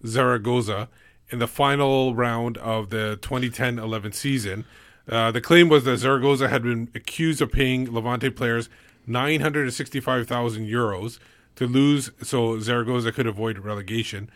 [0.06, 0.90] Zaragoza
[1.30, 4.66] in the final round of the 2010-11 season.
[5.08, 8.68] Uh, the claim was that Zaragoza had been accused of paying Levante players
[9.08, 11.20] 965,000 euros
[11.56, 14.30] to lose, so Zaragoza could avoid relegation.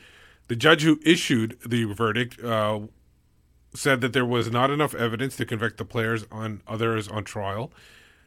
[0.48, 2.80] The judge who issued the verdict uh,
[3.78, 7.72] said that there was not enough evidence to convict the players on others on trial.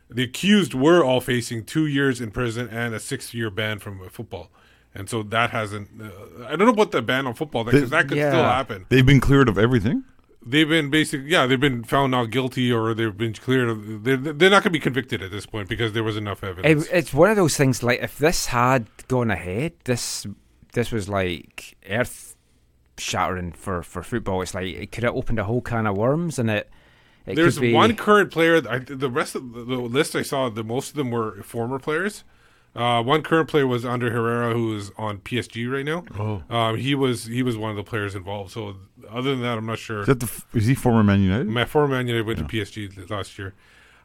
[0.09, 4.51] The accused were all facing two years in prison and a six-year ban from football,
[4.95, 5.89] and so that hasn't.
[6.01, 8.87] Uh, I don't know about the ban on football because that could still happen.
[8.89, 10.05] They've been cleared of everything.
[10.45, 13.69] They've been basically, yeah, they've been found not guilty or they've been cleared.
[13.69, 16.43] Of, they're, they're not going to be convicted at this point because there was enough
[16.43, 16.87] evidence.
[16.87, 17.83] It, it's one of those things.
[17.83, 20.27] Like if this had gone ahead, this
[20.73, 22.30] this was like earth
[23.01, 24.43] shattering for, for football.
[24.43, 26.71] It's like it could have opened a whole can of worms, and it.
[27.27, 28.63] it There's could be, one current player.
[28.69, 31.79] I, the rest of the, the list I saw, the most of them were former
[31.79, 32.25] players.
[32.75, 36.05] Uh, one current player was Ander Herrera, who is on PSG right now.
[36.17, 36.43] Oh.
[36.55, 38.53] um, he was he was one of the players involved.
[38.53, 38.77] So
[39.09, 40.03] other than that, I'm not sure.
[40.03, 40.43] Is that the?
[40.55, 41.49] Is he former Man United?
[41.49, 43.55] My former Man United went to PSG last year.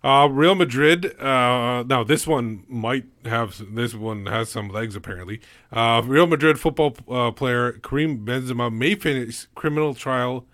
[0.06, 1.20] Uh, Real Madrid.
[1.20, 5.42] Uh, now this one might have this one has some legs apparently.
[5.72, 10.46] Uh, Real Madrid football uh, player Karim Benzema may finish criminal trial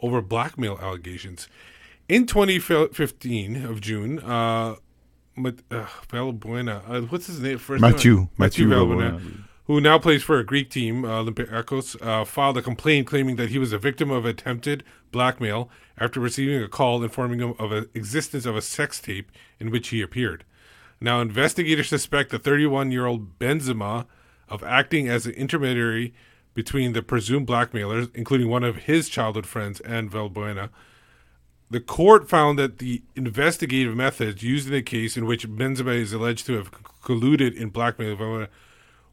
[0.00, 1.48] over blackmail allegations.
[2.06, 4.76] In 2015 of June, uh,
[5.36, 7.56] Mat- uh, Valbuena, uh, what's his name?
[7.56, 7.80] First.
[7.80, 9.44] Mathieu Mathieu Valbuena, Valbuena.
[9.68, 13.50] Who now plays for a Greek team, uh, Olympiacos, uh, filed a complaint claiming that
[13.50, 14.82] he was a victim of attempted
[15.12, 15.68] blackmail
[15.98, 19.30] after receiving a call informing him of the existence of a sex tape
[19.60, 20.44] in which he appeared.
[21.02, 24.06] Now, investigators suspect the 31 year old Benzema
[24.48, 26.14] of acting as an intermediary
[26.54, 30.70] between the presumed blackmailers, including one of his childhood friends and Valbuena.
[31.70, 36.14] The court found that the investigative methods used in the case in which Benzema is
[36.14, 36.70] alleged to have
[37.02, 38.48] colluded in blackmail Valbuena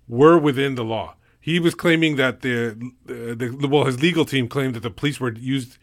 [0.07, 1.15] were within the law.
[1.40, 5.19] He was claiming that the, the, the well, his legal team claimed that the police
[5.19, 5.77] were used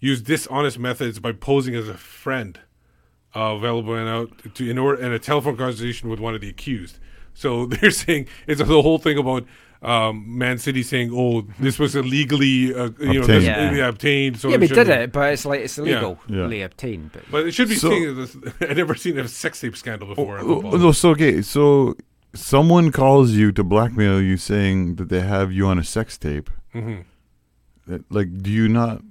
[0.00, 2.60] used dishonest methods by posing as a friend
[3.34, 6.48] uh, available and out to in order and a telephone conversation with one of the
[6.48, 6.98] accused.
[7.32, 9.44] So they're saying it's the whole thing about
[9.82, 13.76] um, Man City saying, "Oh, this was illegally, uh, you know, this, Obtained.
[13.76, 13.88] yeah.
[13.88, 16.00] obtained." So yeah, it we shouldn't did be- it, but it's like it's Yeah.
[16.28, 17.10] illegally obtained.
[17.12, 18.36] But, But it should be So- seen as
[18.70, 20.38] I never seen a sex tape scandal before.
[20.38, 21.96] in Oh, no, so okay, so
[22.34, 26.50] someone calls you to blackmail you, saying that they have you on a sex tape.
[26.74, 27.04] Mhm.
[27.86, 29.02] That- Like, do you not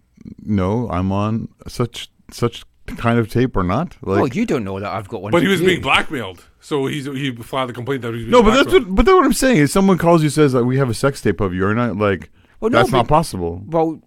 [0.43, 2.63] know I'm on such such
[2.97, 3.95] kind of tape or not?
[4.01, 5.31] Like, well, you don't know that I've got one.
[5.31, 5.67] But he was you.
[5.67, 8.71] being blackmailed, so he's he filed a complaint that he was being no, but that's
[8.73, 8.93] what.
[8.95, 11.21] But that's what I'm saying is, someone calls you says that we have a sex
[11.21, 11.97] tape of you, or not?
[11.97, 12.29] Like,
[12.59, 13.63] Well, no, that's not but- possible.
[13.67, 14.01] Well,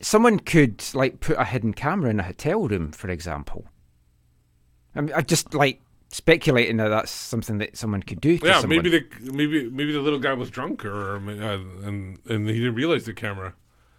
[0.00, 3.66] someone could like put a hidden camera in a hotel room, for example.
[4.94, 5.80] I mean, I'm just like
[6.12, 8.38] speculating that that's something that someone could do.
[8.42, 8.78] Yeah, someone.
[8.82, 12.74] maybe the maybe maybe the little guy was drunk or uh, and and he didn't
[12.74, 13.54] realize the camera.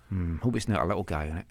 [0.09, 1.45] Hmm, hope it's not a little guy on it.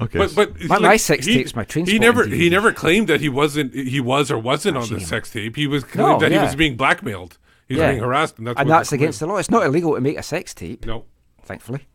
[0.00, 2.48] Okay, But but My- like, my sex he- tape's my train He spotting never he
[2.50, 5.56] never claimed that he wasn't he was or wasn't on the Actually, sex tape.
[5.56, 7.36] He was No, claimed that he was being blackmailed.
[7.66, 7.90] He was Yeah.
[7.90, 9.36] being harassed, and that's and that's against the law.
[9.36, 10.86] It's not illegal to make a sex tape.
[10.86, 11.04] No,
[11.42, 11.86] thankfully.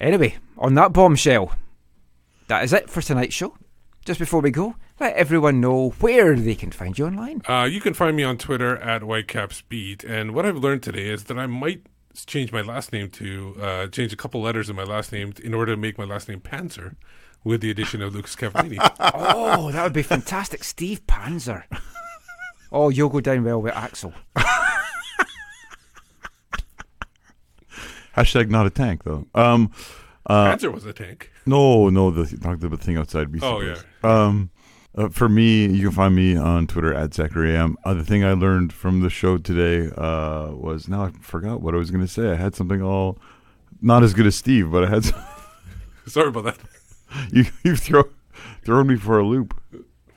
[0.00, 1.54] Anyway, on that bombshell,
[2.48, 3.56] that is it for tonight's show.
[4.04, 7.42] Just before we go, let everyone know where they can find you online.
[7.46, 11.24] Uh, you can find me on Twitter at WhitecapsBeat, and what I've learned today is
[11.24, 11.82] that I might
[12.26, 15.52] change my last name to uh, change a couple letters in my last name in
[15.54, 16.96] order to make my last name Panzer,
[17.44, 18.78] with the addition of Lucas Cavallini.
[19.14, 20.64] oh, that would be fantastic.
[20.64, 21.64] Steve Panzer.
[22.72, 24.14] Oh, you'll go down well with Axel.
[28.16, 29.26] Hashtag not a tank though.
[29.34, 29.70] Um,
[30.26, 31.30] uh, Panzer was a tank.
[31.46, 33.30] No, no, the talk the thing outside.
[33.30, 33.84] BC Oh, Place.
[34.02, 34.50] Um,
[34.96, 37.76] uh, for me, you can find me on Twitter at Zachary Am.
[37.84, 41.74] Uh, the thing I learned from the show today uh, was now I forgot what
[41.74, 42.30] I was going to say.
[42.30, 43.18] I had something all
[43.80, 45.04] not as good as Steve, but I had.
[45.04, 45.22] Some,
[46.06, 46.58] Sorry about that.
[47.32, 48.04] you you throw
[48.64, 49.60] thrown me for a loop.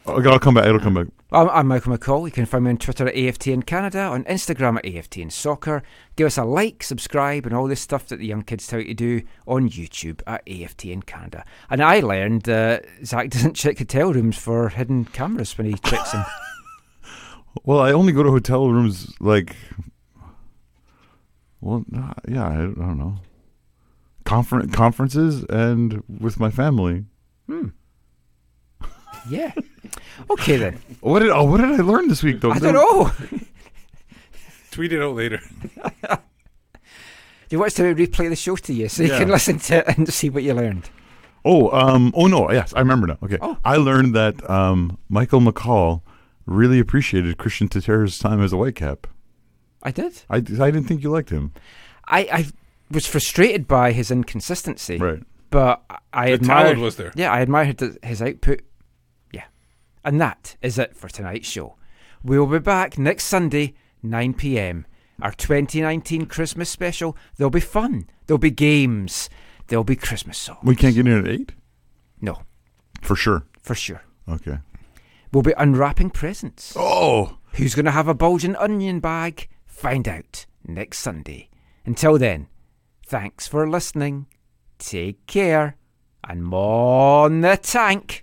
[0.06, 0.66] Okay, I'll come back.
[0.66, 1.08] It'll come back.
[1.32, 2.26] I'm, I'm Michael McColl.
[2.26, 5.82] You can find me on Twitter at AFTN Canada, on Instagram at AFTN Soccer.
[6.18, 8.88] Give us a like, subscribe, and all this stuff that the young kids tell you
[8.88, 11.46] to do on YouTube at AFTN Canada.
[11.70, 16.12] And I learned uh, Zach doesn't check hotel rooms for hidden cameras when he checks
[16.12, 16.26] them.
[17.64, 19.56] Well, I only go to hotel rooms like.
[21.62, 21.86] Well,
[22.28, 23.18] yeah, I, I don't know.
[24.26, 27.06] Confer- conferences and with my family.
[27.48, 27.68] Hmm.
[29.30, 29.52] Yeah.
[30.30, 30.80] Okay then.
[31.02, 32.52] What did oh, what did I learn this week though?
[32.52, 33.12] I don't know.
[34.72, 35.40] Tweet it out later.
[36.04, 36.18] Do
[37.50, 39.20] you want us to replay the show to you so you Yeah.
[39.20, 40.90] can listen to it and see what you learned?
[41.45, 43.18] Oh, um, oh no, yes, I remember now.
[43.24, 46.02] Okay, I learned that um, Michael McColl
[46.45, 49.06] really appreciated Cristian Techera's time as a Whitecap.
[49.84, 50.24] I did.
[50.30, 51.54] I, I didn't think you liked him.
[52.08, 52.45] I, I
[52.90, 54.98] was frustrated by his inconsistency.
[54.98, 55.24] Right.
[55.50, 55.84] But
[56.14, 57.12] I The admired, talent was there.
[57.16, 58.62] Yeah, I admired th- his output.
[60.04, 61.78] And that is it for tonight's show.
[62.24, 64.86] We'll be back next Sunday, 9 pm.
[65.22, 67.16] Our 2019 Christmas special.
[67.38, 68.08] There'll be fun.
[68.26, 69.30] There'll be games.
[69.68, 70.60] There'll be Christmas songs.
[70.64, 71.52] We can't get in at eight
[72.22, 72.42] No,
[73.02, 73.46] for sure.
[73.62, 74.04] for sure.
[74.28, 74.60] Okay.
[75.32, 76.74] We'll be unwrapping presents.
[76.76, 77.38] Oh!
[77.54, 79.48] Who's going to have a bulging onion bag?
[79.66, 81.50] Find out next Sunday.
[81.86, 82.48] Until then,
[83.06, 84.28] thanks for listening.
[84.80, 85.78] Take care.
[86.24, 88.23] And on the tank.